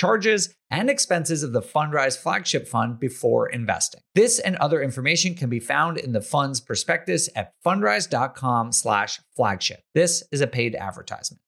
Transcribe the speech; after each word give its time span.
charges, 0.00 0.54
and 0.70 0.88
expenses 0.88 1.42
of 1.42 1.52
the 1.52 1.60
Fundrise 1.60 2.16
flagship 2.16 2.66
fund 2.66 2.98
before 2.98 3.50
investing. 3.50 4.00
This 4.14 4.38
and 4.38 4.56
other 4.56 4.80
information 4.80 5.34
can 5.34 5.50
be 5.50 5.60
found 5.60 5.98
in 5.98 6.12
the 6.12 6.22
fund's 6.22 6.58
prospectus 6.58 7.28
at 7.36 7.52
fundrise.com 7.62 8.72
slash 8.72 9.20
flagship. 9.36 9.82
This 9.94 10.24
is 10.32 10.40
a 10.40 10.46
paid 10.46 10.74
advertisement. 10.74 11.42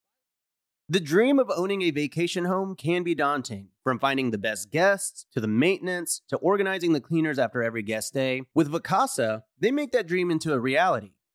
The 0.87 1.01
dream 1.01 1.38
of 1.38 1.51
owning 1.56 1.80
a 1.80 1.92
vacation 1.92 2.45
home 2.45 2.75
can 2.77 3.02
be 3.02 3.15
daunting. 3.15 3.69
From 3.83 3.98
finding 3.98 4.30
the 4.30 4.38
best 4.38 4.70
guests, 4.70 5.25
to 5.33 5.41
the 5.41 5.48
maintenance, 5.48 6.20
to 6.28 6.37
organizing 6.37 6.92
the 6.92 7.00
cleaners 7.00 7.39
after 7.39 7.62
every 7.62 7.83
guest 7.83 8.12
day. 8.12 8.42
with 8.55 8.70
Vacasa, 8.70 9.45
they 9.59 9.70
make 9.70 9.92
that 9.92 10.06
dream 10.06 10.30
into 10.30 10.53
a 10.53 10.59
reality. 10.59 11.12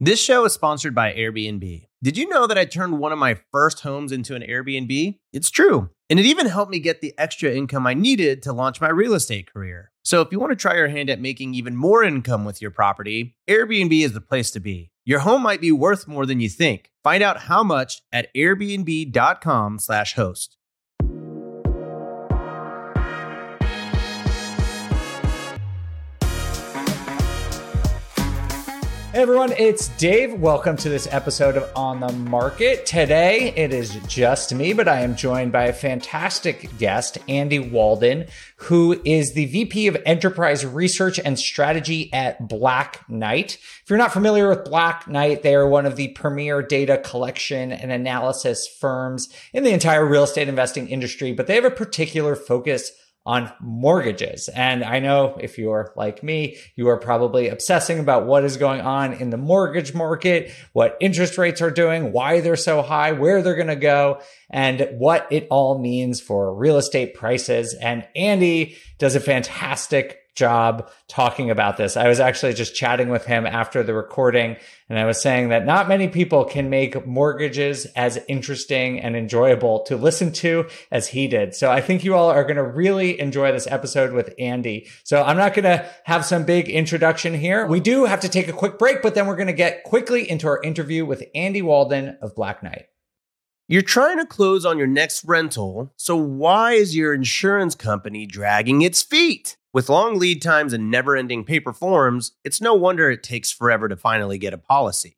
This 0.00 0.22
show 0.22 0.44
is 0.44 0.52
sponsored 0.52 0.94
by 0.94 1.12
Airbnb. 1.12 1.88
Did 2.04 2.16
you 2.16 2.28
know 2.28 2.46
that 2.46 2.56
I 2.56 2.66
turned 2.66 3.00
one 3.00 3.10
of 3.10 3.18
my 3.18 3.36
first 3.50 3.80
homes 3.80 4.12
into 4.12 4.36
an 4.36 4.42
Airbnb? 4.42 5.18
It's 5.32 5.50
true. 5.50 5.90
And 6.08 6.20
it 6.20 6.26
even 6.26 6.46
helped 6.46 6.70
me 6.70 6.78
get 6.78 7.00
the 7.00 7.12
extra 7.18 7.50
income 7.50 7.84
I 7.84 7.94
needed 7.94 8.40
to 8.44 8.52
launch 8.52 8.80
my 8.80 8.90
real 8.90 9.14
estate 9.14 9.52
career. 9.52 9.90
So 10.04 10.20
if 10.20 10.28
you 10.30 10.38
want 10.38 10.52
to 10.52 10.56
try 10.56 10.76
your 10.76 10.86
hand 10.86 11.10
at 11.10 11.20
making 11.20 11.54
even 11.54 11.74
more 11.74 12.04
income 12.04 12.44
with 12.44 12.62
your 12.62 12.70
property, 12.70 13.36
Airbnb 13.48 14.04
is 14.04 14.12
the 14.12 14.20
place 14.20 14.52
to 14.52 14.60
be. 14.60 14.92
Your 15.04 15.18
home 15.18 15.42
might 15.42 15.60
be 15.60 15.72
worth 15.72 16.06
more 16.06 16.26
than 16.26 16.38
you 16.38 16.48
think. 16.48 16.92
Find 17.02 17.20
out 17.20 17.40
how 17.40 17.64
much 17.64 18.02
at 18.12 18.32
airbnb.com/host. 18.36 20.57
Hey 29.18 29.22
everyone, 29.22 29.50
it's 29.58 29.88
Dave. 29.96 30.34
Welcome 30.34 30.76
to 30.76 30.88
this 30.88 31.08
episode 31.10 31.56
of 31.56 31.68
On 31.74 31.98
the 31.98 32.12
Market. 32.12 32.86
Today 32.86 33.52
it 33.56 33.72
is 33.72 33.96
just 34.06 34.54
me, 34.54 34.72
but 34.72 34.86
I 34.86 35.00
am 35.00 35.16
joined 35.16 35.50
by 35.50 35.64
a 35.64 35.72
fantastic 35.72 36.78
guest, 36.78 37.18
Andy 37.26 37.58
Walden, 37.58 38.26
who 38.58 39.02
is 39.04 39.32
the 39.32 39.46
VP 39.46 39.88
of 39.88 40.00
Enterprise 40.06 40.64
Research 40.64 41.18
and 41.18 41.36
Strategy 41.36 42.12
at 42.12 42.48
Black 42.48 43.10
Knight. 43.10 43.58
If 43.82 43.90
you're 43.90 43.98
not 43.98 44.12
familiar 44.12 44.48
with 44.50 44.64
Black 44.64 45.08
Knight, 45.08 45.42
they 45.42 45.56
are 45.56 45.66
one 45.68 45.84
of 45.84 45.96
the 45.96 46.12
premier 46.12 46.62
data 46.62 46.98
collection 46.98 47.72
and 47.72 47.90
analysis 47.90 48.68
firms 48.68 49.28
in 49.52 49.64
the 49.64 49.72
entire 49.72 50.06
real 50.06 50.22
estate 50.22 50.46
investing 50.46 50.86
industry, 50.86 51.32
but 51.32 51.48
they 51.48 51.56
have 51.56 51.64
a 51.64 51.72
particular 51.72 52.36
focus 52.36 52.92
on 53.26 53.52
mortgages. 53.60 54.48
And 54.48 54.82
I 54.82 55.00
know 55.00 55.36
if 55.38 55.58
you're 55.58 55.92
like 55.96 56.22
me, 56.22 56.56
you 56.76 56.88
are 56.88 56.96
probably 56.96 57.48
obsessing 57.48 57.98
about 57.98 58.26
what 58.26 58.44
is 58.44 58.56
going 58.56 58.80
on 58.80 59.12
in 59.12 59.30
the 59.30 59.36
mortgage 59.36 59.94
market, 59.94 60.50
what 60.72 60.96
interest 61.00 61.36
rates 61.36 61.60
are 61.60 61.70
doing, 61.70 62.12
why 62.12 62.40
they're 62.40 62.56
so 62.56 62.80
high, 62.80 63.12
where 63.12 63.42
they're 63.42 63.54
going 63.54 63.66
to 63.68 63.76
go, 63.76 64.20
and 64.48 64.88
what 64.98 65.26
it 65.30 65.46
all 65.50 65.78
means 65.78 66.20
for 66.20 66.54
real 66.54 66.78
estate 66.78 67.14
prices. 67.14 67.76
And 67.80 68.06
Andy 68.16 68.78
does 68.98 69.14
a 69.14 69.20
fantastic 69.20 70.20
job 70.38 70.90
talking 71.08 71.50
about 71.50 71.76
this. 71.76 71.96
I 71.96 72.08
was 72.08 72.20
actually 72.20 72.54
just 72.54 72.74
chatting 72.74 73.08
with 73.08 73.26
him 73.26 73.44
after 73.44 73.82
the 73.82 73.92
recording 73.92 74.56
and 74.88 74.98
I 74.98 75.04
was 75.04 75.20
saying 75.20 75.50
that 75.50 75.66
not 75.66 75.88
many 75.88 76.08
people 76.08 76.44
can 76.44 76.70
make 76.70 77.06
mortgages 77.06 77.86
as 77.94 78.18
interesting 78.26 79.00
and 79.00 79.16
enjoyable 79.16 79.80
to 79.80 79.96
listen 79.96 80.32
to 80.34 80.66
as 80.90 81.08
he 81.08 81.28
did. 81.28 81.54
So 81.54 81.70
I 81.70 81.80
think 81.80 82.04
you 82.04 82.14
all 82.14 82.30
are 82.30 82.44
going 82.44 82.56
to 82.56 82.64
really 82.64 83.20
enjoy 83.20 83.52
this 83.52 83.66
episode 83.66 84.12
with 84.12 84.32
Andy. 84.38 84.86
So 85.04 85.22
I'm 85.22 85.36
not 85.36 85.52
going 85.52 85.64
to 85.64 85.86
have 86.04 86.24
some 86.24 86.44
big 86.44 86.68
introduction 86.68 87.34
here. 87.34 87.66
We 87.66 87.80
do 87.80 88.06
have 88.06 88.20
to 88.20 88.28
take 88.28 88.48
a 88.48 88.52
quick 88.52 88.78
break, 88.78 89.02
but 89.02 89.14
then 89.14 89.26
we're 89.26 89.36
going 89.36 89.48
to 89.48 89.52
get 89.52 89.84
quickly 89.84 90.28
into 90.28 90.46
our 90.46 90.62
interview 90.62 91.04
with 91.04 91.24
Andy 91.34 91.60
Walden 91.60 92.16
of 92.22 92.34
Black 92.34 92.62
Knight. 92.62 92.86
You're 93.70 93.82
trying 93.82 94.16
to 94.16 94.24
close 94.24 94.64
on 94.64 94.78
your 94.78 94.86
next 94.86 95.24
rental, 95.24 95.92
so 95.96 96.16
why 96.16 96.72
is 96.72 96.96
your 96.96 97.12
insurance 97.12 97.74
company 97.74 98.24
dragging 98.24 98.80
its 98.80 99.02
feet? 99.02 99.57
With 99.74 99.90
long 99.90 100.18
lead 100.18 100.40
times 100.40 100.72
and 100.72 100.90
never 100.90 101.14
ending 101.14 101.44
paper 101.44 101.74
forms, 101.74 102.32
it's 102.42 102.58
no 102.58 102.72
wonder 102.72 103.10
it 103.10 103.22
takes 103.22 103.52
forever 103.52 103.86
to 103.86 103.96
finally 103.98 104.38
get 104.38 104.54
a 104.54 104.58
policy. 104.58 105.17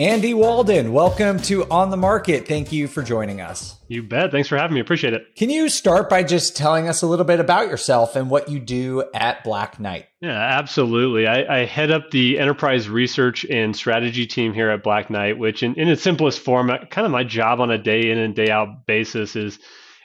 Andy 0.00 0.32
Walden, 0.32 0.94
welcome 0.94 1.38
to 1.40 1.68
On 1.68 1.90
the 1.90 1.96
Market. 1.98 2.48
Thank 2.48 2.72
you 2.72 2.88
for 2.88 3.02
joining 3.02 3.42
us. 3.42 3.76
You 3.86 4.02
bet. 4.02 4.30
Thanks 4.30 4.48
for 4.48 4.56
having 4.56 4.74
me. 4.74 4.80
Appreciate 4.80 5.12
it. 5.12 5.36
Can 5.36 5.50
you 5.50 5.68
start 5.68 6.08
by 6.08 6.22
just 6.22 6.56
telling 6.56 6.88
us 6.88 7.02
a 7.02 7.06
little 7.06 7.26
bit 7.26 7.38
about 7.38 7.68
yourself 7.68 8.16
and 8.16 8.30
what 8.30 8.48
you 8.48 8.60
do 8.60 9.04
at 9.12 9.44
Black 9.44 9.78
Knight? 9.78 10.06
Yeah, 10.22 10.30
absolutely. 10.30 11.26
I, 11.26 11.58
I 11.58 11.64
head 11.66 11.90
up 11.90 12.12
the 12.12 12.38
enterprise 12.38 12.88
research 12.88 13.44
and 13.50 13.76
strategy 13.76 14.26
team 14.26 14.54
here 14.54 14.70
at 14.70 14.82
Black 14.82 15.10
Knight, 15.10 15.38
which, 15.38 15.62
in, 15.62 15.74
in 15.74 15.88
its 15.88 16.00
simplest 16.00 16.40
form, 16.40 16.70
uh, 16.70 16.78
kind 16.86 17.04
of 17.04 17.12
my 17.12 17.22
job 17.22 17.60
on 17.60 17.70
a 17.70 17.76
day 17.76 18.10
in 18.10 18.16
and 18.16 18.34
day 18.34 18.48
out 18.48 18.86
basis 18.86 19.36
is 19.36 19.58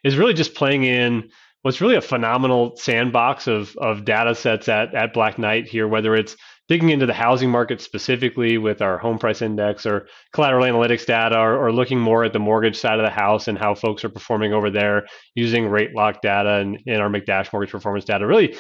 is 0.04 0.18
really 0.18 0.34
just 0.34 0.56
playing 0.56 0.84
in 0.84 1.30
what's 1.62 1.80
really 1.80 1.96
a 1.96 2.02
phenomenal 2.02 2.76
sandbox 2.76 3.48
of 3.48 3.78
of 3.78 4.04
data 4.04 4.36
sets 4.36 4.68
at 4.68 4.94
at 4.94 5.14
Black 5.14 5.40
Knight 5.40 5.70
here, 5.70 5.88
whether 5.88 6.16
it's 6.16 6.36
digging 6.68 6.90
into 6.90 7.06
the 7.06 7.14
housing 7.14 7.50
market 7.50 7.80
specifically 7.82 8.58
with 8.58 8.82
our 8.82 8.98
home 8.98 9.20
price 9.20 9.42
index 9.42 9.86
or 9.86 10.08
collateral 10.34 10.66
analytics 10.66 11.06
data 11.06 11.38
or, 11.38 11.68
or, 11.68 11.72
looking 11.72 12.00
more 12.00 12.24
at 12.24 12.34
the 12.34 12.40
mortgage 12.40 12.78
side 12.78 13.00
of 13.00 13.06
the 13.06 13.12
house 13.12 13.48
and 13.48 13.58
how 13.58 13.76
folks 13.76 14.04
are 14.04 14.10
performing 14.10 14.54
over 14.54 14.70
there 14.72 15.06
using 15.36 15.68
rate 15.68 15.96
lock 15.96 16.22
data 16.22 16.56
and, 16.56 16.80
and 16.88 17.02
our 17.02 17.10
McDash 17.10 17.54
mortgage 17.54 17.72
performance 17.72 18.06
data 18.06 18.26
really 18.26 18.56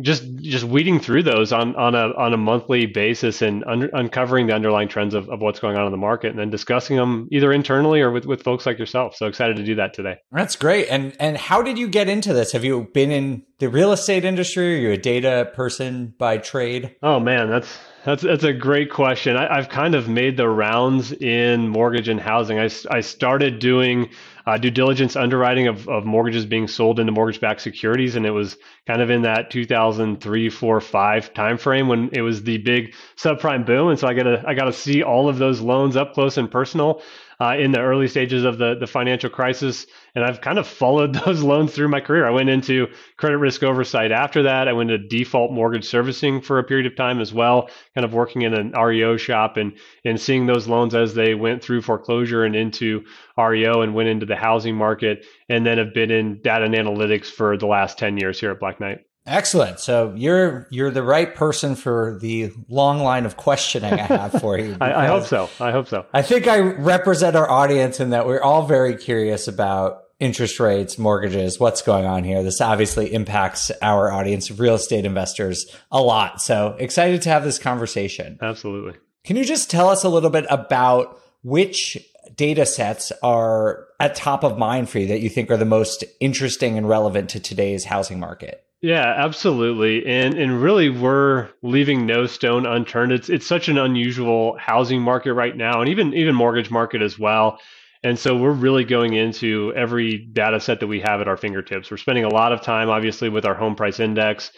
just 0.00 0.24
just 0.36 0.64
weeding 0.64 0.98
through 0.98 1.22
those 1.22 1.52
on 1.52 1.76
on 1.76 1.94
a 1.94 2.12
on 2.16 2.32
a 2.32 2.36
monthly 2.36 2.86
basis 2.86 3.42
and 3.42 3.64
un- 3.64 3.90
uncovering 3.92 4.48
the 4.48 4.52
underlying 4.52 4.88
trends 4.88 5.14
of, 5.14 5.28
of 5.28 5.40
what's 5.40 5.60
going 5.60 5.76
on 5.76 5.86
in 5.86 5.92
the 5.92 5.98
market 5.98 6.30
and 6.30 6.38
then 6.38 6.50
discussing 6.50 6.96
them 6.96 7.28
either 7.30 7.52
internally 7.52 8.00
or 8.00 8.10
with, 8.10 8.26
with 8.26 8.42
folks 8.42 8.66
like 8.66 8.78
yourself. 8.78 9.14
So 9.14 9.26
excited 9.26 9.56
to 9.56 9.64
do 9.64 9.76
that 9.76 9.94
today. 9.94 10.16
That's 10.32 10.56
great. 10.56 10.88
And 10.88 11.14
and 11.20 11.36
how 11.36 11.62
did 11.62 11.78
you 11.78 11.88
get 11.88 12.08
into 12.08 12.32
this? 12.32 12.52
Have 12.52 12.64
you 12.64 12.88
been 12.92 13.12
in 13.12 13.44
the 13.58 13.68
real 13.68 13.92
estate 13.92 14.24
industry? 14.24 14.74
Are 14.74 14.78
you 14.78 14.90
a 14.92 14.96
data 14.96 15.50
person 15.54 16.14
by 16.18 16.38
trade? 16.38 16.96
Oh 17.02 17.20
man 17.20 17.48
that's 17.48 17.78
that's 18.04 18.22
that's 18.22 18.44
a 18.44 18.52
great 18.52 18.90
question. 18.90 19.36
I, 19.36 19.56
have 19.56 19.68
kind 19.68 19.94
of 19.94 20.08
made 20.08 20.36
the 20.36 20.48
rounds 20.48 21.12
in 21.12 21.68
mortgage 21.68 22.08
and 22.08 22.20
housing. 22.20 22.58
I, 22.58 22.68
I 22.90 23.00
started 23.00 23.60
doing 23.60 24.10
uh, 24.46 24.58
due 24.58 24.70
diligence 24.70 25.16
underwriting 25.16 25.68
of, 25.68 25.88
of 25.88 26.04
mortgages 26.04 26.44
being 26.44 26.68
sold 26.68 27.00
into 27.00 27.12
mortgage-backed 27.12 27.60
securities, 27.60 28.16
and 28.16 28.26
it 28.26 28.30
was 28.30 28.56
kind 28.86 29.00
of 29.00 29.10
in 29.10 29.22
that 29.22 29.50
2003, 29.50 30.50
four, 30.50 30.80
five 30.80 31.32
timeframe 31.32 31.88
when 31.88 32.10
it 32.12 32.20
was 32.20 32.42
the 32.42 32.58
big 32.58 32.94
subprime 33.16 33.64
boom. 33.64 33.88
And 33.88 33.98
so 33.98 34.06
I 34.06 34.14
got 34.14 34.24
to 34.24 34.42
I 34.46 34.54
got 34.54 34.64
to 34.64 34.72
see 34.72 35.02
all 35.02 35.28
of 35.28 35.38
those 35.38 35.60
loans 35.60 35.96
up 35.96 36.14
close 36.14 36.36
and 36.36 36.50
personal 36.50 37.02
uh, 37.40 37.56
in 37.58 37.72
the 37.72 37.80
early 37.80 38.08
stages 38.08 38.44
of 38.44 38.58
the, 38.58 38.76
the 38.78 38.86
financial 38.86 39.30
crisis. 39.30 39.86
And 40.14 40.24
I've 40.24 40.40
kind 40.40 40.58
of 40.58 40.66
followed 40.66 41.14
those 41.26 41.42
loans 41.42 41.74
through 41.74 41.88
my 41.88 42.00
career. 42.00 42.26
I 42.26 42.30
went 42.30 42.48
into 42.48 42.88
credit 43.16 43.38
risk 43.38 43.62
oversight 43.62 44.12
after 44.12 44.44
that. 44.44 44.68
I 44.68 44.72
went 44.72 44.90
to 44.90 44.98
default 44.98 45.52
mortgage 45.52 45.84
servicing 45.84 46.40
for 46.40 46.58
a 46.58 46.64
period 46.64 46.86
of 46.86 46.96
time 46.96 47.20
as 47.20 47.32
well, 47.32 47.68
kind 47.94 48.04
of 48.04 48.14
working 48.14 48.42
in 48.42 48.54
an 48.54 48.72
REO 48.72 49.16
shop 49.16 49.56
and, 49.56 49.72
and 50.04 50.20
seeing 50.20 50.46
those 50.46 50.66
loans 50.66 50.94
as 50.94 51.14
they 51.14 51.34
went 51.34 51.62
through 51.62 51.82
foreclosure 51.82 52.44
and 52.44 52.56
into 52.56 53.04
REO 53.38 53.82
and 53.82 53.94
went 53.94 54.08
into 54.08 54.26
the 54.26 54.36
housing 54.36 54.76
market. 54.76 55.24
And 55.48 55.66
then 55.66 55.78
have 55.78 55.94
been 55.94 56.10
in 56.10 56.40
data 56.42 56.64
and 56.64 56.74
analytics 56.74 57.26
for 57.26 57.56
the 57.56 57.66
last 57.66 57.98
10 57.98 58.18
years 58.18 58.40
here 58.40 58.50
at 58.50 58.60
Black 58.60 58.80
Knight. 58.80 59.00
Excellent. 59.26 59.80
So 59.80 60.12
you're 60.16 60.66
you're 60.70 60.90
the 60.90 61.02
right 61.02 61.34
person 61.34 61.76
for 61.76 62.18
the 62.20 62.52
long 62.68 62.98
line 62.98 63.24
of 63.24 63.36
questioning 63.38 63.94
I 63.94 64.02
have 64.02 64.32
for 64.40 64.58
you. 64.58 64.76
I, 64.80 65.04
I, 65.04 65.06
hope 65.06 65.24
so. 65.24 65.48
I 65.58 65.70
hope 65.70 65.88
so. 65.88 66.04
I 66.12 66.20
think 66.20 66.46
I 66.46 66.58
represent 66.58 67.34
our 67.34 67.50
audience 67.50 68.00
in 68.00 68.10
that 68.10 68.26
we're 68.26 68.42
all 68.42 68.66
very 68.66 68.96
curious 68.96 69.48
about 69.48 70.02
interest 70.20 70.60
rates, 70.60 70.98
mortgages, 70.98 71.58
what's 71.58 71.80
going 71.80 72.04
on 72.04 72.22
here. 72.22 72.42
This 72.42 72.60
obviously 72.60 73.12
impacts 73.12 73.70
our 73.80 74.12
audience 74.12 74.50
of 74.50 74.60
real 74.60 74.74
estate 74.74 75.06
investors 75.06 75.74
a 75.90 76.02
lot. 76.02 76.42
So 76.42 76.76
excited 76.78 77.22
to 77.22 77.30
have 77.30 77.44
this 77.44 77.58
conversation. 77.58 78.38
Absolutely. 78.42 78.98
Can 79.24 79.36
you 79.36 79.44
just 79.44 79.70
tell 79.70 79.88
us 79.88 80.04
a 80.04 80.08
little 80.10 80.30
bit 80.30 80.44
about 80.50 81.18
which 81.42 81.96
data 82.34 82.66
sets 82.66 83.12
are 83.22 83.86
at 84.00 84.14
top 84.14 84.44
of 84.44 84.58
mind 84.58 84.88
for 84.88 84.98
you 84.98 85.06
that 85.08 85.20
you 85.20 85.28
think 85.28 85.50
are 85.50 85.56
the 85.56 85.64
most 85.64 86.04
interesting 86.20 86.76
and 86.76 86.88
relevant 86.88 87.30
to 87.30 87.40
today's 87.40 87.84
housing 87.84 88.18
market? 88.18 88.64
Yeah, 88.80 89.14
absolutely. 89.16 90.04
And 90.04 90.34
and 90.34 90.60
really 90.60 90.90
we're 90.90 91.48
leaving 91.62 92.04
no 92.04 92.26
stone 92.26 92.66
unturned. 92.66 93.12
It's 93.12 93.30
it's 93.30 93.46
such 93.46 93.68
an 93.68 93.78
unusual 93.78 94.58
housing 94.58 95.00
market 95.00 95.32
right 95.32 95.56
now 95.56 95.80
and 95.80 95.88
even 95.88 96.12
even 96.12 96.34
mortgage 96.34 96.70
market 96.70 97.00
as 97.00 97.18
well. 97.18 97.58
And 98.02 98.18
so 98.18 98.36
we're 98.36 98.52
really 98.52 98.84
going 98.84 99.14
into 99.14 99.72
every 99.74 100.18
data 100.18 100.60
set 100.60 100.80
that 100.80 100.86
we 100.86 101.00
have 101.00 101.22
at 101.22 101.28
our 101.28 101.38
fingertips. 101.38 101.90
We're 101.90 101.96
spending 101.96 102.24
a 102.24 102.28
lot 102.28 102.52
of 102.52 102.60
time 102.60 102.90
obviously 102.90 103.30
with 103.30 103.46
our 103.46 103.54
home 103.54 103.74
price 103.74 104.00
index 104.00 104.52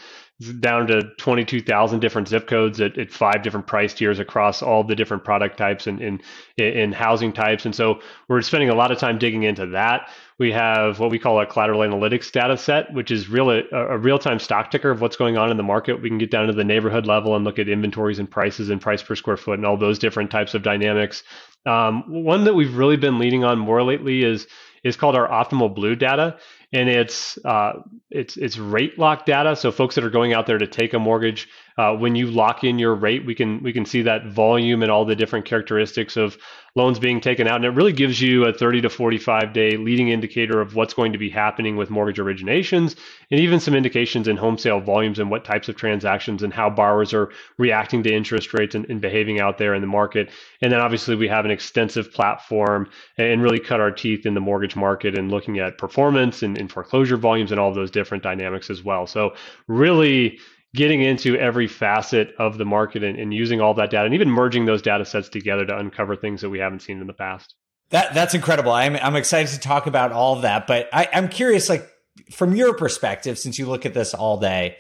down 0.61 0.87
to 0.87 1.03
22,000 1.19 2.01
different 2.01 2.29
zip 2.29 2.47
codes 2.47 2.79
at, 2.81 2.99
at, 2.99 3.11
five 3.11 3.43
different 3.43 3.67
price 3.67 3.95
tiers 3.95 4.19
across 4.19 4.61
all 4.63 4.85
the 4.85 4.95
different 4.95 5.25
product 5.25 5.57
types 5.57 5.87
and 5.87 6.01
in, 6.03 6.21
in 6.59 6.93
housing 6.93 7.33
types. 7.33 7.65
And 7.65 7.75
so 7.75 8.01
we're 8.29 8.43
spending 8.43 8.69
a 8.69 8.75
lot 8.75 8.93
of 8.93 8.99
time 8.99 9.19
digging 9.19 9.45
into 9.45 9.65
that. 9.69 10.11
We 10.39 10.53
have 10.53 11.01
what 11.01 11.11
we 11.11 11.19
call 11.19 11.41
a 11.41 11.47
collateral 11.47 11.81
analytics 11.81 12.31
data 12.31 12.59
set, 12.59 12.93
which 12.93 13.11
is 13.11 13.31
really 13.31 13.65
a, 13.73 13.97
real 13.97 14.19
time 14.19 14.39
stock 14.39 14.71
ticker 14.71 14.91
of 14.91 15.01
what's 15.01 15.17
going 15.17 15.39
on 15.39 15.51
in 15.51 15.57
the 15.57 15.63
market. 15.63 16.03
We 16.03 16.11
can 16.11 16.19
get 16.19 16.31
down 16.31 16.49
to 16.49 16.53
the 16.53 16.65
neighborhood 16.65 17.07
level 17.07 17.35
and 17.35 17.43
look 17.43 17.59
at 17.59 17.71
inventories 17.71 18.19
and 18.19 18.31
prices 18.31 18.69
and 18.69 18.79
price 18.79 19.03
per 19.03 19.15
square 19.15 19.39
foot 19.39 19.59
and 19.59 19.65
all 19.65 19.79
those 19.79 19.99
different 19.99 20.31
types 20.31 20.53
of 20.53 20.63
dynamics. 20.63 21.23
Um, 21.65 22.05
one 22.07 22.45
that 22.45 22.55
we've 22.55 22.77
really 22.77 22.99
been 22.99 23.19
leading 23.19 23.43
on 23.43 23.59
more 23.59 23.83
lately 23.83 24.23
is 24.23 24.47
is 24.85 24.97
called 24.97 25.17
our 25.17 25.29
Optimal 25.29 25.75
Blue 25.75 25.97
data 25.97 26.39
and 26.77 26.91
it's 26.91 27.39
uh, 27.45 27.81
it's 28.11 28.37
it's 28.37 28.59
rate 28.59 28.99
lock 28.99 29.25
data. 29.25 29.57
So 29.57 29.73
folks 29.73 29.95
that 29.95 30.05
are 30.05 30.11
going 30.11 30.35
out 30.35 30.47
there 30.47 30.59
to 30.59 30.67
take 30.67 30.93
a 30.93 30.99
mortgage, 30.99 31.49
uh, 31.79 31.95
when 31.95 32.15
you 32.15 32.31
lock 32.31 32.65
in 32.65 32.79
your 32.79 32.95
rate, 32.95 33.27
we 33.27 33.35
can 33.35 33.63
we 33.63 33.73
can 33.73 33.85
see 33.85 34.03
that 34.03 34.27
volume 34.27 34.83
and 34.83 34.91
all 34.91 35.05
the 35.05 35.15
different 35.15 35.45
characteristics 35.45 36.17
of 36.17 36.39
loans 36.75 36.99
being 36.99 37.21
taken 37.21 37.47
out, 37.47 37.57
and 37.57 37.65
it 37.65 37.71
really 37.71 37.93
gives 37.93 38.21
you 38.21 38.45
a 38.45 38.53
30 38.53 38.83
to 38.83 38.91
45 38.91 39.53
day 39.53 39.77
leading 39.77 40.09
indicator 40.09 40.61
of 40.61 40.75
what's 40.75 40.95
going 40.95 41.13
to 41.13 41.19
be 41.19 41.29
happening 41.29 41.77
with 41.77 41.91
mortgage 41.91 42.19
originations, 42.19 42.97
and 43.31 43.41
even 43.41 43.61
some 43.61 43.75
indications 43.75 44.27
in 44.27 44.37
home 44.39 44.57
sale 44.57 44.81
volumes 44.81 45.19
and 45.19 45.31
what 45.31 45.45
types 45.45 45.69
of 45.69 45.77
transactions 45.77 46.43
and 46.43 46.53
how 46.53 46.71
borrowers 46.71 47.13
are 47.13 47.31
reacting 47.59 48.03
to 48.03 48.13
interest 48.13 48.55
rates 48.55 48.75
and, 48.75 48.89
and 48.91 49.03
behaving 49.03 49.41
out 49.41 49.59
there 49.59 49.75
in 49.75 49.83
the 49.83 49.87
market. 49.87 50.31
And 50.63 50.73
then 50.73 50.81
obviously 50.81 51.15
we 51.15 51.29
have 51.29 51.45
an 51.45 51.51
extensive 51.51 52.13
platform 52.13 52.89
and 53.19 53.43
really 53.43 53.61
cut 53.61 53.81
our 53.81 53.91
teeth 53.91 54.25
in 54.25 54.35
the 54.35 54.41
mortgage 54.41 54.77
market 54.77 55.19
and 55.19 55.31
looking 55.31 55.59
at 55.59 55.79
performance 55.79 56.43
and, 56.43 56.57
and 56.57 56.71
foreclosure 56.71 57.17
volumes 57.17 57.51
and 57.51 57.61
all 57.61 57.73
those 57.75 57.91
different 57.91 58.23
dynamics 58.23 58.71
as 58.71 58.83
well. 58.83 59.07
So 59.07 59.35
really 59.67 60.39
getting 60.77 61.03
into 61.03 61.37
every 61.37 61.67
facet 61.67 62.35
of 62.39 62.59
the 62.59 62.65
market 62.65 63.03
and, 63.03 63.19
and, 63.19 63.35
using 63.35 63.61
all 63.61 63.75
that 63.75 63.91
data 63.91 64.05
and 64.05 64.15
even 64.15 64.31
merging 64.31 64.67
those 64.67 64.83
data 64.83 65.05
sets 65.05 65.29
together 65.29 65.67
to 65.67 65.77
uncover 65.77 66.15
things 66.15 66.43
that 66.43 66.51
we 66.51 66.59
haven't 66.61 66.81
seen 66.81 67.01
in 67.01 67.07
the 67.07 67.13
past. 67.13 67.55
That 67.91 68.15
that's 68.15 68.35
incredible. 68.35 68.73
I'm 68.73 68.97
I'm 68.97 69.17
excited 69.17 69.53
to 69.55 69.61
talk 69.61 69.87
about 69.87 70.13
all 70.13 70.37
of 70.37 70.43
that, 70.43 70.67
but 70.67 70.89
I, 70.93 71.09
I'm 71.13 71.29
curious, 71.29 71.69
like 71.69 71.89
from 72.33 72.55
your 72.57 72.75
perspective, 72.75 73.39
since 73.39 73.59
you 73.59 73.67
look 73.67 73.87
at 73.87 73.95
this 73.95 74.13
all 74.13 74.39
day, 74.39 74.77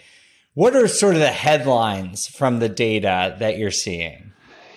what 0.54 0.74
are 0.74 0.88
sort 0.88 1.14
of 1.14 1.20
the 1.20 1.28
headlines 1.28 2.26
from 2.26 2.58
the 2.58 2.68
data 2.68 3.36
that 3.38 3.58
you're 3.58 3.70
seeing? 3.70 4.32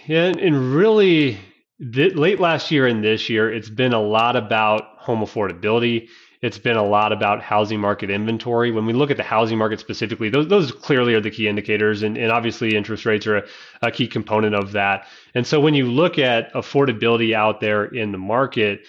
Yeah, 0.05 0.25
and 0.25 0.73
really, 0.75 1.39
th- 1.79 2.15
late 2.15 2.39
last 2.39 2.69
year 2.69 2.85
and 2.85 3.03
this 3.03 3.29
year, 3.29 3.51
it's 3.51 3.69
been 3.69 3.93
a 3.93 4.01
lot 4.01 4.35
about 4.35 4.83
home 4.97 5.21
affordability 5.21 6.07
it's 6.41 6.57
been 6.57 6.77
a 6.77 6.85
lot 6.85 7.11
about 7.11 7.41
housing 7.41 7.79
market 7.79 8.09
inventory. 8.09 8.71
When 8.71 8.85
we 8.85 8.93
look 8.93 9.11
at 9.11 9.17
the 9.17 9.23
housing 9.23 9.57
market 9.57 9.79
specifically, 9.79 10.29
those, 10.29 10.47
those 10.47 10.71
clearly 10.71 11.13
are 11.13 11.19
the 11.19 11.31
key 11.31 11.47
indicators. 11.49 12.01
And, 12.01 12.17
and 12.17 12.31
obviously, 12.31 12.75
interest 12.77 13.05
rates 13.05 13.27
are 13.27 13.37
a, 13.37 13.43
a 13.81 13.91
key 13.91 14.07
component 14.07 14.55
of 14.55 14.71
that. 14.71 15.05
And 15.35 15.45
so 15.45 15.59
when 15.59 15.73
you 15.73 15.85
look 15.85 16.17
at 16.17 16.53
affordability 16.53 17.33
out 17.33 17.59
there 17.59 17.85
in 17.85 18.13
the 18.13 18.17
market, 18.17 18.85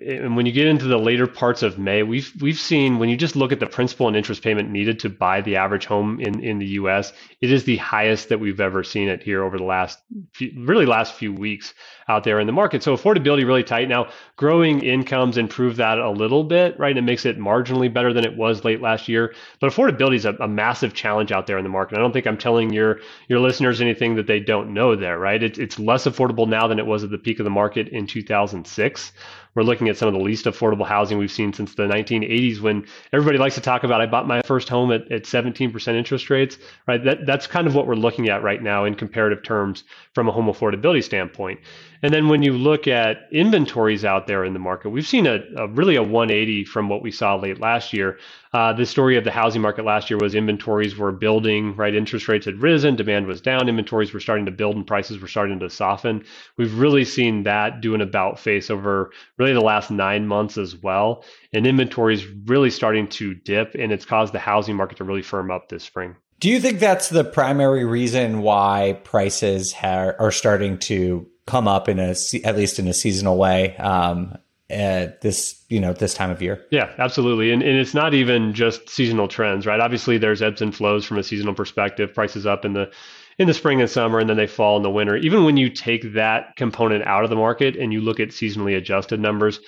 and 0.00 0.36
when 0.36 0.46
you 0.46 0.52
get 0.52 0.66
into 0.66 0.86
the 0.86 0.98
later 0.98 1.26
parts 1.26 1.62
of 1.62 1.78
May, 1.78 2.02
we've 2.02 2.32
we've 2.40 2.58
seen 2.58 2.98
when 2.98 3.08
you 3.08 3.16
just 3.16 3.34
look 3.34 3.50
at 3.50 3.58
the 3.58 3.66
principal 3.66 4.06
and 4.06 4.16
interest 4.16 4.42
payment 4.42 4.70
needed 4.70 5.00
to 5.00 5.08
buy 5.08 5.40
the 5.40 5.56
average 5.56 5.84
home 5.86 6.20
in, 6.20 6.40
in 6.40 6.58
the 6.58 6.66
U.S., 6.66 7.12
it 7.40 7.50
is 7.50 7.64
the 7.64 7.76
highest 7.76 8.28
that 8.28 8.38
we've 8.38 8.60
ever 8.60 8.84
seen 8.84 9.08
it 9.08 9.22
here 9.22 9.42
over 9.42 9.58
the 9.58 9.64
last 9.64 9.98
few, 10.32 10.52
really 10.64 10.86
last 10.86 11.14
few 11.14 11.32
weeks 11.32 11.74
out 12.08 12.22
there 12.24 12.38
in 12.38 12.46
the 12.46 12.52
market. 12.52 12.82
So 12.82 12.96
affordability 12.96 13.44
really 13.44 13.64
tight 13.64 13.88
now. 13.88 14.08
Growing 14.36 14.80
incomes 14.82 15.36
improve 15.36 15.76
that 15.76 15.98
a 15.98 16.10
little 16.10 16.44
bit, 16.44 16.78
right? 16.78 16.96
It 16.96 17.02
makes 17.02 17.26
it 17.26 17.38
marginally 17.38 17.92
better 17.92 18.12
than 18.12 18.24
it 18.24 18.36
was 18.36 18.64
late 18.64 18.80
last 18.80 19.08
year. 19.08 19.34
But 19.60 19.72
affordability 19.72 20.16
is 20.16 20.24
a, 20.24 20.34
a 20.34 20.48
massive 20.48 20.94
challenge 20.94 21.32
out 21.32 21.46
there 21.46 21.58
in 21.58 21.64
the 21.64 21.70
market. 21.70 21.96
I 21.96 22.00
don't 22.00 22.12
think 22.12 22.26
I'm 22.26 22.38
telling 22.38 22.72
your 22.72 23.00
your 23.28 23.40
listeners 23.40 23.80
anything 23.80 24.14
that 24.16 24.28
they 24.28 24.38
don't 24.38 24.72
know 24.72 24.94
there, 24.94 25.18
right? 25.18 25.42
It, 25.42 25.58
it's 25.58 25.78
less 25.80 26.06
affordable 26.06 26.48
now 26.48 26.68
than 26.68 26.78
it 26.78 26.86
was 26.86 27.02
at 27.02 27.10
the 27.10 27.18
peak 27.18 27.40
of 27.40 27.44
the 27.44 27.50
market 27.50 27.88
in 27.88 28.06
2006. 28.06 29.12
We're 29.54 29.62
looking 29.62 29.88
at 29.88 29.96
some 29.96 30.08
of 30.08 30.14
the 30.14 30.20
least 30.20 30.44
affordable 30.44 30.86
housing 30.86 31.18
we've 31.18 31.30
seen 31.30 31.52
since 31.52 31.74
the 31.74 31.84
1980s 31.84 32.60
when 32.60 32.86
everybody 33.12 33.38
likes 33.38 33.56
to 33.56 33.60
talk 33.60 33.84
about 33.84 34.00
I 34.00 34.06
bought 34.06 34.26
my 34.26 34.42
first 34.42 34.68
home 34.68 34.92
at, 34.92 35.10
at 35.10 35.24
17% 35.24 35.94
interest 35.94 36.30
rates, 36.30 36.58
right? 36.86 37.02
That, 37.02 37.26
that's 37.26 37.46
kind 37.46 37.66
of 37.66 37.74
what 37.74 37.86
we're 37.86 37.94
looking 37.94 38.28
at 38.28 38.42
right 38.42 38.62
now 38.62 38.84
in 38.84 38.94
comparative 38.94 39.42
terms 39.42 39.84
from 40.14 40.28
a 40.28 40.32
home 40.32 40.46
affordability 40.46 41.02
standpoint. 41.02 41.60
And 42.02 42.14
then 42.14 42.28
when 42.28 42.42
you 42.42 42.54
look 42.54 42.88
at 42.88 43.28
inventories 43.30 44.04
out 44.04 44.26
there 44.26 44.44
in 44.44 44.54
the 44.54 44.58
market, 44.58 44.90
we've 44.90 45.06
seen 45.06 45.26
a, 45.26 45.40
a 45.56 45.68
really 45.68 45.96
a 45.96 46.02
180 46.02 46.64
from 46.64 46.88
what 46.88 47.02
we 47.02 47.10
saw 47.10 47.36
late 47.36 47.60
last 47.60 47.92
year. 47.92 48.18
Uh, 48.52 48.72
the 48.72 48.86
story 48.86 49.16
of 49.16 49.24
the 49.24 49.30
housing 49.30 49.60
market 49.60 49.84
last 49.84 50.08
year 50.08 50.18
was 50.18 50.34
inventories 50.34 50.96
were 50.96 51.12
building, 51.12 51.76
right? 51.76 51.94
Interest 51.94 52.26
rates 52.26 52.46
had 52.46 52.62
risen, 52.62 52.96
demand 52.96 53.26
was 53.26 53.40
down, 53.40 53.68
inventories 53.68 54.14
were 54.14 54.20
starting 54.20 54.46
to 54.46 54.50
build, 54.50 54.76
and 54.76 54.86
prices 54.86 55.20
were 55.20 55.28
starting 55.28 55.60
to 55.60 55.68
soften. 55.68 56.24
We've 56.56 56.78
really 56.78 57.04
seen 57.04 57.42
that 57.42 57.80
do 57.80 57.94
an 57.94 58.00
about 58.00 58.38
face 58.38 58.70
over 58.70 59.10
really 59.36 59.52
the 59.52 59.60
last 59.60 59.90
nine 59.90 60.26
months 60.26 60.56
as 60.56 60.74
well. 60.74 61.24
And 61.52 61.66
inventories 61.66 62.26
really 62.46 62.70
starting 62.70 63.08
to 63.08 63.34
dip, 63.34 63.74
and 63.74 63.92
it's 63.92 64.06
caused 64.06 64.32
the 64.32 64.38
housing 64.38 64.76
market 64.76 64.98
to 64.98 65.04
really 65.04 65.22
firm 65.22 65.50
up 65.50 65.68
this 65.68 65.84
spring. 65.84 66.16
Do 66.40 66.48
you 66.48 66.58
think 66.58 66.80
that's 66.80 67.10
the 67.10 67.22
primary 67.22 67.84
reason 67.84 68.40
why 68.40 68.98
prices 69.04 69.74
ha- 69.74 70.12
are 70.18 70.32
starting 70.32 70.78
to 70.78 71.26
come 71.50 71.66
up 71.66 71.88
in 71.88 71.98
a 71.98 72.14
at 72.44 72.56
least 72.56 72.78
in 72.78 72.86
a 72.86 72.94
seasonal 72.94 73.36
way 73.36 73.76
um, 73.78 74.38
at 74.70 75.20
this 75.20 75.64
you 75.68 75.80
know 75.80 75.92
this 75.92 76.14
time 76.14 76.30
of 76.30 76.40
year. 76.40 76.64
Yeah, 76.70 76.92
absolutely, 76.98 77.50
and 77.50 77.62
and 77.62 77.76
it's 77.76 77.94
not 77.94 78.14
even 78.14 78.54
just 78.54 78.88
seasonal 78.88 79.28
trends, 79.28 79.66
right? 79.66 79.80
Obviously, 79.80 80.16
there's 80.16 80.42
ebbs 80.42 80.62
and 80.62 80.74
flows 80.74 81.04
from 81.04 81.18
a 81.18 81.22
seasonal 81.22 81.54
perspective. 81.54 82.14
Prices 82.14 82.46
up 82.46 82.64
in 82.64 82.74
the 82.74 82.90
in 83.38 83.48
the 83.48 83.54
spring 83.54 83.80
and 83.80 83.90
summer, 83.90 84.18
and 84.18 84.30
then 84.30 84.36
they 84.36 84.46
fall 84.46 84.76
in 84.76 84.82
the 84.82 84.90
winter. 84.90 85.16
Even 85.16 85.44
when 85.44 85.56
you 85.56 85.70
take 85.70 86.12
that 86.12 86.54
component 86.56 87.04
out 87.04 87.24
of 87.24 87.30
the 87.30 87.36
market 87.36 87.74
and 87.74 87.92
you 87.92 88.00
look 88.00 88.20
at 88.20 88.28
seasonally 88.28 88.76
adjusted 88.76 89.18
numbers, 89.18 89.60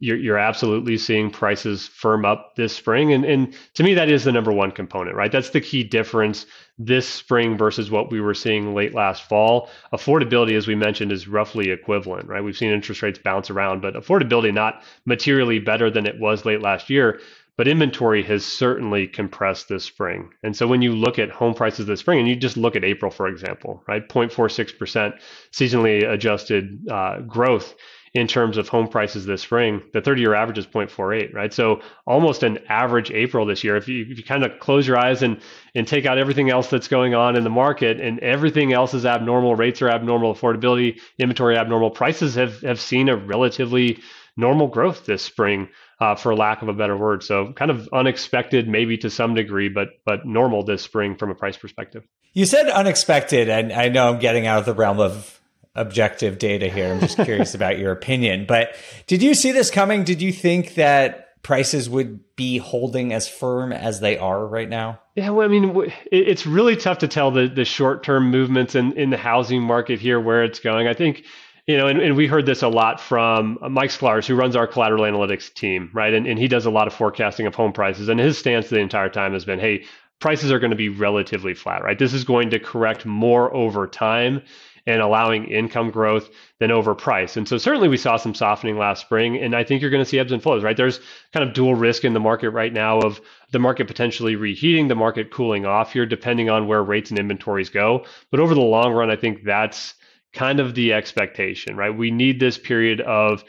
you're, 0.00 0.16
you're 0.16 0.38
absolutely 0.38 0.96
seeing 0.96 1.30
prices 1.30 1.86
firm 1.88 2.24
up 2.24 2.54
this 2.56 2.74
spring. 2.74 3.12
And, 3.12 3.24
and 3.24 3.54
to 3.74 3.82
me, 3.82 3.94
that 3.94 4.08
is 4.08 4.24
the 4.24 4.32
number 4.32 4.52
one 4.52 4.70
component, 4.70 5.14
right? 5.14 5.30
That's 5.30 5.50
the 5.50 5.60
key 5.60 5.84
difference 5.84 6.46
this 6.78 7.08
spring 7.08 7.56
versus 7.56 7.90
what 7.90 8.10
we 8.10 8.20
were 8.20 8.34
seeing 8.34 8.74
late 8.74 8.94
last 8.94 9.24
fall. 9.24 9.68
Affordability, 9.92 10.56
as 10.56 10.66
we 10.66 10.74
mentioned, 10.74 11.10
is 11.10 11.26
roughly 11.26 11.70
equivalent, 11.70 12.28
right? 12.28 12.42
We've 12.42 12.56
seen 12.56 12.70
interest 12.70 13.02
rates 13.02 13.18
bounce 13.18 13.50
around, 13.50 13.82
but 13.82 13.94
affordability 13.94 14.54
not 14.54 14.82
materially 15.04 15.58
better 15.58 15.90
than 15.90 16.06
it 16.06 16.20
was 16.20 16.44
late 16.44 16.62
last 16.62 16.88
year. 16.88 17.20
But 17.56 17.66
inventory 17.66 18.22
has 18.22 18.46
certainly 18.46 19.08
compressed 19.08 19.68
this 19.68 19.84
spring. 19.84 20.30
And 20.44 20.56
so 20.56 20.68
when 20.68 20.80
you 20.80 20.94
look 20.94 21.18
at 21.18 21.28
home 21.28 21.54
prices 21.54 21.86
this 21.86 21.98
spring, 21.98 22.20
and 22.20 22.28
you 22.28 22.36
just 22.36 22.56
look 22.56 22.76
at 22.76 22.84
April, 22.84 23.10
for 23.10 23.26
example, 23.26 23.82
right? 23.88 24.08
0.46% 24.08 25.18
seasonally 25.50 26.08
adjusted 26.08 26.88
uh, 26.88 27.18
growth 27.22 27.74
in 28.14 28.26
terms 28.26 28.56
of 28.56 28.68
home 28.68 28.88
prices 28.88 29.26
this 29.26 29.42
spring, 29.42 29.82
the 29.92 30.00
30 30.00 30.20
year 30.20 30.34
average 30.34 30.58
is 30.58 30.66
0.48, 30.66 31.34
right? 31.34 31.52
So 31.52 31.80
almost 32.06 32.42
an 32.42 32.58
average 32.68 33.10
April 33.10 33.46
this 33.46 33.64
year. 33.64 33.76
If 33.76 33.88
you, 33.88 34.06
if 34.08 34.18
you 34.18 34.24
kind 34.24 34.44
of 34.44 34.58
close 34.60 34.86
your 34.86 34.98
eyes 34.98 35.22
and, 35.22 35.40
and 35.74 35.86
take 35.86 36.06
out 36.06 36.18
everything 36.18 36.50
else 36.50 36.68
that's 36.68 36.88
going 36.88 37.14
on 37.14 37.36
in 37.36 37.44
the 37.44 37.50
market 37.50 38.00
and 38.00 38.18
everything 38.20 38.72
else 38.72 38.94
is 38.94 39.04
abnormal, 39.04 39.54
rates 39.56 39.82
are 39.82 39.88
abnormal, 39.88 40.34
affordability, 40.34 41.00
inventory 41.18 41.56
abnormal, 41.56 41.90
prices 41.90 42.34
have, 42.34 42.60
have 42.62 42.80
seen 42.80 43.08
a 43.08 43.16
relatively 43.16 44.00
normal 44.36 44.68
growth 44.68 45.04
this 45.06 45.22
spring. 45.22 45.68
Uh, 46.00 46.14
for 46.14 46.32
lack 46.32 46.62
of 46.62 46.68
a 46.68 46.72
better 46.72 46.96
word, 46.96 47.24
so 47.24 47.52
kind 47.54 47.72
of 47.72 47.88
unexpected, 47.92 48.68
maybe 48.68 48.96
to 48.96 49.10
some 49.10 49.34
degree, 49.34 49.68
but 49.68 49.88
but 50.04 50.24
normal 50.24 50.62
this 50.62 50.80
spring 50.80 51.16
from 51.16 51.28
a 51.28 51.34
price 51.34 51.56
perspective. 51.56 52.04
You 52.34 52.46
said 52.46 52.68
unexpected, 52.68 53.48
and 53.48 53.72
I 53.72 53.88
know 53.88 54.08
I'm 54.12 54.20
getting 54.20 54.46
out 54.46 54.60
of 54.60 54.64
the 54.64 54.74
realm 54.74 55.00
of 55.00 55.37
objective 55.74 56.38
data 56.38 56.68
here. 56.68 56.92
I'm 56.92 57.00
just 57.00 57.18
curious 57.18 57.54
about 57.54 57.78
your 57.78 57.92
opinion. 57.92 58.46
But 58.46 58.74
did 59.06 59.22
you 59.22 59.34
see 59.34 59.52
this 59.52 59.70
coming? 59.70 60.04
Did 60.04 60.22
you 60.22 60.32
think 60.32 60.74
that 60.74 61.42
prices 61.42 61.88
would 61.88 62.20
be 62.36 62.58
holding 62.58 63.12
as 63.12 63.28
firm 63.28 63.72
as 63.72 64.00
they 64.00 64.18
are 64.18 64.46
right 64.46 64.68
now? 64.68 65.00
Yeah, 65.14 65.30
well, 65.30 65.46
I 65.46 65.48
mean, 65.48 65.92
it's 66.12 66.46
really 66.46 66.76
tough 66.76 66.98
to 66.98 67.08
tell 67.08 67.30
the, 67.30 67.48
the 67.48 67.64
short 67.64 68.02
term 68.02 68.30
movements 68.30 68.74
in, 68.74 68.92
in 68.92 69.10
the 69.10 69.16
housing 69.16 69.62
market 69.62 70.00
here 70.00 70.20
where 70.20 70.44
it's 70.44 70.60
going. 70.60 70.86
I 70.86 70.94
think 70.94 71.24
you 71.68 71.76
know, 71.76 71.86
and, 71.86 72.00
and 72.00 72.16
we 72.16 72.26
heard 72.26 72.46
this 72.46 72.62
a 72.62 72.68
lot 72.68 72.98
from 72.98 73.58
Mike 73.70 73.90
Sklarz, 73.90 74.26
who 74.26 74.34
runs 74.34 74.56
our 74.56 74.66
collateral 74.66 75.04
analytics 75.04 75.52
team, 75.52 75.90
right? 75.92 76.14
And, 76.14 76.26
and 76.26 76.38
he 76.38 76.48
does 76.48 76.64
a 76.64 76.70
lot 76.70 76.86
of 76.86 76.94
forecasting 76.94 77.46
of 77.46 77.54
home 77.54 77.74
prices. 77.74 78.08
And 78.08 78.18
his 78.18 78.38
stance 78.38 78.70
the 78.70 78.78
entire 78.78 79.10
time 79.10 79.34
has 79.34 79.44
been, 79.44 79.58
hey, 79.58 79.84
prices 80.18 80.50
are 80.50 80.58
going 80.58 80.70
to 80.70 80.76
be 80.76 80.88
relatively 80.88 81.52
flat, 81.52 81.84
right? 81.84 81.98
This 81.98 82.14
is 82.14 82.24
going 82.24 82.48
to 82.50 82.58
correct 82.58 83.04
more 83.04 83.54
over 83.54 83.86
time 83.86 84.42
and 84.88 85.02
allowing 85.02 85.44
income 85.44 85.90
growth 85.90 86.30
than 86.60 86.70
over 86.70 86.94
price. 86.94 87.36
And 87.36 87.46
so 87.46 87.58
certainly 87.58 87.88
we 87.88 87.98
saw 87.98 88.16
some 88.16 88.34
softening 88.34 88.78
last 88.78 89.02
spring, 89.02 89.36
and 89.36 89.54
I 89.54 89.62
think 89.62 89.82
you're 89.82 89.90
going 89.90 90.02
to 90.02 90.08
see 90.08 90.18
ebbs 90.18 90.32
and 90.32 90.42
flows, 90.42 90.64
right? 90.64 90.76
There's 90.76 90.98
kind 91.34 91.46
of 91.46 91.54
dual 91.54 91.74
risk 91.74 92.04
in 92.04 92.14
the 92.14 92.20
market 92.20 92.50
right 92.50 92.72
now 92.72 92.98
of 93.00 93.20
the 93.52 93.58
market 93.58 93.86
potentially 93.86 94.34
reheating, 94.34 94.88
the 94.88 94.94
market 94.94 95.30
cooling 95.30 95.66
off 95.66 95.92
here, 95.92 96.06
depending 96.06 96.48
on 96.48 96.66
where 96.66 96.82
rates 96.82 97.10
and 97.10 97.18
inventories 97.18 97.68
go. 97.68 98.06
But 98.30 98.40
over 98.40 98.54
the 98.54 98.62
long 98.62 98.94
run, 98.94 99.10
I 99.10 99.16
think 99.16 99.44
that's 99.44 99.94
kind 100.32 100.58
of 100.58 100.74
the 100.74 100.94
expectation, 100.94 101.76
right? 101.76 101.90
We 101.96 102.10
need 102.10 102.40
this 102.40 102.56
period 102.56 103.02
of 103.02 103.44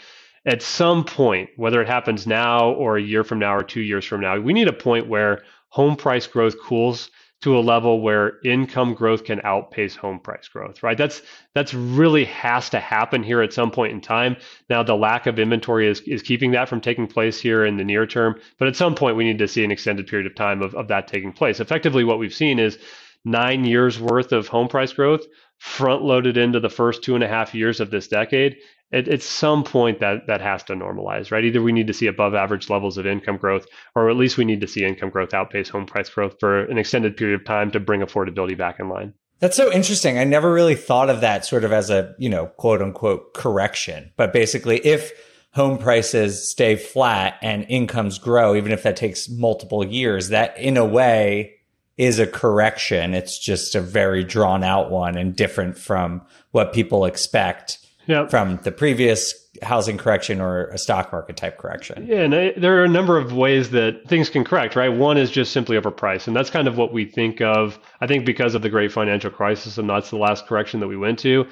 at 0.46 0.62
some 0.62 1.05
point, 1.05 1.50
whether 1.55 1.81
it 1.81 1.88
happens 1.88 2.27
now 2.27 2.72
or 2.72 2.98
a 2.98 3.01
year 3.01 3.24
from 3.24 3.39
now 3.39 3.55
or 3.55 3.63
two 3.63 3.81
years 3.81 4.03
from 4.03 4.19
now, 4.22 4.38
we 4.39 4.53
need 4.53 4.67
a 4.67 4.74
point 4.74 5.08
where 5.08 5.43
home 5.69 5.96
price 5.96 6.27
growth 6.27 6.55
cools 6.62 7.10
to 7.41 7.58
a 7.58 7.62
level 7.62 8.01
where 8.01 8.39
income 8.43 8.93
growth 8.93 9.24
can 9.24 9.39
outpace 9.43 9.96
home 9.96 10.19
price 10.19 10.48
growth, 10.48 10.84
right? 10.84 10.98
That's 10.98 11.22
that's 11.53 11.74
really 11.74 12.25
has 12.25 12.69
to 12.72 12.79
happen 12.79 13.24
here 13.24 13.41
at 13.41 13.53
some 13.53 13.72
point 13.72 13.93
in 13.93 14.01
time. 14.01 14.36
Now, 14.69 14.84
the 14.84 14.96
lack 14.96 15.25
of 15.25 15.39
inventory 15.39 15.88
is, 15.88 16.01
is 16.01 16.22
keeping 16.22 16.51
that 16.51 16.67
from 16.67 16.81
taking 16.81 17.08
place 17.08 17.39
here 17.39 17.65
in 17.65 17.77
the 17.77 17.84
near 17.84 18.05
term, 18.05 18.39
but 18.58 18.67
at 18.67 18.75
some 18.75 18.93
point 18.93 19.15
we 19.15 19.24
need 19.24 19.39
to 19.39 19.48
see 19.48 19.63
an 19.63 19.72
extended 19.72 20.08
period 20.08 20.27
of 20.27 20.36
time 20.36 20.62
of, 20.62 20.75
of 20.75 20.89
that 20.89 21.08
taking 21.08 21.31
place. 21.31 21.60
Effectively, 21.60 22.03
what 22.03 22.19
we've 22.19 22.34
seen 22.34 22.60
is 22.60 22.77
nine 23.24 23.63
years 23.65 24.00
worth 24.00 24.31
of 24.31 24.48
home 24.48 24.67
price 24.67 24.93
growth 24.93 25.25
front 25.58 26.01
loaded 26.01 26.38
into 26.38 26.60
the 26.60 26.69
first 26.69 27.03
two 27.03 27.15
and 27.15 27.24
a 27.24 27.27
half 27.27 27.53
years 27.53 27.79
of 27.81 27.91
this 27.91 28.08
decade 28.08 28.58
at, 28.91 29.08
at 29.08 29.22
some 29.22 29.63
point 29.63 30.00
that 30.00 30.27
that 30.27 30.41
has 30.41 30.63
to 30.63 30.74
normalize, 30.74 31.31
right? 31.31 31.43
Either 31.43 31.62
we 31.62 31.72
need 31.72 31.88
to 31.88 31.93
see 31.93 32.08
above 32.08 32.34
average 32.34 32.69
levels 32.69 32.98
of 32.98 33.05
income 33.05 33.38
growth, 33.38 33.65
or 33.96 34.10
at 34.10 34.17
least 34.17 34.38
we 34.38 34.46
need 34.46 34.62
to 34.62 34.67
see 34.67 34.84
income 34.84 35.10
growth 35.10 35.34
outpace 35.34 35.69
home 35.69 35.86
price 35.86 36.10
growth 36.10 36.36
for 36.39 36.65
an 36.65 36.77
extended 36.77 37.15
period 37.15 37.39
of 37.39 37.46
time 37.46 37.72
to 37.72 37.79
bring 37.79 38.01
affordability 38.01 38.58
back 38.58 38.79
in 38.79 38.89
line. 38.89 39.13
That's 39.39 39.55
so 39.55 39.72
interesting. 39.72 40.17
I 40.17 40.25
never 40.25 40.51
really 40.51 40.75
thought 40.75 41.10
of 41.10 41.22
that 41.22 41.46
sort 41.46 41.63
of 41.63 41.72
as 41.72 41.89
a, 41.89 42.13
you 42.17 42.29
know, 42.29 42.48
quote 42.48 42.81
unquote 42.81 43.34
correction. 43.34 44.12
But 44.17 44.34
basically, 44.34 44.86
if 44.86 45.12
home 45.53 45.77
prices 45.77 46.50
stay 46.50 46.75
flat 46.75 47.36
and 47.41 47.65
incomes 47.69 48.17
grow, 48.17 48.55
even 48.55 48.72
if 48.72 48.84
that 48.84 48.98
takes 48.98 49.29
multiple 49.29 49.86
years, 49.86 50.29
that 50.29 50.58
in 50.58 50.77
a 50.77 50.86
way 50.86 51.53
is 51.98 52.19
a 52.19 52.27
correction. 52.27 53.13
It's 53.13 53.38
just 53.38 53.75
a 53.75 53.81
very 53.81 54.24
drawn 54.24 54.63
out 54.63 54.89
one 54.89 55.17
and 55.17 55.36
different 55.36 55.77
from 55.77 56.22
what 56.51 56.74
people 56.74 57.05
expect 57.05 57.77
yep. 58.10 58.30
from 58.30 58.58
the 58.63 58.72
previous 58.72 59.34
housing 59.62 59.98
correction 59.98 60.42
or 60.42 60.68
a 60.68 60.78
stock 60.78 61.12
market 61.12 61.38
type 61.38 61.58
correction. 61.58 62.06
Yeah, 62.06 62.22
and 62.22 62.36
I, 62.36 62.54
there 62.58 62.80
are 62.80 62.84
a 62.84 62.89
number 62.89 63.18
of 63.18 63.34
ways 63.34 63.72
that 63.72 64.08
things 64.08 64.30
can 64.30 64.44
correct, 64.44 64.75
right? 64.75 64.89
One 64.89 65.18
is 65.18 65.32
just 65.32 65.51
simply 65.51 65.78
overpriced, 65.78 66.28
and 66.28 66.36
that's 66.36 66.50
kind 66.50 66.68
of 66.68 66.78
what 66.78 66.92
we 66.92 67.06
think 67.06 67.42
of. 67.42 67.80
I 68.01 68.08
think 68.08 68.25
because 68.25 68.56
of 68.56 68.62
the 68.62 68.70
great 68.70 68.92
financial 68.92 69.32
crisis, 69.32 69.78
and 69.78 69.89
that's 69.89 70.10
the 70.10 70.18
last 70.18 70.48
correction 70.48 70.80
that 70.82 70.88
we 70.88 70.98
went 70.98 71.20
to. 71.20 71.48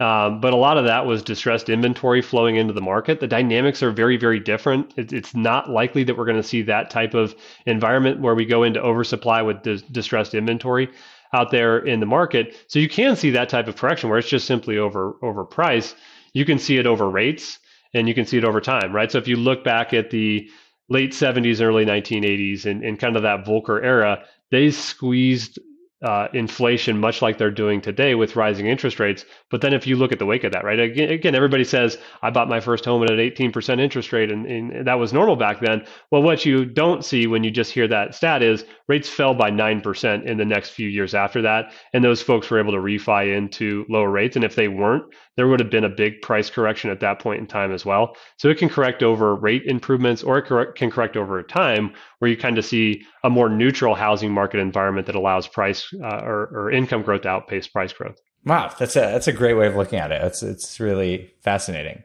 Um, 0.00 0.40
but 0.40 0.52
a 0.52 0.56
lot 0.56 0.78
of 0.78 0.86
that 0.86 1.06
was 1.06 1.22
distressed 1.22 1.68
inventory 1.68 2.22
flowing 2.22 2.56
into 2.56 2.72
the 2.72 2.80
market. 2.80 3.20
The 3.20 3.28
dynamics 3.28 3.84
are 3.84 3.92
very, 3.92 4.16
very 4.16 4.40
different. 4.40 4.92
It, 4.96 5.12
it's 5.12 5.34
not 5.34 5.70
likely 5.70 6.02
that 6.04 6.18
we're 6.18 6.24
going 6.24 6.38
to 6.38 6.42
see 6.42 6.62
that 6.62 6.90
type 6.90 7.14
of 7.14 7.36
environment 7.66 8.20
where 8.20 8.34
we 8.34 8.44
go 8.44 8.64
into 8.64 8.80
oversupply 8.82 9.42
with 9.42 9.62
dis- 9.62 9.82
distressed 9.82 10.34
inventory 10.34 10.90
out 11.32 11.50
there 11.50 11.78
in 11.78 12.00
the 12.00 12.06
market. 12.06 12.56
So 12.66 12.78
you 12.78 12.88
can 12.88 13.16
see 13.16 13.30
that 13.30 13.48
type 13.48 13.68
of 13.68 13.76
correction 13.76 14.10
where 14.10 14.18
it's 14.18 14.28
just 14.28 14.46
simply 14.46 14.78
over 14.78 15.16
over 15.22 15.44
price. 15.44 15.94
You 16.32 16.44
can 16.44 16.58
see 16.58 16.78
it 16.78 16.86
over 16.86 17.08
rates 17.08 17.58
and 17.94 18.08
you 18.08 18.14
can 18.14 18.26
see 18.26 18.38
it 18.38 18.44
over 18.44 18.60
time, 18.60 18.92
right? 18.92 19.10
So 19.10 19.18
if 19.18 19.28
you 19.28 19.36
look 19.36 19.64
back 19.64 19.92
at 19.92 20.10
the 20.10 20.48
late 20.88 21.12
70s 21.12 21.60
and 21.60 21.62
early 21.62 21.84
1980s 21.84 22.66
and, 22.66 22.82
and 22.82 22.98
kind 22.98 23.16
of 23.16 23.22
that 23.22 23.44
Volcker 23.44 23.82
era, 23.82 24.24
they 24.50 24.70
squeezed 24.70 25.58
uh, 26.02 26.28
inflation, 26.32 26.98
much 26.98 27.22
like 27.22 27.38
they're 27.38 27.50
doing 27.50 27.80
today 27.80 28.14
with 28.14 28.34
rising 28.34 28.66
interest 28.66 28.98
rates. 28.98 29.24
But 29.50 29.60
then 29.60 29.72
if 29.72 29.86
you 29.86 29.96
look 29.96 30.12
at 30.12 30.18
the 30.18 30.26
wake 30.26 30.44
of 30.44 30.52
that, 30.52 30.64
right? 30.64 30.78
Again, 30.78 31.10
again 31.10 31.34
everybody 31.34 31.64
says, 31.64 31.98
I 32.22 32.30
bought 32.30 32.48
my 32.48 32.60
first 32.60 32.84
home 32.84 33.02
at 33.04 33.10
an 33.10 33.18
18% 33.18 33.80
interest 33.80 34.12
rate, 34.12 34.30
and, 34.30 34.46
and, 34.46 34.86
that 34.86 34.98
was 34.98 35.12
normal 35.12 35.36
back 35.36 35.60
then. 35.60 35.84
Well, 36.10 36.22
what 36.22 36.44
you 36.44 36.64
don't 36.64 37.04
see 37.04 37.26
when 37.26 37.44
you 37.44 37.50
just 37.50 37.72
hear 37.72 37.86
that 37.88 38.14
stat 38.14 38.42
is 38.42 38.64
rates 38.88 39.08
fell 39.08 39.34
by 39.34 39.50
9% 39.50 40.26
in 40.26 40.38
the 40.38 40.44
next 40.44 40.70
few 40.70 40.88
years 40.88 41.14
after 41.14 41.42
that. 41.42 41.72
And 41.92 42.02
those 42.02 42.20
folks 42.20 42.50
were 42.50 42.58
able 42.58 42.72
to 42.72 42.78
refi 42.78 43.36
into 43.36 43.86
lower 43.88 44.10
rates. 44.10 44.34
And 44.34 44.44
if 44.44 44.56
they 44.56 44.68
weren't, 44.68 45.04
there 45.36 45.48
would 45.48 45.60
have 45.60 45.70
been 45.70 45.84
a 45.84 45.88
big 45.88 46.20
price 46.22 46.50
correction 46.50 46.90
at 46.90 47.00
that 47.00 47.18
point 47.18 47.40
in 47.40 47.46
time 47.46 47.72
as 47.72 47.84
well. 47.84 48.16
So 48.36 48.48
it 48.48 48.58
can 48.58 48.68
correct 48.68 49.02
over 49.02 49.34
rate 49.34 49.62
improvements 49.64 50.22
or 50.22 50.38
it 50.38 50.74
can 50.74 50.90
correct 50.90 51.16
over 51.16 51.42
time 51.42 51.92
where 52.18 52.30
you 52.30 52.36
kind 52.36 52.58
of 52.58 52.64
see 52.64 53.02
a 53.24 53.30
more 53.30 53.48
neutral 53.48 53.94
housing 53.94 54.32
market 54.32 54.60
environment 54.60 55.06
that 55.06 55.16
allows 55.16 55.46
price 55.46 55.88
uh, 56.02 56.20
or, 56.22 56.48
or 56.52 56.70
income 56.70 57.02
growth 57.02 57.22
to 57.22 57.28
outpace 57.28 57.66
price 57.66 57.92
growth. 57.92 58.16
Wow, 58.44 58.74
that's 58.76 58.96
a 58.96 59.00
that's 59.00 59.28
a 59.28 59.32
great 59.32 59.54
way 59.54 59.68
of 59.68 59.76
looking 59.76 60.00
at 60.00 60.10
it. 60.10 60.20
It's 60.22 60.42
it's 60.42 60.80
really 60.80 61.32
fascinating. 61.42 62.02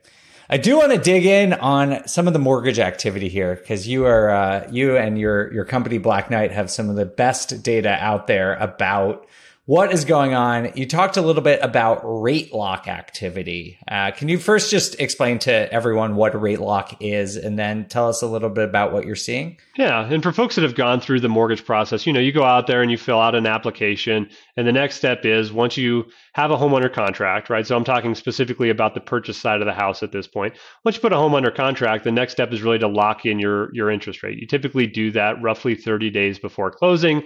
I 0.49 0.57
do 0.57 0.77
want 0.77 0.93
to 0.93 0.97
dig 0.97 1.25
in 1.25 1.53
on 1.53 2.07
some 2.07 2.25
of 2.27 2.33
the 2.33 2.39
mortgage 2.39 2.79
activity 2.79 3.27
here 3.27 3.55
because 3.55 3.87
you 3.87 4.05
are 4.05 4.29
uh, 4.29 4.67
you 4.71 4.95
and 4.95 5.19
your 5.19 5.51
your 5.51 5.65
company 5.65 5.97
Black 5.97 6.29
Knight 6.29 6.51
have 6.51 6.69
some 6.69 6.89
of 6.89 6.95
the 6.95 7.05
best 7.05 7.63
data 7.63 7.97
out 7.99 8.27
there 8.27 8.53
about 8.55 9.25
what 9.67 9.91
is 9.91 10.05
going 10.05 10.33
on? 10.33 10.71
You 10.75 10.85
talked 10.85 11.17
a 11.17 11.21
little 11.21 11.41
bit 11.41 11.59
about 11.61 11.99
rate 12.03 12.53
lock 12.53 12.87
activity. 12.87 13.77
Uh, 13.85 14.11
can 14.11 14.29
you 14.29 14.37
first 14.37 14.71
just 14.71 14.97
explain 14.97 15.39
to 15.39 15.51
everyone 15.73 16.15
what 16.15 16.39
rate 16.39 16.61
lock 16.61 16.95
is 17.01 17.35
and 17.35 17.59
then 17.59 17.85
tell 17.89 18.07
us 18.07 18.21
a 18.21 18.27
little 18.27 18.49
bit 18.49 18.63
about 18.63 18.93
what 18.93 19.05
you're 19.05 19.17
seeing? 19.17 19.57
Yeah. 19.75 20.05
And 20.09 20.23
for 20.23 20.31
folks 20.31 20.55
that 20.55 20.61
have 20.61 20.75
gone 20.75 21.01
through 21.01 21.19
the 21.19 21.27
mortgage 21.27 21.65
process, 21.65 22.07
you 22.07 22.13
know, 22.13 22.19
you 22.21 22.31
go 22.31 22.45
out 22.45 22.67
there 22.67 22.81
and 22.81 22.89
you 22.89 22.97
fill 22.97 23.19
out 23.19 23.35
an 23.35 23.45
application. 23.45 24.29
And 24.55 24.65
the 24.65 24.71
next 24.71 24.95
step 24.95 25.25
is 25.25 25.51
once 25.51 25.75
you 25.75 26.05
have 26.31 26.49
a 26.49 26.55
home 26.55 26.73
under 26.73 26.87
contract, 26.87 27.49
right? 27.49 27.67
So 27.67 27.75
I'm 27.75 27.83
talking 27.83 28.15
specifically 28.15 28.69
about 28.69 28.93
the 28.93 29.01
purchase 29.01 29.37
side 29.37 29.59
of 29.59 29.67
the 29.67 29.73
house 29.73 30.01
at 30.01 30.13
this 30.13 30.29
point. 30.29 30.55
Once 30.85 30.95
you 30.95 31.01
put 31.01 31.11
a 31.11 31.17
home 31.17 31.35
under 31.35 31.51
contract, 31.51 32.05
the 32.05 32.11
next 32.13 32.31
step 32.31 32.53
is 32.53 32.61
really 32.61 32.79
to 32.79 32.87
lock 32.87 33.25
in 33.25 33.37
your, 33.37 33.75
your 33.75 33.91
interest 33.91 34.23
rate. 34.23 34.39
You 34.39 34.47
typically 34.47 34.87
do 34.87 35.11
that 35.11 35.41
roughly 35.41 35.75
30 35.75 36.09
days 36.09 36.39
before 36.39 36.71
closing. 36.71 37.23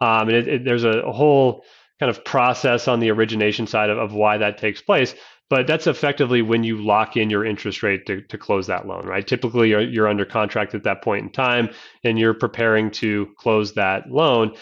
Um, 0.00 0.28
and 0.28 0.32
it, 0.32 0.48
it, 0.48 0.64
there's 0.64 0.82
a, 0.82 1.02
a 1.02 1.12
whole 1.12 1.64
kind 2.04 2.14
of 2.14 2.22
process 2.22 2.86
on 2.86 3.00
the 3.00 3.10
origination 3.10 3.66
side 3.66 3.88
of, 3.88 3.96
of 3.96 4.12
why 4.12 4.36
that 4.36 4.58
takes 4.58 4.82
place. 4.82 5.14
But 5.48 5.66
that's 5.66 5.86
effectively 5.86 6.42
when 6.42 6.62
you 6.62 6.76
lock 6.76 7.16
in 7.16 7.30
your 7.30 7.46
interest 7.46 7.82
rate 7.82 8.04
to, 8.08 8.20
to 8.20 8.36
close 8.36 8.66
that 8.66 8.86
loan, 8.86 9.06
right? 9.06 9.26
Typically, 9.26 9.70
you're, 9.70 9.80
you're 9.80 10.08
under 10.08 10.26
contract 10.26 10.74
at 10.74 10.82
that 10.82 11.02
point 11.02 11.22
in 11.22 11.32
time 11.32 11.70
and 12.02 12.18
you're 12.18 12.34
preparing 12.34 12.90
to 12.90 13.28
close 13.38 13.72
that 13.74 14.10
loan. 14.10 14.54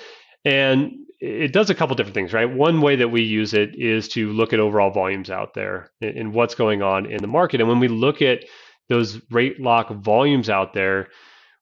And 0.44 0.92
it 1.18 1.52
does 1.52 1.68
a 1.68 1.74
couple 1.74 1.96
different 1.96 2.14
things, 2.14 2.32
right? 2.32 2.48
One 2.48 2.80
way 2.80 2.94
that 2.94 3.08
we 3.08 3.22
use 3.22 3.54
it 3.54 3.74
is 3.74 4.06
to 4.10 4.30
look 4.32 4.52
at 4.52 4.60
overall 4.60 4.92
volumes 4.92 5.28
out 5.28 5.52
there 5.52 5.90
and, 6.00 6.16
and 6.16 6.32
what's 6.32 6.54
going 6.54 6.80
on 6.80 7.06
in 7.06 7.22
the 7.22 7.26
market. 7.26 7.60
And 7.60 7.68
when 7.68 7.80
we 7.80 7.88
look 7.88 8.22
at 8.22 8.44
those 8.88 9.20
rate 9.32 9.60
lock 9.60 9.90
volumes 9.90 10.48
out 10.48 10.74
there, 10.74 11.08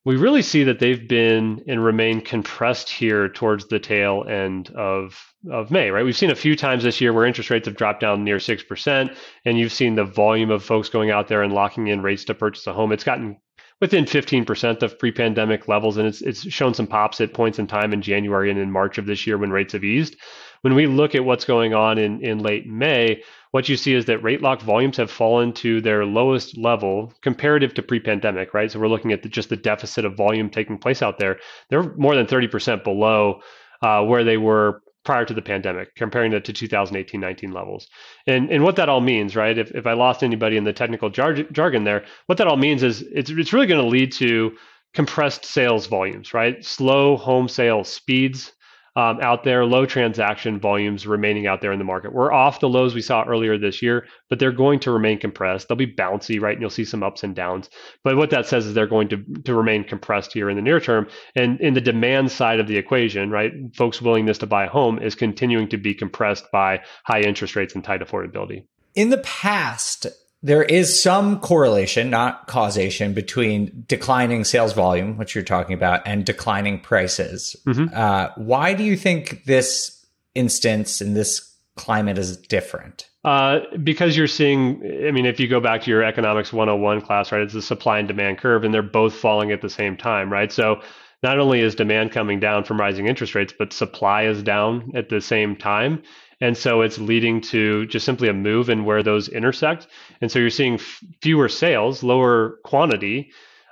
we 0.05 0.17
really 0.17 0.43
see 0.43 0.65
that 0.65 0.79
they've 0.79 1.09
been 1.09 1.63
and 1.69 1.85
remain 1.85 2.23
compressed 2.23 2.89
here 2.89 3.29
towards 3.29 3.67
the 3.69 3.79
tail 3.79 4.25
end 4.29 4.71
of 4.71 5.23
of 5.51 5.71
May, 5.71 5.91
right? 5.91 6.05
We've 6.05 6.17
seen 6.17 6.31
a 6.31 6.37
few 6.37 6.57
times 6.57 6.83
this 6.83 7.01
year 7.01 7.13
where 7.13 7.27
interest 7.27 7.51
rates 7.51 7.67
have 7.67 7.77
dropped 7.77 8.01
down 8.01 8.25
near 8.25 8.37
6%, 8.37 9.17
and 9.47 9.59
you've 9.59 9.73
seen 9.73 9.95
the 9.95 10.05
volume 10.05 10.51
of 10.51 10.63
folks 10.63 10.91
going 10.91 11.11
out 11.11 11.29
there 11.29 11.43
and 11.43 11.53
locking 11.53 11.87
in 11.87 12.03
rates 12.03 12.25
to 12.27 12.35
purchase 12.35 12.67
a 12.67 12.73
home. 12.73 12.93
It's 12.93 13.05
gotten 13.05 13.39
within 13.81 14.05
15% 14.05 14.83
of 14.83 14.99
pre-pandemic 14.99 15.69
levels, 15.69 15.97
and 15.97 16.07
it's 16.07 16.23
it's 16.23 16.51
shown 16.51 16.75
some 16.75 16.87
pops 16.87 17.21
at 17.21 17.35
points 17.35 17.59
in 17.59 17.67
time 17.67 17.93
in 17.93 18.03
January 18.03 18.51
and 18.51 18.59
in 18.59 18.71
March 18.71 18.99
of 18.99 19.07
this 19.07 19.27
year 19.27 19.39
when 19.39 19.51
rates 19.51 19.73
have 19.73 19.85
eased. 19.85 20.17
When 20.63 20.75
we 20.75 20.87
look 20.87 21.15
at 21.15 21.25
what's 21.25 21.47
going 21.47 21.73
on 21.73 21.97
in, 21.97 22.23
in 22.23 22.39
late 22.39 22.67
May, 22.67 23.23
what 23.51 23.69
you 23.69 23.77
see 23.77 23.95
is 23.95 24.05
that 24.05 24.23
rate 24.23 24.43
lock 24.43 24.63
volumes 24.63 24.97
have 24.97 25.11
fallen 25.11 25.53
to 25.53 25.81
their 25.81 26.05
lowest 26.05 26.57
level 26.57 27.13
comparative 27.23 27.75
to 27.75 27.83
pre-pandemic, 27.83 28.55
right? 28.55 28.71
So 28.71 28.79
we're 28.79 28.89
looking 28.89 29.13
at 29.13 29.23
the, 29.23 29.29
just 29.29 29.49
the 29.49 29.57
deficit 29.57 30.05
of 30.05 30.17
volume 30.17 30.51
taking 30.51 30.79
place 30.79 31.03
out 31.03 31.19
there. 31.19 31.39
They're 31.69 31.95
more 31.97 32.15
than 32.15 32.27
30% 32.27 32.85
below 32.85 33.41
uh, 33.83 34.05
where 34.05 34.25
they 34.25 34.37
were 34.37 34.83
prior 35.05 35.25
to 35.25 35.35
the 35.35 35.43
pandemic, 35.43 35.95
comparing 35.97 36.31
that 36.33 36.45
to 36.45 36.53
2018-19 36.53 37.53
levels. 37.53 37.89
And 38.27 38.51
and 38.51 38.63
what 38.63 38.77
that 38.77 38.89
all 38.89 39.01
means, 39.01 39.35
right? 39.35 39.57
If, 39.57 39.71
if 39.73 39.87
I 39.87 39.95
lost 39.95 40.23
anybody 40.23 40.57
in 40.57 40.65
the 40.65 40.73
technical 40.73 41.09
jar- 41.09 41.33
jargon 41.35 41.85
there, 41.85 42.05
what 42.27 42.39
that 42.39 42.47
all 42.47 42.57
means 42.57 42.83
is 42.83 43.03
it's 43.03 43.31
it's 43.31 43.53
really 43.53 43.67
going 43.67 43.83
to 43.83 43.89
lead 43.89 44.13
to 44.13 44.57
compressed 44.93 45.45
sales 45.45 45.87
volumes, 45.87 46.35
right? 46.35 46.65
Slow 46.65 47.17
home 47.17 47.49
sales 47.49 47.89
speeds 47.89 48.53
um, 48.97 49.21
out 49.21 49.45
there, 49.45 49.65
low 49.65 49.87
transaction 49.87 50.59
volumes 50.59 51.07
remaining 51.07 51.47
out 51.47 51.61
there 51.61 51.73
in 51.73 51.79
the 51.79 51.85
market. 51.85 52.13
We're 52.13 52.33
off 52.33 52.61
the 52.61 52.69
lows 52.69 52.95
we 52.95 53.03
saw 53.03 53.25
earlier 53.25 53.57
this 53.57 53.83
year, 53.83 54.07
but 54.29 54.39
they're 54.39 54.53
going 54.53 54.81
to 54.81 54.91
remain 54.91 55.19
compressed. 55.19 55.69
They'll 55.69 55.77
be 55.77 55.93
bouncy, 55.93 56.41
right? 56.41 56.53
And 56.53 56.61
you'll 56.61 56.71
see 56.71 56.85
some 56.85 57.03
ups 57.03 57.23
and 57.23 57.35
downs. 57.35 57.71
But 58.03 58.17
what 58.17 58.31
that 58.31 58.47
says 58.47 58.67
is 58.67 58.75
they're 58.75 58.87
going 58.87 59.09
to, 59.11 59.25
to 59.45 59.55
remain 59.55 59.85
compressed 59.85 60.33
here 60.33 60.51
in 60.51 60.57
the 60.57 60.63
near 60.63 60.81
term. 60.81 61.09
And 61.37 61.61
in 61.61 61.75
the 61.75 61.81
demand 61.81 62.33
side 62.33 62.61
of 62.61 62.67
the 62.67 62.77
equation, 62.77 63.31
right, 63.31 63.53
folks' 63.75 64.03
willingness 64.03 64.39
to 64.39 64.47
buy 64.47 64.65
a 64.65 64.71
home 64.71 64.99
is 64.99 65.15
continuing 65.15 65.69
to 65.69 65.77
be 65.77 65.95
compressed 65.95 66.51
by 66.53 66.81
high 67.05 67.21
interest 67.21 67.57
rates 67.57 67.75
and 67.75 67.85
tight 67.85 68.01
affordability. 68.01 68.65
In 68.95 69.11
the 69.11 69.19
past, 69.19 70.09
there 70.43 70.63
is 70.63 71.03
some 71.03 71.39
correlation, 71.41 72.09
not 72.09 72.47
causation, 72.47 73.13
between 73.13 73.85
declining 73.87 74.45
sales 74.45 74.73
volume, 74.73 75.19
which 75.19 75.35
you're 75.35 75.45
talking 75.45 75.75
about, 75.75 76.03
and 76.07 76.25
declining 76.25 76.81
prices. 76.81 77.57
Mm-hmm. 77.67 77.95
Uh, 77.95 78.29
why 78.37 78.73
do 78.73 78.83
you 78.83 78.97
think 78.97 79.45
this 79.45 80.05
instance 80.35 81.03
in 81.03 81.15
this 81.15 81.55
climate 81.77 82.17
is 82.17 82.37
different? 82.37 83.09
Uh, 83.23 83.61
because 83.85 84.17
you're 84.17 84.27
seeing, 84.27 84.83
I 85.07 85.11
mean, 85.11 85.27
if 85.27 85.39
you 85.39 85.47
go 85.47 85.61
back 85.61 85.83
to 85.83 85.91
your 85.91 86.03
economics 86.03 86.55
101 86.55 87.03
class, 87.03 87.31
right, 87.33 87.43
it's 87.43 87.53
the 87.53 87.61
supply 87.61 87.99
and 87.99 88.09
demand 88.09 88.39
curve, 88.39 88.65
and 88.65 88.73
they're 88.73 88.83
both 88.83 89.15
falling 89.15 89.53
at 89.53 89.61
the 89.61 89.69
same 89.69 89.95
time, 89.95 90.33
right? 90.33 90.51
So 90.51 90.81
not 91.23 91.39
only 91.39 91.61
is 91.61 91.75
demand 91.75 92.13
coming 92.13 92.41
down 92.41 92.65
from 92.65 92.81
rising 92.81 93.07
interest 93.07 93.35
rates, 93.35 93.53
but 93.57 93.75
supply 93.75 94.25
is 94.25 94.43
down 94.43 94.93
at 94.95 95.11
the 95.11 95.21
same 95.21 95.55
time. 95.55 96.03
And 96.41 96.57
so 96.57 96.83
it's 96.83 96.99
leading 96.99 97.41
to 97.43 97.87
just 97.87 98.07
simply 98.07 98.29
a 98.29 98.33
move 98.33 98.71
in 98.71 98.85
where 98.85 99.03
those 99.03 99.29
intersect. 99.29 99.87
And 100.21 100.31
so 100.31 100.39
you're 100.39 100.51
seeing 100.51 100.75
f- 100.75 101.03
fewer 101.21 101.49
sales, 101.49 102.03
lower 102.03 102.59
quantity, 102.65 103.31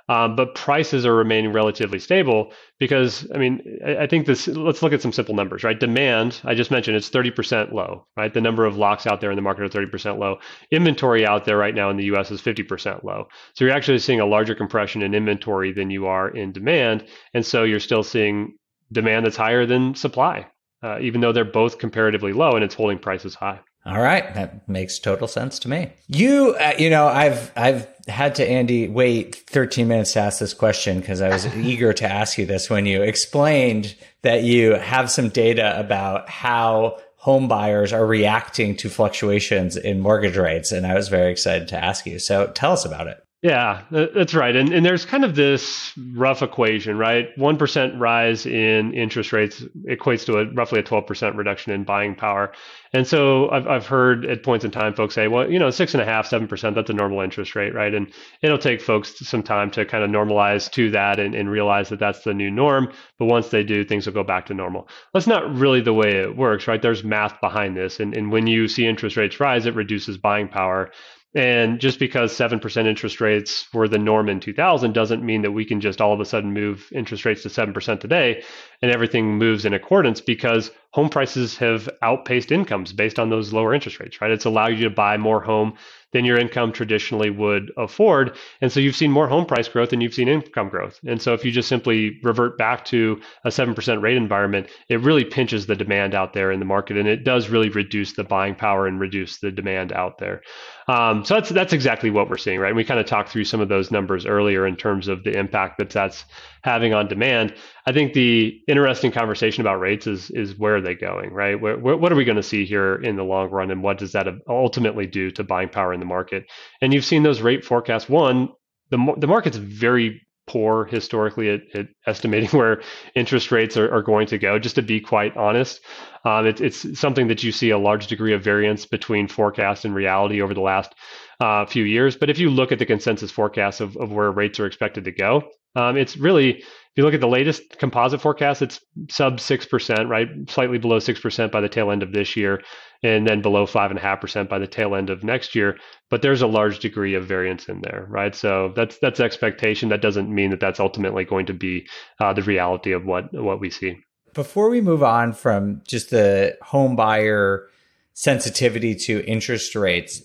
um, 0.09 0.35
but 0.35 0.55
prices 0.55 1.05
are 1.05 1.13
remaining 1.13 1.53
relatively 1.53 1.99
stable 1.99 2.51
because, 2.79 3.27
I 3.33 3.37
mean, 3.37 3.79
I, 3.85 3.97
I 3.97 4.07
think 4.07 4.25
this, 4.25 4.47
let's 4.47 4.81
look 4.81 4.91
at 4.91 5.03
some 5.03 5.13
simple 5.13 5.35
numbers, 5.35 5.63
right? 5.63 5.79
Demand, 5.79 6.41
I 6.43 6.55
just 6.55 6.71
mentioned, 6.71 6.97
it's 6.97 7.11
30% 7.11 7.71
low, 7.73 8.07
right? 8.17 8.33
The 8.33 8.41
number 8.41 8.65
of 8.65 8.75
locks 8.75 9.05
out 9.05 9.21
there 9.21 9.29
in 9.29 9.35
the 9.35 9.43
market 9.43 9.63
are 9.63 9.69
30% 9.69 10.17
low. 10.17 10.39
Inventory 10.71 11.27
out 11.27 11.45
there 11.45 11.57
right 11.57 11.75
now 11.75 11.91
in 11.91 11.97
the 11.97 12.05
US 12.05 12.31
is 12.31 12.41
50% 12.41 13.03
low. 13.03 13.27
So 13.53 13.65
you're 13.65 13.73
actually 13.73 13.99
seeing 13.99 14.19
a 14.19 14.25
larger 14.25 14.55
compression 14.55 15.03
in 15.03 15.13
inventory 15.13 15.73
than 15.73 15.91
you 15.91 16.07
are 16.07 16.27
in 16.27 16.53
demand. 16.53 17.05
And 17.35 17.45
so 17.45 17.63
you're 17.63 17.79
still 17.79 18.03
seeing 18.03 18.57
demand 18.91 19.27
that's 19.27 19.37
higher 19.37 19.67
than 19.67 19.93
supply 19.93 20.47
uh, 20.83 20.99
even 20.99 21.21
though 21.21 21.31
they're 21.31 21.45
both 21.45 21.77
comparatively 21.77 22.33
low 22.33 22.51
and 22.51 22.63
it's 22.63 22.75
holding 22.75 22.99
prices 22.99 23.35
high. 23.35 23.59
All 23.85 24.01
right, 24.01 24.33
that 24.35 24.67
makes 24.67 24.99
total 24.99 25.27
sense 25.27 25.57
to 25.59 25.69
me. 25.69 25.91
You, 26.07 26.55
uh, 26.59 26.73
you 26.77 26.89
know, 26.89 27.07
I've 27.07 27.51
I've 27.55 27.87
had 28.07 28.35
to 28.35 28.47
Andy 28.47 28.87
wait 28.87 29.35
13 29.35 29.87
minutes 29.87 30.13
to 30.13 30.19
ask 30.19 30.39
this 30.39 30.53
question 30.53 30.99
because 30.99 31.21
I 31.21 31.29
was 31.29 31.47
eager 31.55 31.93
to 31.93 32.05
ask 32.05 32.37
you 32.37 32.45
this 32.45 32.69
when 32.69 32.85
you 32.85 33.01
explained 33.01 33.95
that 34.21 34.43
you 34.43 34.73
have 34.73 35.09
some 35.09 35.29
data 35.29 35.79
about 35.79 36.29
how 36.29 36.99
home 37.15 37.47
buyers 37.47 37.93
are 37.93 38.05
reacting 38.05 38.75
to 38.77 38.89
fluctuations 38.89 39.75
in 39.77 40.01
mortgage 40.01 40.37
rates, 40.37 40.71
and 40.71 40.85
I 40.85 40.93
was 40.93 41.07
very 41.07 41.31
excited 41.31 41.67
to 41.69 41.83
ask 41.83 42.05
you. 42.05 42.19
So 42.19 42.47
tell 42.47 42.73
us 42.73 42.85
about 42.85 43.07
it. 43.07 43.17
Yeah, 43.41 43.83
that's 43.89 44.33
right. 44.33 44.53
And, 44.53 44.73
and 44.73 44.85
there's 44.85 45.05
kind 45.05 45.23
of 45.23 45.33
this 45.33 45.93
rough 46.11 46.41
equation, 46.41 46.97
right? 46.97 47.33
1% 47.37 47.97
rise 47.97 48.45
in 48.45 48.93
interest 48.93 49.31
rates 49.31 49.63
equates 49.89 50.25
to 50.25 50.39
a, 50.39 50.53
roughly 50.53 50.79
a 50.81 50.83
12% 50.83 51.37
reduction 51.37 51.71
in 51.71 51.85
buying 51.85 52.15
power. 52.15 52.51
And 52.91 53.07
so 53.07 53.49
I've, 53.49 53.65
I've 53.65 53.87
heard 53.87 54.25
at 54.25 54.43
points 54.43 54.65
in 54.65 54.71
time 54.71 54.93
folks 54.93 55.15
say, 55.15 55.29
well, 55.29 55.49
you 55.49 55.57
know, 55.57 55.69
six 55.69 55.93
and 55.93 56.01
a 56.01 56.05
half, 56.05 56.29
7%, 56.29 56.75
that's 56.75 56.89
a 56.89 56.93
normal 56.93 57.21
interest 57.21 57.55
rate, 57.55 57.73
right? 57.73 57.93
And 57.93 58.11
it'll 58.41 58.57
take 58.57 58.81
folks 58.81 59.17
some 59.25 59.43
time 59.43 59.71
to 59.71 59.85
kind 59.85 60.03
of 60.03 60.09
normalize 60.09 60.69
to 60.71 60.91
that 60.91 61.17
and, 61.17 61.33
and 61.33 61.49
realize 61.49 61.87
that 61.89 61.99
that's 61.99 62.23
the 62.23 62.33
new 62.33 62.51
norm. 62.51 62.91
But 63.19 63.27
once 63.27 63.47
they 63.47 63.63
do, 63.63 63.85
things 63.85 64.05
will 64.05 64.13
go 64.13 64.23
back 64.23 64.47
to 64.47 64.53
normal. 64.53 64.89
That's 65.13 65.27
not 65.27 65.55
really 65.55 65.79
the 65.79 65.93
way 65.93 66.17
it 66.17 66.35
works, 66.35 66.67
right? 66.67 66.81
There's 66.81 67.05
math 67.05 67.39
behind 67.39 67.77
this. 67.77 68.01
And, 68.01 68.13
and 68.13 68.33
when 68.33 68.47
you 68.47 68.67
see 68.67 68.85
interest 68.85 69.15
rates 69.15 69.39
rise, 69.39 69.65
it 69.65 69.75
reduces 69.75 70.17
buying 70.17 70.49
power. 70.49 70.91
And 71.35 71.79
just 71.79 71.99
because 71.99 72.35
7% 72.35 72.87
interest 72.87 73.21
rates 73.21 73.67
were 73.71 73.87
the 73.87 73.99
norm 73.99 74.29
in 74.29 74.39
2000 74.39 74.93
doesn't 74.93 75.23
mean 75.23 75.43
that 75.43 75.51
we 75.51 75.63
can 75.63 75.79
just 75.79 76.01
all 76.01 76.11
of 76.11 76.19
a 76.19 76.25
sudden 76.25 76.53
move 76.53 76.89
interest 76.91 77.23
rates 77.23 77.43
to 77.43 77.49
7% 77.49 77.99
today 77.99 78.43
and 78.81 78.91
everything 78.91 79.37
moves 79.37 79.63
in 79.63 79.75
accordance 79.75 80.21
because 80.21 80.71
home 80.91 81.09
prices 81.09 81.55
have 81.57 81.87
outpaced 82.01 82.51
incomes 82.51 82.93
based 82.93 83.19
on 83.19 83.29
those 83.29 83.53
lower 83.53 83.75
interest 83.75 83.99
rates, 83.99 84.21
right? 84.21 84.31
It's 84.31 84.45
allowed 84.45 84.77
you 84.77 84.85
to 84.85 84.89
buy 84.89 85.17
more 85.17 85.39
home 85.39 85.75
than 86.11 86.25
your 86.25 86.37
income 86.37 86.71
traditionally 86.71 87.29
would 87.29 87.71
afford. 87.77 88.35
And 88.61 88.71
so 88.71 88.79
you've 88.79 88.95
seen 88.95 89.11
more 89.11 89.27
home 89.27 89.45
price 89.45 89.67
growth 89.67 89.89
than 89.89 90.01
you've 90.01 90.13
seen 90.13 90.27
income 90.27 90.69
growth. 90.69 90.99
And 91.05 91.21
so 91.21 91.33
if 91.33 91.45
you 91.45 91.51
just 91.51 91.69
simply 91.69 92.19
revert 92.23 92.57
back 92.57 92.85
to 92.85 93.21
a 93.45 93.49
7% 93.49 94.01
rate 94.01 94.17
environment, 94.17 94.67
it 94.89 94.99
really 95.01 95.25
pinches 95.25 95.65
the 95.65 95.75
demand 95.75 96.15
out 96.15 96.33
there 96.33 96.51
in 96.51 96.59
the 96.59 96.65
market. 96.65 96.97
And 96.97 97.07
it 97.07 97.23
does 97.23 97.49
really 97.49 97.69
reduce 97.69 98.13
the 98.13 98.23
buying 98.23 98.55
power 98.55 98.87
and 98.87 98.99
reduce 98.99 99.39
the 99.39 99.51
demand 99.51 99.93
out 99.93 100.17
there. 100.17 100.41
Um, 100.87 101.23
so 101.23 101.35
that's 101.35 101.49
that's 101.49 101.73
exactly 101.73 102.09
what 102.09 102.29
we're 102.29 102.37
seeing, 102.37 102.59
right? 102.59 102.69
And 102.69 102.77
we 102.77 102.83
kind 102.83 102.99
of 102.99 103.05
talked 103.05 103.29
through 103.29 103.43
some 103.43 103.61
of 103.61 103.69
those 103.69 103.91
numbers 103.91 104.25
earlier 104.25 104.65
in 104.65 104.75
terms 104.75 105.07
of 105.07 105.23
the 105.23 105.37
impact 105.37 105.77
that 105.77 105.91
that's 105.91 106.25
having 106.63 106.93
on 106.93 107.07
demand. 107.07 107.53
I 107.85 107.91
think 107.91 108.13
the 108.13 108.59
interesting 108.67 109.11
conversation 109.11 109.61
about 109.61 109.79
rates 109.79 110.07
is 110.07 110.29
is 110.31 110.57
where 110.57 110.77
are 110.77 110.81
they 110.81 110.95
going, 110.95 111.31
right? 111.31 111.59
Where, 111.59 111.77
where, 111.77 111.97
what 111.97 112.11
are 112.11 112.15
we 112.15 112.25
going 112.25 112.35
to 112.35 112.43
see 112.43 112.65
here 112.65 112.95
in 112.95 113.15
the 113.15 113.23
long 113.23 113.49
run, 113.49 113.71
and 113.71 113.83
what 113.83 113.97
does 113.97 114.11
that 114.13 114.27
ultimately 114.47 115.07
do 115.07 115.31
to 115.31 115.43
buying 115.43 115.69
power 115.69 115.93
in 115.93 115.99
the 115.99 116.05
market? 116.05 116.45
And 116.81 116.93
you've 116.93 117.05
seen 117.05 117.23
those 117.23 117.41
rate 117.41 117.63
forecasts. 117.63 118.09
One, 118.09 118.49
the 118.89 119.13
the 119.17 119.27
market's 119.27 119.57
very 119.57 120.21
poor 120.49 120.85
historically 120.85 121.49
at, 121.49 121.61
at 121.75 121.87
estimating 122.07 122.49
where 122.59 122.81
interest 123.15 123.51
rates 123.51 123.77
are, 123.77 123.93
are, 123.93 124.01
going 124.01 124.27
to 124.27 124.37
go. 124.37 124.59
Just 124.59 124.75
to 124.75 124.81
be 124.81 124.99
quite 124.99 125.37
honest, 125.37 125.79
um, 126.25 126.47
it, 126.47 126.59
it's 126.59 126.99
something 126.99 127.27
that 127.27 127.43
you 127.43 127.51
see 127.51 127.69
a 127.69 127.77
large 127.77 128.07
degree 128.07 128.33
of 128.33 128.43
variance 128.43 128.85
between 128.85 129.27
forecast 129.27 129.85
and 129.85 129.93
reality 129.93 130.41
over 130.41 130.53
the 130.53 130.61
last 130.61 130.93
uh, 131.39 131.65
few 131.65 131.83
years. 131.83 132.17
But 132.17 132.29
if 132.29 132.39
you 132.39 132.49
look 132.49 132.71
at 132.71 132.79
the 132.79 132.85
consensus 132.85 133.31
forecast 133.31 133.79
of, 133.79 133.95
of 133.97 134.11
where 134.11 134.31
rates 134.31 134.59
are 134.59 134.65
expected 134.65 135.05
to 135.05 135.11
go, 135.11 135.43
um, 135.75 135.97
it's 135.97 136.17
really 136.17 136.63
if 136.89 136.97
you 136.97 137.03
look 137.03 137.13
at 137.13 137.21
the 137.21 137.27
latest 137.27 137.77
composite 137.77 138.19
forecast, 138.19 138.63
it's 138.63 138.81
sub 139.09 139.37
6%, 139.37 140.09
right? 140.09 140.27
Slightly 140.49 140.79
below 140.79 140.97
6% 140.97 141.51
by 141.51 141.61
the 141.61 141.69
tail 141.69 141.91
end 141.91 142.01
of 142.01 142.11
this 142.11 142.35
year, 142.35 142.63
and 143.03 143.27
then 143.27 143.43
below 143.43 143.67
5.5% 143.67 144.49
by 144.49 144.57
the 144.57 144.67
tail 144.67 144.95
end 144.95 145.11
of 145.11 145.23
next 145.23 145.53
year. 145.53 145.77
But 146.09 146.23
there's 146.23 146.41
a 146.41 146.47
large 146.47 146.79
degree 146.79 147.13
of 147.13 147.27
variance 147.27 147.69
in 147.69 147.81
there, 147.81 148.07
right? 148.09 148.35
So 148.35 148.73
that's 148.75 148.97
that's 148.97 149.19
expectation. 149.19 149.89
That 149.89 150.01
doesn't 150.01 150.33
mean 150.33 150.49
that 150.49 150.59
that's 150.59 150.79
ultimately 150.79 151.25
going 151.25 151.45
to 151.45 151.53
be 151.53 151.87
uh, 152.19 152.33
the 152.33 152.41
reality 152.41 152.91
of 152.91 153.05
what, 153.05 153.31
what 153.33 153.59
we 153.59 153.69
see. 153.69 153.97
Before 154.33 154.69
we 154.69 154.81
move 154.81 155.03
on 155.03 155.33
from 155.33 155.81
just 155.87 156.09
the 156.09 156.57
home 156.63 156.95
buyer 156.95 157.67
sensitivity 158.13 158.95
to 158.95 159.23
interest 159.25 159.75
rates, 159.75 160.23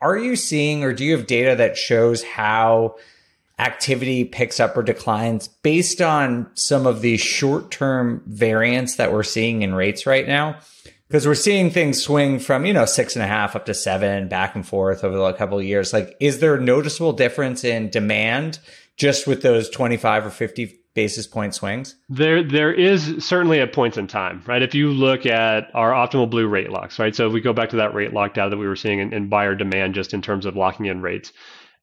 are 0.00 0.18
you 0.18 0.34
seeing 0.34 0.82
or 0.82 0.92
do 0.92 1.04
you 1.04 1.16
have 1.16 1.26
data 1.26 1.54
that 1.56 1.76
shows 1.76 2.22
how 2.24 2.96
activity 3.60 4.24
picks 4.24 4.58
up 4.58 4.76
or 4.76 4.82
declines 4.82 5.48
based 5.48 6.00
on 6.00 6.50
some 6.54 6.86
of 6.86 7.02
the 7.02 7.18
short 7.18 7.70
term 7.70 8.22
variance 8.26 8.96
that 8.96 9.12
we're 9.12 9.22
seeing 9.22 9.62
in 9.62 9.74
rates 9.74 10.06
right 10.06 10.26
now. 10.26 10.58
Because 11.06 11.26
we're 11.26 11.34
seeing 11.34 11.70
things 11.70 12.00
swing 12.00 12.38
from, 12.38 12.64
you 12.64 12.72
know, 12.72 12.84
six 12.84 13.16
and 13.16 13.24
a 13.24 13.26
half 13.26 13.56
up 13.56 13.66
to 13.66 13.74
seven 13.74 14.28
back 14.28 14.54
and 14.54 14.66
forth 14.66 15.02
over 15.02 15.16
the 15.16 15.32
couple 15.32 15.58
of 15.58 15.64
years. 15.64 15.92
Like, 15.92 16.16
is 16.20 16.38
there 16.38 16.54
a 16.54 16.60
noticeable 16.60 17.12
difference 17.12 17.64
in 17.64 17.90
demand 17.90 18.60
just 18.96 19.26
with 19.26 19.42
those 19.42 19.68
25 19.68 20.26
or 20.26 20.30
50 20.30 20.80
basis 20.94 21.26
point 21.26 21.52
swings? 21.54 21.96
There, 22.08 22.44
there 22.44 22.72
is 22.72 23.26
certainly 23.26 23.60
at 23.60 23.72
points 23.72 23.98
in 23.98 24.06
time, 24.06 24.42
right? 24.46 24.62
If 24.62 24.74
you 24.74 24.90
look 24.92 25.26
at 25.26 25.68
our 25.74 25.90
Optimal 25.90 26.30
Blue 26.30 26.46
rate 26.46 26.70
locks, 26.70 27.00
right? 27.00 27.14
So 27.14 27.26
if 27.26 27.32
we 27.32 27.40
go 27.40 27.52
back 27.52 27.70
to 27.70 27.76
that 27.76 27.92
rate 27.92 28.12
lock 28.12 28.34
data 28.34 28.50
that 28.50 28.56
we 28.56 28.68
were 28.68 28.76
seeing 28.76 29.00
in, 29.00 29.12
in 29.12 29.28
buyer 29.28 29.56
demand 29.56 29.96
just 29.96 30.14
in 30.14 30.22
terms 30.22 30.46
of 30.46 30.54
locking 30.54 30.86
in 30.86 31.02
rates, 31.02 31.32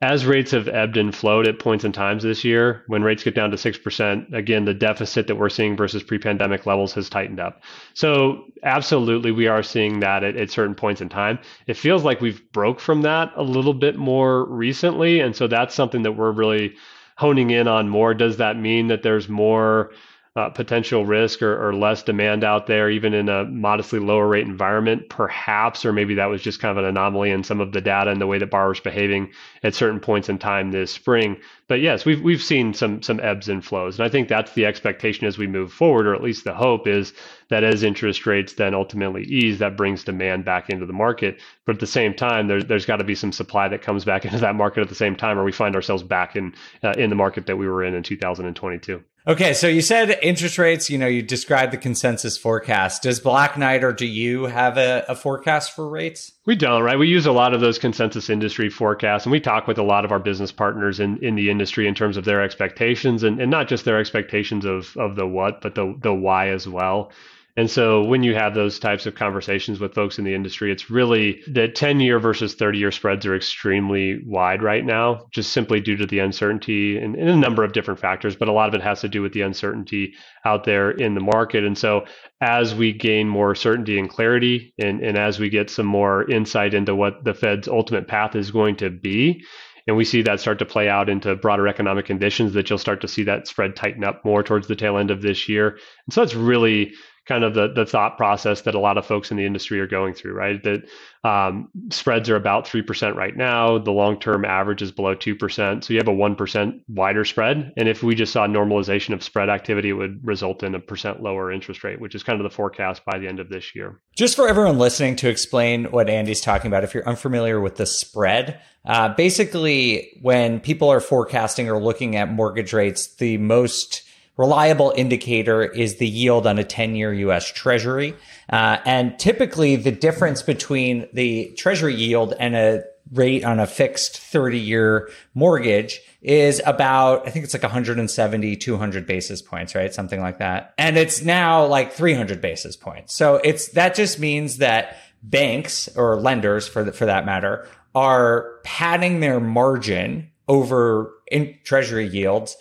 as 0.02 0.28
rates 0.28 0.52
have 0.52 0.68
ebbed 0.68 0.96
and 0.96 1.14
flowed 1.14 1.48
at 1.48 1.58
points 1.58 1.84
and 1.84 1.94
times 1.94 2.22
this 2.22 2.44
year, 2.44 2.84
when 2.86 3.02
rates 3.02 3.24
get 3.24 3.34
down 3.34 3.50
to 3.50 3.58
6%, 3.58 4.34
again, 4.34 4.66
the 4.66 4.74
deficit 4.74 5.26
that 5.26 5.36
we're 5.36 5.50
seeing 5.50 5.76
versus 5.76 6.04
pre 6.04 6.20
pandemic 6.20 6.68
levels 6.68 6.94
has 6.94 7.10
tightened 7.10 7.40
up. 7.40 7.64
So, 7.96 8.46
absolutely, 8.62 9.32
we 9.32 9.48
are 9.48 9.64
seeing 9.64 10.00
that 10.02 10.24
at, 10.24 10.36
at, 10.36 10.52
certain 10.52 10.76
points 10.76 11.02
in 11.02 11.10
time. 11.10 11.40
It 11.66 11.78
feels 11.78 12.04
like 12.04 12.22
we've 12.22 12.42
broke 12.52 12.80
from 12.80 13.02
that 13.02 13.32
a 13.36 13.42
little 13.42 13.74
bit 13.74 13.96
more 13.96 14.46
recently. 14.46 15.20
And 15.20 15.36
so, 15.36 15.48
that's 15.48 15.74
something 15.74 16.04
that 16.04 16.12
we're 16.12 16.32
really 16.32 16.76
honing 17.16 17.50
in 17.50 17.68
on 17.68 17.90
more. 17.90 18.14
Does 18.14 18.38
that 18.38 18.56
mean 18.56 18.88
that 18.88 19.02
there's 19.02 19.28
more? 19.28 19.92
Uh, 20.38 20.52
potential 20.52 21.04
risk 21.04 21.41
or, 21.41 21.67
or, 21.67 21.73
less 21.73 22.04
demand 22.04 22.43
out 22.43 22.67
there, 22.67 22.91
even 22.91 23.12
in 23.15 23.28
a 23.28 23.43
modestly 23.45 23.97
lower 23.97 24.28
rate 24.28 24.45
environment, 24.45 25.10
perhaps, 25.10 25.84
or 25.84 25.91
maybe 25.91 26.13
that 26.13 26.28
was 26.28 26.43
just 26.43 26.60
kind 26.60 26.78
of 26.78 26.84
an 26.84 26.88
anomaly 26.88 27.32
in 27.32 27.43
some 27.43 27.60
of 27.60 27.71
the 27.71 27.82
data 27.82 28.12
and 28.12 28.21
the 28.21 28.28
way 28.28 28.38
that 28.38 28.52
borrowers 28.52 28.80
behaving 28.80 29.32
at 29.63 29.73
certain 29.73 30.00
points 30.00 30.30
in 30.30 30.38
time 30.38 30.69
this 30.69 30.91
spring. 30.91 31.38
But 31.67 31.82
yes, 31.82 32.06
we've 32.06 32.21
we've 32.21 32.41
seen 32.41 32.76
some 32.76 33.02
some 33.02 33.19
ebbs 33.19 33.50
and 33.50 33.65
flows, 33.65 33.97
and 33.97 34.06
I 34.06 34.10
think 34.10 34.28
that's 34.28 34.54
the 34.54 34.67
expectation 34.67 35.26
as 35.26 35.39
we 35.39 35.47
move 35.47 35.73
forward, 35.73 36.06
or 36.06 36.13
at 36.13 36.21
least 36.21 36.43
the 36.43 36.54
hope 36.54 36.88
is 36.88 37.13
that 37.50 37.63
as 37.63 37.82
interest 37.82 38.28
rates 38.28 38.54
then 38.54 38.76
ultimately 38.76 39.23
ease, 39.23 39.58
that 39.58 39.76
brings 39.76 40.04
demand 40.04 40.45
back 40.45 40.69
into 40.69 40.86
the 40.86 40.93
market. 40.93 41.39
But 41.65 41.78
at 41.78 41.80
the 41.80 41.88
same 41.88 42.13
time, 42.13 42.47
there's 42.47 42.65
there's 42.65 42.86
got 42.86 42.97
to 42.97 43.04
be 43.04 43.15
some 43.15 43.32
supply 43.32 43.69
that 43.69 43.82
comes 43.82 44.06
back 44.06 44.23
into 44.26 44.38
that 44.38 44.54
market 44.54 44.82
at 44.82 44.89
the 44.89 44.93
same 44.93 45.15
time, 45.15 45.39
or 45.39 45.43
we 45.43 45.52
find 45.52 45.76
ourselves 45.76 46.04
back 46.04 46.36
in 46.36 46.54
uh, 46.84 46.93
in 46.95 47.10
the 47.10 47.15
market 47.15 47.47
that 47.47 47.58
we 47.58 47.67
were 47.67 47.84
in 47.84 47.95
in 47.95 48.04
2022. 48.04 49.04
Okay, 49.28 49.54
so 49.54 49.68
you 49.68 49.82
said 49.82 50.18
interest 50.24 50.58
rates, 50.58 50.90
you 50.90 50.98
know, 50.98 51.06
you 51.06 51.22
described 51.22 51.74
the 51.74 51.78
consensus 51.78 52.38
forecast. 52.38 53.04
Does 53.04 53.20
Black 53.20 53.58
Knight 53.58 53.84
or 53.84 53.92
do 53.92 54.06
you 54.06 54.46
have 54.46 54.78
a, 54.78 55.04
a, 55.10 55.16
forecast 55.16 55.76
for 55.76 55.90
rates? 55.90 56.32
We 56.46 56.56
don't, 56.56 56.82
right? 56.82 56.98
We 56.98 57.10
use 57.10 57.26
a 57.26 57.34
lot 57.34 57.54
of 57.54 57.60
those 57.60 57.78
consensus 57.78 58.30
industry 58.30 58.70
forecasts 58.70 59.26
and 59.26 59.34
we 59.34 59.42
talk 59.42 59.68
with 59.68 59.80
a 59.80 59.84
lot 59.84 60.06
of 60.06 60.13
our 60.13 60.20
business 60.20 60.54
partners 60.54 61.02
in, 61.02 61.18
in 61.22 61.36
the 61.36 61.50
industry 61.50 61.90
in 61.90 61.94
terms 61.94 62.16
of 62.16 62.24
their 62.24 62.42
expectations 62.42 63.24
and, 63.24 63.42
and 63.42 63.52
not 63.52 63.68
just 63.68 63.84
their 63.84 64.00
expectations 64.00 64.63
of, 64.63 64.96
of 64.96 65.18
the 65.18 65.28
what, 65.28 65.60
but 65.60 65.76
the, 65.76 65.94
the 66.00 66.13
why 66.13 66.48
as 66.48 66.66
well. 66.66 67.12
And 67.58 67.72
so 67.72 68.04
when 68.04 68.22
you 68.22 68.36
have 68.36 68.54
those 68.54 68.78
types 68.78 69.08
of 69.08 69.15
conversations 69.15 69.80
with 69.80 69.96
folks 69.96 70.20
in 70.20 70.26
the 70.26 70.36
industry, 70.36 70.72
it's 70.72 70.91
really 70.91 71.41
that 71.48 71.74
10 71.74 72.00
year 72.00 72.20
versus 72.20 72.54
30 72.54 72.78
year 72.78 72.91
spreads 72.91 73.26
are 73.26 73.36
extremely 73.36 74.22
wide 74.28 74.62
right 74.62 74.86
now, 74.86 75.26
just 75.32 75.52
simply 75.52 75.82
due 75.82 75.98
to 75.98 76.06
the 76.06 76.20
uncertainty 76.20 77.00
and, 77.00 77.15
and, 77.15 77.30
a 77.30 77.36
number 77.36 77.63
of 77.63 77.74
different 77.74 78.00
factors. 78.00 78.36
But 78.36 78.48
a 78.48 78.52
lot 78.52 78.70
of 78.70 78.76
it 78.76 78.84
has 78.84 79.02
to 79.02 79.10
do 79.10 79.24
with 79.24 79.34
the 79.34 79.41
uncertainty 79.41 80.13
out 80.46 80.65
there 80.65 80.91
in 80.91 81.15
the 81.15 81.20
market. 81.20 81.63
And 81.65 81.76
so 81.76 82.06
as 82.41 82.76
we 82.76 82.93
gain 82.93 83.28
more 83.28 83.56
certainty 83.56 83.98
and 83.98 84.08
clarity, 84.08 84.76
and, 84.78 85.02
and 85.02 85.17
as 85.17 85.39
we 85.39 85.50
get 85.50 85.72
some 85.72 85.88
more 85.88 86.30
insight 86.30 86.76
into 86.76 86.93
what 86.93 87.24
the 87.24 87.34
Fed's 87.34 87.67
ultimate 87.67 88.08
path 88.08 88.36
is 88.36 88.52
going 88.52 88.76
to 88.78 88.91
be, 88.91 89.43
and 89.88 89.98
we 89.98 90.06
see 90.06 90.22
that 90.22 90.39
start 90.39 90.60
to 90.60 90.65
play 90.65 90.89
out 90.89 91.10
into 91.10 91.36
broader 91.36 91.67
economic 91.67 92.06
conditions 92.06 92.54
that 92.54 92.70
you'll 92.70 92.78
start 92.78 93.02
to 93.02 93.08
see 93.08 93.24
that 93.24 93.48
spread 93.48 93.76
tighten 93.76 94.04
up 94.04 94.24
more 94.24 94.43
towards 94.43 94.67
the 94.67 94.76
tail 94.76 94.98
end 94.98 95.10
of 95.10 95.22
this 95.22 95.50
year. 95.50 95.70
And 95.70 96.13
so 96.13 96.22
it's 96.22 96.36
really 96.36 96.93
kind 97.28 97.44
of 97.44 97.54
the, 97.54 97.68
the 97.68 97.86
thought 97.86 98.18
process 98.18 98.62
that 98.62 98.74
a 98.74 98.80
lot 98.80 98.98
of 98.98 99.06
folks 99.06 99.32
in 99.32 99.38
the 99.38 99.46
industry 99.46 99.80
are 99.80 99.88
going 99.88 100.13
through, 100.13 100.34
right? 100.34 100.63
That 100.63 100.88
um, 101.24 101.70
spreads 101.90 102.30
are 102.30 102.36
about 102.36 102.66
3% 102.66 103.16
right 103.16 103.36
now. 103.36 103.78
The 103.78 103.92
long 103.92 104.20
term 104.20 104.46
average 104.46 104.82
is 104.82 104.92
below 104.92 105.16
2%. 105.16 105.84
So 105.84 105.94
you 105.94 106.00
have 106.00 106.08
a 106.08 106.12
1% 106.12 106.82
wider 106.88 107.26
spread. 107.26 107.74
And 107.76 107.90
if 107.90 108.02
we 108.02 108.16
just 108.16 108.32
saw 108.32 108.48
normalization 108.48 109.13
of 109.13 109.22
spread 109.22 109.50
activity, 109.50 109.90
it 109.90 109.94
would 109.94 110.26
result 110.26 110.63
in 110.63 110.74
a 110.74 110.80
percent 110.80 111.22
lower 111.22 111.52
interest 111.52 111.84
rate, 111.84 112.00
which 112.00 112.16
is 112.16 112.24
kind 112.24 112.40
of 112.40 112.44
the 112.50 112.56
forecast 112.56 113.04
by 113.04 113.18
the 113.18 113.28
end 113.28 113.40
of 113.40 113.50
this 113.50 113.76
year. 113.76 114.00
Just 114.16 114.36
for 114.36 114.48
everyone 114.48 114.78
listening 114.78 115.16
to 115.18 115.30
explain 115.30 115.86
what 115.86 116.10
Andy's 116.10 116.42
talking 116.42 116.70
about, 116.70 116.84
if 116.84 116.94
you're 116.94 117.08
unfamiliar 117.08 117.60
with 117.60 117.76
the 117.76 117.86
spread, 117.86 118.62
uh, 118.86 119.10
basically, 119.10 120.18
when 120.22 120.62
people 120.62 120.90
are 120.90 121.02
forecasting 121.02 121.70
or 121.70 121.78
looking 121.78 122.16
at 122.16 122.32
mortgage 122.32 122.72
rates, 122.72 123.16
the 123.16 123.38
most 123.38 124.04
reliable 124.38 124.93
indicator 124.95 125.63
is 125.63 125.97
the 125.97 126.08
yield 126.08 126.47
on 126.47 126.58
a 126.60 126.63
10 126.63 126.95
year 126.95 127.13
US 127.13 127.52
Treasury. 127.52 128.15
Uh, 128.50 128.78
and 128.86 129.17
typically, 129.19 129.76
the 129.76 129.91
difference 129.91 130.41
between 130.41 131.08
the 131.13 131.54
Treasury 131.58 131.95
yield 131.95 132.34
and 132.39 132.56
a 132.56 132.84
rate 133.13 133.43
on 133.43 133.60
a 133.60 133.67
fixed 133.67 134.17
30 134.19 134.60
year 134.60 135.10
mortgage 135.34 136.02
is 136.21 136.62
about, 136.65 137.28
I 137.28 137.32
think 137.32 137.45
it's 137.45 137.54
like 137.54 137.63
170, 137.63 138.56
200 138.56 139.08
basis 139.08 139.41
points, 139.41 139.76
right? 139.76 139.93
Something 139.93 140.21
like 140.21 140.39
that. 140.39 140.73
And 140.78 140.97
it's 140.97 141.21
now 141.21 141.65
like 141.65 141.93
300 141.93 142.41
basis 142.41 142.76
points. 142.76 143.13
So 143.15 143.36
it's, 143.36 143.69
that 143.69 143.95
just 143.95 144.19
means 144.19 144.58
that 144.58 144.97
banks 145.23 145.89
or 145.95 146.19
lenders 146.19 146.67
for, 146.67 146.84
the, 146.84 146.91
for 146.91 147.06
that 147.06 147.26
matter 147.26 147.67
are 147.95 148.60
padding 148.63 149.19
their 149.21 149.39
margin 149.39 150.30
over 150.47 151.12
in 151.32 151.58
treasury 151.63 152.08
yields 152.08 152.56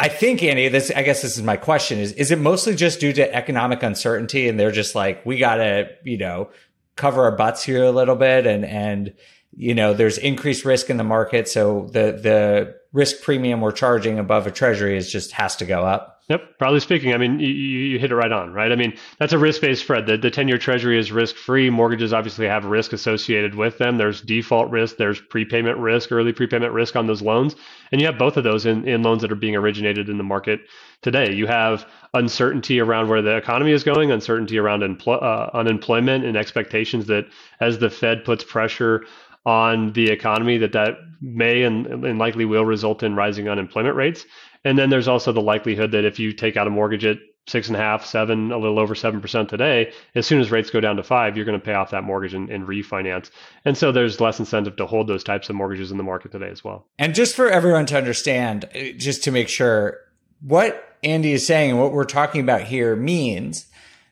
I 0.00 0.08
think 0.08 0.42
Andy, 0.42 0.68
this 0.68 0.90
I 0.94 1.02
guess 1.02 1.22
this 1.22 1.36
is 1.36 1.42
my 1.42 1.56
question 1.56 1.98
is 1.98 2.12
is 2.12 2.30
it 2.30 2.38
mostly 2.38 2.74
just 2.74 2.98
due 2.98 3.12
to 3.12 3.34
economic 3.34 3.82
uncertainty 3.82 4.48
and 4.48 4.58
they're 4.58 4.72
just 4.72 4.94
like 4.94 5.24
we 5.26 5.38
got 5.38 5.56
to, 5.56 5.88
you 6.02 6.18
know, 6.18 6.50
cover 6.96 7.24
our 7.24 7.36
butts 7.36 7.62
here 7.62 7.84
a 7.84 7.90
little 7.90 8.16
bit 8.16 8.46
and 8.46 8.64
and 8.64 9.14
you 9.58 9.74
know, 9.74 9.94
there's 9.94 10.18
increased 10.18 10.64
risk 10.64 10.90
in 10.90 10.96
the 10.96 11.04
market 11.04 11.48
so 11.48 11.88
the 11.92 12.12
the 12.12 12.74
risk 12.92 13.22
premium 13.22 13.60
we're 13.60 13.72
charging 13.72 14.18
above 14.18 14.46
a 14.46 14.50
treasury 14.50 14.96
is 14.96 15.10
just 15.10 15.32
has 15.32 15.56
to 15.56 15.66
go 15.66 15.84
up. 15.84 16.15
Yep. 16.28 16.58
Broadly 16.58 16.80
speaking, 16.80 17.14
I 17.14 17.18
mean, 17.18 17.38
you, 17.38 17.46
you 17.46 17.98
hit 18.00 18.10
it 18.10 18.16
right 18.16 18.32
on, 18.32 18.52
right? 18.52 18.72
I 18.72 18.74
mean, 18.74 18.96
that's 19.18 19.32
a 19.32 19.38
risk 19.38 19.60
based 19.60 19.82
spread. 19.82 20.06
The, 20.06 20.16
the 20.16 20.30
10 20.30 20.48
year 20.48 20.58
treasury 20.58 20.98
is 20.98 21.12
risk 21.12 21.36
free. 21.36 21.70
Mortgages 21.70 22.12
obviously 22.12 22.48
have 22.48 22.64
risk 22.64 22.92
associated 22.92 23.54
with 23.54 23.78
them. 23.78 23.96
There's 23.96 24.22
default 24.22 24.68
risk, 24.70 24.96
there's 24.96 25.20
prepayment 25.20 25.78
risk, 25.78 26.10
early 26.10 26.32
prepayment 26.32 26.72
risk 26.72 26.96
on 26.96 27.06
those 27.06 27.22
loans. 27.22 27.54
And 27.92 28.00
you 28.00 28.08
have 28.08 28.18
both 28.18 28.36
of 28.36 28.42
those 28.42 28.66
in, 28.66 28.88
in 28.88 29.04
loans 29.04 29.22
that 29.22 29.30
are 29.30 29.36
being 29.36 29.54
originated 29.54 30.08
in 30.08 30.18
the 30.18 30.24
market 30.24 30.62
today. 31.00 31.32
You 31.32 31.46
have 31.46 31.86
uncertainty 32.12 32.80
around 32.80 33.08
where 33.08 33.22
the 33.22 33.36
economy 33.36 33.70
is 33.70 33.84
going, 33.84 34.10
uncertainty 34.10 34.58
around 34.58 34.80
empl- 34.80 35.22
uh, 35.22 35.50
unemployment, 35.54 36.24
and 36.24 36.36
expectations 36.36 37.06
that 37.06 37.26
as 37.60 37.78
the 37.78 37.88
Fed 37.88 38.24
puts 38.24 38.42
pressure 38.42 39.04
on 39.44 39.92
the 39.92 40.10
economy, 40.10 40.58
that 40.58 40.72
that 40.72 40.96
may 41.20 41.62
and, 41.62 41.86
and 41.86 42.18
likely 42.18 42.44
will 42.44 42.64
result 42.64 43.04
in 43.04 43.14
rising 43.14 43.48
unemployment 43.48 43.94
rates. 43.94 44.26
And 44.66 44.76
then 44.76 44.90
there's 44.90 45.06
also 45.06 45.30
the 45.30 45.40
likelihood 45.40 45.92
that 45.92 46.04
if 46.04 46.18
you 46.18 46.32
take 46.32 46.56
out 46.56 46.66
a 46.66 46.70
mortgage 46.70 47.04
at 47.04 47.18
six 47.46 47.68
and 47.68 47.76
a 47.76 47.78
half, 47.78 48.04
seven, 48.04 48.50
a 48.50 48.58
little 48.58 48.80
over 48.80 48.96
seven 48.96 49.20
percent 49.20 49.48
today, 49.48 49.92
as 50.16 50.26
soon 50.26 50.40
as 50.40 50.50
rates 50.50 50.70
go 50.70 50.80
down 50.80 50.96
to 50.96 51.04
five, 51.04 51.36
you're 51.36 51.46
going 51.46 51.58
to 51.58 51.64
pay 51.64 51.74
off 51.74 51.92
that 51.92 52.02
mortgage 52.02 52.34
and, 52.34 52.50
and, 52.50 52.66
refinance. 52.66 53.30
And 53.64 53.78
so 53.78 53.92
there's 53.92 54.20
less 54.20 54.40
incentive 54.40 54.74
to 54.78 54.86
hold 54.86 55.06
those 55.06 55.22
types 55.22 55.48
of 55.48 55.54
mortgages 55.54 55.92
in 55.92 55.98
the 55.98 56.02
market 56.02 56.32
today 56.32 56.48
as 56.48 56.64
well. 56.64 56.84
And 56.98 57.14
just 57.14 57.36
for 57.36 57.48
everyone 57.48 57.86
to 57.86 57.96
understand, 57.96 58.64
uh, 58.74 58.98
just 58.98 59.22
to 59.22 59.30
make 59.30 59.48
sure, 59.48 60.00
what 60.40 60.98
Andy 61.04 61.32
is 61.32 61.46
saying 61.46 61.70
and 61.70 61.80
what 61.80 61.92
we're 61.92 62.02
talking 62.04 62.40
about 62.40 62.62
here 62.62 62.96
means 62.96 63.66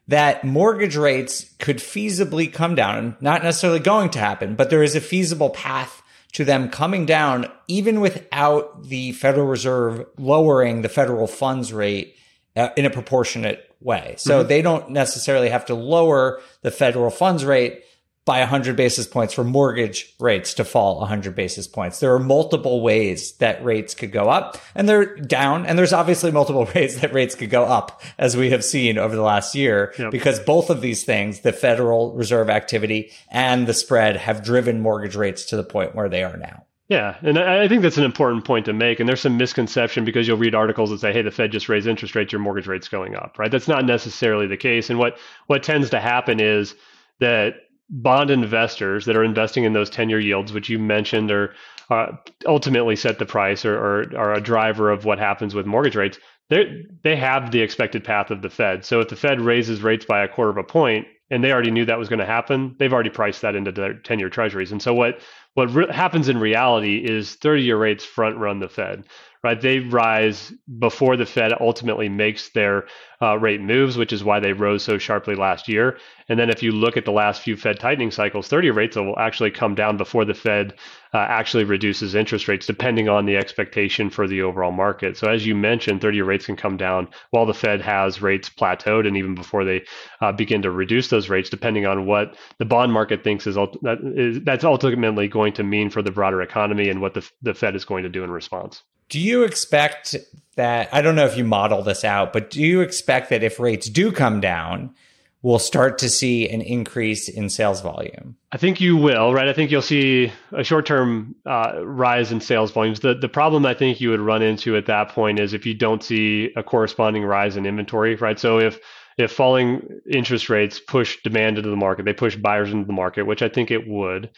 that 0.06 0.44
mortgage 0.44 0.94
rates 0.94 1.52
could 1.58 1.78
feasibly 1.78 2.52
come 2.52 2.76
down, 2.76 2.96
and 2.96 3.16
not 3.20 3.42
necessarily 3.42 3.80
going 3.80 4.10
to 4.10 4.20
happen, 4.20 4.54
but 4.54 4.70
there 4.70 4.84
is 4.84 4.94
a 4.94 5.00
feasible 5.00 5.50
path 5.50 6.03
to 6.34 6.44
them 6.44 6.68
coming 6.68 7.06
down 7.06 7.50
even 7.68 8.00
without 8.00 8.84
the 8.84 9.12
Federal 9.12 9.46
Reserve 9.46 10.06
lowering 10.18 10.82
the 10.82 10.88
federal 10.88 11.26
funds 11.26 11.72
rate 11.72 12.16
uh, 12.56 12.68
in 12.76 12.84
a 12.84 12.90
proportionate 12.90 13.74
way. 13.80 14.14
So 14.18 14.40
mm-hmm. 14.40 14.48
they 14.48 14.62
don't 14.62 14.90
necessarily 14.90 15.48
have 15.48 15.66
to 15.66 15.74
lower 15.74 16.40
the 16.62 16.70
federal 16.70 17.10
funds 17.10 17.44
rate 17.44 17.84
by 18.24 18.38
100 18.40 18.74
basis 18.74 19.06
points 19.06 19.34
for 19.34 19.44
mortgage 19.44 20.14
rates 20.18 20.54
to 20.54 20.64
fall 20.64 21.00
100 21.00 21.34
basis 21.34 21.68
points. 21.68 22.00
There 22.00 22.14
are 22.14 22.18
multiple 22.18 22.80
ways 22.80 23.32
that 23.32 23.62
rates 23.62 23.94
could 23.94 24.12
go 24.12 24.30
up 24.30 24.56
and 24.74 24.88
they're 24.88 25.16
down. 25.16 25.66
And 25.66 25.78
there's 25.78 25.92
obviously 25.92 26.30
multiple 26.30 26.66
ways 26.74 27.00
that 27.00 27.12
rates 27.12 27.34
could 27.34 27.50
go 27.50 27.64
up 27.64 28.02
as 28.16 28.36
we 28.36 28.50
have 28.50 28.64
seen 28.64 28.96
over 28.96 29.14
the 29.14 29.22
last 29.22 29.54
year 29.54 29.92
yep. 29.98 30.10
because 30.10 30.40
both 30.40 30.70
of 30.70 30.80
these 30.80 31.04
things, 31.04 31.40
the 31.40 31.52
Federal 31.52 32.12
Reserve 32.14 32.48
activity 32.48 33.12
and 33.30 33.66
the 33.66 33.74
spread 33.74 34.16
have 34.16 34.42
driven 34.42 34.80
mortgage 34.80 35.16
rates 35.16 35.44
to 35.46 35.56
the 35.56 35.64
point 35.64 35.94
where 35.94 36.08
they 36.08 36.22
are 36.22 36.36
now. 36.36 36.64
Yeah, 36.88 37.16
and 37.22 37.38
I 37.38 37.66
think 37.66 37.80
that's 37.80 37.96
an 37.96 38.04
important 38.04 38.44
point 38.44 38.66
to 38.66 38.74
make. 38.74 39.00
And 39.00 39.08
there's 39.08 39.22
some 39.22 39.38
misconception 39.38 40.04
because 40.04 40.28
you'll 40.28 40.36
read 40.36 40.54
articles 40.54 40.90
that 40.90 41.00
say, 41.00 41.14
"Hey, 41.14 41.22
the 41.22 41.30
Fed 41.30 41.50
just 41.50 41.70
raised 41.70 41.86
interest 41.86 42.14
rates, 42.14 42.30
your 42.30 42.42
mortgage 42.42 42.66
rate's 42.66 42.88
going 42.88 43.16
up." 43.16 43.38
Right? 43.38 43.50
That's 43.50 43.68
not 43.68 43.86
necessarily 43.86 44.46
the 44.46 44.58
case. 44.58 44.90
And 44.90 44.98
what 44.98 45.16
what 45.46 45.62
tends 45.62 45.88
to 45.90 45.98
happen 45.98 46.40
is 46.40 46.74
that 47.20 47.54
bond 47.90 48.30
investors 48.30 49.04
that 49.04 49.16
are 49.16 49.24
investing 49.24 49.64
in 49.64 49.72
those 49.72 49.90
10 49.90 50.08
year 50.08 50.20
yields, 50.20 50.52
which 50.52 50.68
you 50.68 50.78
mentioned 50.78 51.30
are 51.30 51.54
uh, 51.90 52.12
ultimately 52.46 52.96
set 52.96 53.18
the 53.18 53.26
price 53.26 53.64
or, 53.64 53.76
or 53.76 54.16
are 54.16 54.34
a 54.34 54.40
driver 54.40 54.90
of 54.90 55.04
what 55.04 55.18
happens 55.18 55.54
with 55.54 55.66
mortgage 55.66 55.96
rates, 55.96 56.18
they 56.48 57.16
have 57.16 57.50
the 57.50 57.60
expected 57.60 58.04
path 58.04 58.30
of 58.30 58.42
the 58.42 58.50
Fed. 58.50 58.84
So 58.84 59.00
if 59.00 59.08
the 59.08 59.16
Fed 59.16 59.40
raises 59.40 59.82
rates 59.82 60.04
by 60.04 60.22
a 60.22 60.28
quarter 60.28 60.50
of 60.50 60.56
a 60.58 60.64
point, 60.64 61.06
and 61.30 61.42
they 61.42 61.52
already 61.52 61.70
knew 61.70 61.84
that 61.86 61.98
was 61.98 62.08
going 62.08 62.18
to 62.18 62.26
happen, 62.26 62.76
they've 62.78 62.92
already 62.92 63.10
priced 63.10 63.42
that 63.42 63.54
into 63.54 63.72
their 63.72 63.94
10 63.94 64.18
year 64.18 64.28
treasuries. 64.28 64.72
And 64.72 64.82
so 64.82 64.94
what 64.94 65.20
what 65.54 65.72
re- 65.74 65.90
happens 65.90 66.28
in 66.28 66.38
reality 66.38 66.98
is 66.98 67.34
30 67.36 67.62
year 67.62 67.78
rates 67.78 68.04
front 68.04 68.36
run 68.36 68.60
the 68.60 68.68
Fed 68.68 69.04
right? 69.44 69.60
They 69.60 69.80
rise 69.80 70.54
before 70.78 71.18
the 71.18 71.26
Fed 71.26 71.52
ultimately 71.60 72.08
makes 72.08 72.48
their 72.48 72.86
uh, 73.20 73.38
rate 73.38 73.60
moves, 73.60 73.98
which 73.98 74.12
is 74.12 74.24
why 74.24 74.40
they 74.40 74.54
rose 74.54 74.82
so 74.82 74.96
sharply 74.96 75.34
last 75.34 75.68
year. 75.68 75.98
And 76.30 76.38
then 76.38 76.48
if 76.48 76.62
you 76.62 76.72
look 76.72 76.96
at 76.96 77.04
the 77.04 77.12
last 77.12 77.42
few 77.42 77.54
Fed 77.54 77.78
tightening 77.78 78.10
cycles, 78.10 78.48
30 78.48 78.70
rates 78.70 78.96
will 78.96 79.18
actually 79.18 79.50
come 79.50 79.74
down 79.74 79.98
before 79.98 80.24
the 80.24 80.32
Fed 80.32 80.72
uh, 81.12 81.18
actually 81.18 81.64
reduces 81.64 82.14
interest 82.14 82.48
rates, 82.48 82.66
depending 82.66 83.10
on 83.10 83.26
the 83.26 83.36
expectation 83.36 84.08
for 84.08 84.26
the 84.26 84.40
overall 84.40 84.72
market. 84.72 85.18
So 85.18 85.28
as 85.28 85.46
you 85.46 85.54
mentioned, 85.54 86.00
30 86.00 86.22
rates 86.22 86.46
can 86.46 86.56
come 86.56 86.78
down 86.78 87.08
while 87.30 87.44
the 87.44 87.52
Fed 87.52 87.82
has 87.82 88.22
rates 88.22 88.48
plateaued, 88.48 89.06
and 89.06 89.14
even 89.14 89.34
before 89.34 89.66
they 89.66 89.84
uh, 90.22 90.32
begin 90.32 90.62
to 90.62 90.70
reduce 90.70 91.08
those 91.08 91.28
rates, 91.28 91.50
depending 91.50 91.84
on 91.84 92.06
what 92.06 92.34
the 92.58 92.64
bond 92.64 92.94
market 92.94 93.22
thinks 93.22 93.46
is, 93.46 93.56
that 93.56 93.98
is 94.16 94.40
that's 94.42 94.64
ultimately 94.64 95.28
going 95.28 95.52
to 95.52 95.62
mean 95.62 95.90
for 95.90 96.00
the 96.00 96.10
broader 96.10 96.40
economy 96.40 96.88
and 96.88 97.02
what 97.02 97.12
the, 97.12 97.30
the 97.42 97.52
Fed 97.52 97.76
is 97.76 97.84
going 97.84 98.04
to 98.04 98.08
do 98.08 98.24
in 98.24 98.30
response. 98.30 98.82
Do 99.08 99.20
you 99.20 99.44
expect 99.44 100.16
that? 100.56 100.88
I 100.92 101.02
don't 101.02 101.16
know 101.16 101.26
if 101.26 101.36
you 101.36 101.44
model 101.44 101.82
this 101.82 102.04
out, 102.04 102.32
but 102.32 102.50
do 102.50 102.62
you 102.62 102.80
expect 102.80 103.30
that 103.30 103.42
if 103.42 103.60
rates 103.60 103.88
do 103.88 104.12
come 104.12 104.40
down, 104.40 104.94
we'll 105.42 105.58
start 105.58 105.98
to 105.98 106.08
see 106.08 106.48
an 106.48 106.62
increase 106.62 107.28
in 107.28 107.50
sales 107.50 107.82
volume? 107.82 108.36
I 108.50 108.56
think 108.56 108.80
you 108.80 108.96
will, 108.96 109.32
right? 109.34 109.46
I 109.46 109.52
think 109.52 109.70
you'll 109.70 109.82
see 109.82 110.32
a 110.52 110.64
short-term 110.64 111.36
uh, 111.44 111.84
rise 111.84 112.32
in 112.32 112.40
sales 112.40 112.72
volumes. 112.72 113.00
The 113.00 113.14
the 113.14 113.28
problem 113.28 113.66
I 113.66 113.74
think 113.74 114.00
you 114.00 114.10
would 114.10 114.20
run 114.20 114.42
into 114.42 114.76
at 114.76 114.86
that 114.86 115.10
point 115.10 115.38
is 115.38 115.52
if 115.52 115.66
you 115.66 115.74
don't 115.74 116.02
see 116.02 116.50
a 116.56 116.62
corresponding 116.62 117.24
rise 117.24 117.56
in 117.56 117.66
inventory, 117.66 118.16
right? 118.16 118.38
So 118.38 118.58
if 118.58 118.80
if 119.16 119.30
falling 119.30 120.00
interest 120.10 120.48
rates 120.48 120.80
push 120.80 121.22
demand 121.22 121.58
into 121.58 121.70
the 121.70 121.76
market, 121.76 122.04
they 122.04 122.12
push 122.12 122.36
buyers 122.36 122.72
into 122.72 122.86
the 122.86 122.92
market, 122.92 123.26
which 123.26 123.42
I 123.42 123.48
think 123.48 123.70
it 123.70 123.86
would, 123.86 124.30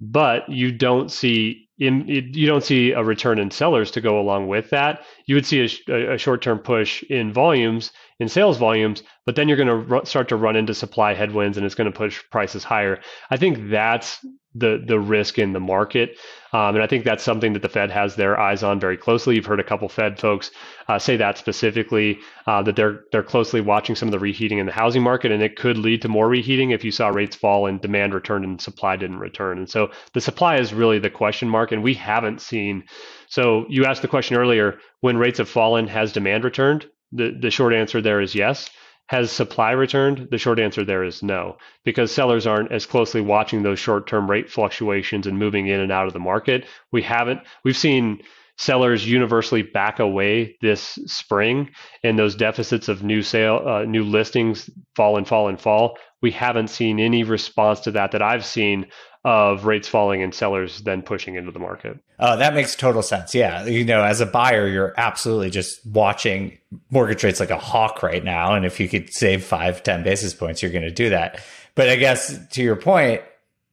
but 0.00 0.48
you 0.48 0.70
don't 0.70 1.10
see 1.10 1.68
in, 1.88 2.06
you 2.06 2.46
don't 2.46 2.64
see 2.64 2.92
a 2.92 3.02
return 3.02 3.38
in 3.38 3.50
sellers 3.50 3.90
to 3.92 4.00
go 4.00 4.20
along 4.20 4.48
with 4.48 4.70
that. 4.70 5.04
You 5.26 5.34
would 5.34 5.46
see 5.46 5.68
a, 5.88 6.14
a 6.14 6.18
short-term 6.18 6.58
push 6.58 7.02
in 7.04 7.32
volumes, 7.32 7.92
in 8.22 8.28
sales 8.28 8.56
volumes, 8.56 9.02
but 9.26 9.36
then 9.36 9.48
you're 9.48 9.56
going 9.56 9.88
to 9.88 10.06
start 10.06 10.28
to 10.28 10.36
run 10.36 10.56
into 10.56 10.74
supply 10.74 11.12
headwinds, 11.12 11.56
and 11.56 11.66
it's 11.66 11.74
going 11.74 11.90
to 11.92 11.96
push 11.96 12.22
prices 12.30 12.64
higher. 12.64 13.00
I 13.30 13.36
think 13.36 13.68
that's 13.68 14.24
the 14.54 14.82
the 14.86 15.00
risk 15.00 15.38
in 15.38 15.52
the 15.52 15.60
market. 15.60 16.18
Um, 16.52 16.74
and 16.74 16.82
I 16.82 16.86
think 16.86 17.04
that's 17.04 17.24
something 17.24 17.54
that 17.54 17.62
the 17.62 17.68
Fed 17.68 17.90
has 17.90 18.14
their 18.14 18.38
eyes 18.38 18.62
on 18.62 18.78
very 18.78 18.98
closely. 18.98 19.34
You've 19.34 19.46
heard 19.46 19.60
a 19.60 19.64
couple 19.64 19.88
Fed 19.88 20.18
folks 20.18 20.50
uh, 20.88 20.98
say 20.98 21.16
that 21.16 21.38
specifically, 21.38 22.18
uh, 22.46 22.62
that 22.62 22.76
they're 22.76 23.00
they're 23.10 23.22
closely 23.22 23.60
watching 23.60 23.96
some 23.96 24.08
of 24.08 24.12
the 24.12 24.18
reheating 24.18 24.58
in 24.58 24.66
the 24.66 24.72
housing 24.72 25.02
market, 25.02 25.32
and 25.32 25.42
it 25.42 25.56
could 25.56 25.78
lead 25.78 26.02
to 26.02 26.08
more 26.08 26.28
reheating 26.28 26.70
if 26.70 26.84
you 26.84 26.92
saw 26.92 27.08
rates 27.08 27.36
fall 27.36 27.66
and 27.66 27.80
demand 27.80 28.14
returned 28.14 28.44
and 28.44 28.60
supply 28.60 28.96
didn't 28.96 29.18
return. 29.18 29.58
And 29.58 29.68
so 29.68 29.90
the 30.12 30.20
supply 30.20 30.58
is 30.58 30.74
really 30.74 30.98
the 30.98 31.10
question 31.10 31.48
mark, 31.48 31.72
and 31.72 31.82
we 31.82 31.94
haven't 31.94 32.40
seen. 32.40 32.84
So 33.28 33.64
you 33.68 33.86
asked 33.86 34.02
the 34.02 34.08
question 34.08 34.36
earlier: 34.36 34.78
when 35.00 35.16
rates 35.16 35.38
have 35.38 35.48
fallen, 35.48 35.88
has 35.88 36.12
demand 36.12 36.44
returned? 36.44 36.86
The 37.12 37.36
the 37.40 37.50
short 37.50 37.74
answer 37.74 38.00
there 38.00 38.20
is 38.20 38.34
yes. 38.34 38.70
Has 39.08 39.30
supply 39.30 39.72
returned? 39.72 40.28
The 40.30 40.38
short 40.38 40.58
answer 40.58 40.84
there 40.84 41.04
is 41.04 41.22
no, 41.22 41.58
because 41.84 42.12
sellers 42.12 42.46
aren't 42.46 42.72
as 42.72 42.86
closely 42.86 43.20
watching 43.20 43.62
those 43.62 43.78
short 43.78 44.06
term 44.06 44.30
rate 44.30 44.48
fluctuations 44.50 45.26
and 45.26 45.38
moving 45.38 45.66
in 45.66 45.80
and 45.80 45.92
out 45.92 46.06
of 46.06 46.12
the 46.12 46.18
market. 46.18 46.66
We 46.92 47.02
haven't, 47.02 47.40
we've 47.64 47.76
seen 47.76 48.22
sellers 48.58 49.08
universally 49.08 49.62
back 49.62 49.98
away 49.98 50.56
this 50.60 50.98
spring 51.06 51.70
and 52.04 52.18
those 52.18 52.34
deficits 52.34 52.88
of 52.88 53.02
new 53.02 53.22
sale 53.22 53.62
uh, 53.66 53.82
new 53.84 54.04
listings 54.04 54.68
fall 54.94 55.16
and 55.16 55.26
fall 55.26 55.48
and 55.48 55.60
fall 55.60 55.96
we 56.20 56.30
haven't 56.30 56.68
seen 56.68 57.00
any 57.00 57.24
response 57.24 57.80
to 57.80 57.90
that 57.90 58.12
that 58.12 58.22
i've 58.22 58.44
seen 58.44 58.86
of 59.24 59.66
rates 59.66 59.86
falling 59.86 60.22
and 60.22 60.34
sellers 60.34 60.80
then 60.80 61.00
pushing 61.00 61.36
into 61.36 61.52
the 61.52 61.58
market. 61.58 61.98
Oh, 62.18 62.36
that 62.36 62.54
makes 62.54 62.74
total 62.74 63.02
sense. 63.02 63.34
Yeah. 63.34 63.64
You 63.64 63.84
know, 63.84 64.02
as 64.02 64.20
a 64.20 64.26
buyer, 64.26 64.66
you're 64.66 64.94
absolutely 64.96 65.50
just 65.50 65.84
watching 65.86 66.58
mortgage 66.90 67.22
rates 67.22 67.38
like 67.38 67.50
a 67.50 67.58
hawk 67.58 68.02
right 68.02 68.24
now. 68.24 68.54
And 68.54 68.66
if 68.66 68.80
you 68.80 68.88
could 68.88 69.12
save 69.12 69.44
five 69.44 69.82
ten 69.82 70.02
basis 70.02 70.34
points, 70.34 70.60
you're 70.60 70.72
going 70.72 70.82
to 70.82 70.90
do 70.90 71.10
that. 71.10 71.40
But 71.74 71.88
I 71.88 71.96
guess 71.96 72.36
to 72.48 72.62
your 72.62 72.76
point, 72.76 73.22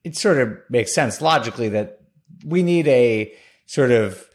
it 0.03 0.15
sort 0.15 0.37
of 0.37 0.55
makes 0.69 0.93
sense 0.93 1.19
logically 1.19 1.69
that 1.69 2.01
we 2.45 2.61
need 2.61 2.87
a 2.87 3.33
sort 3.65 3.91
of 3.91 4.28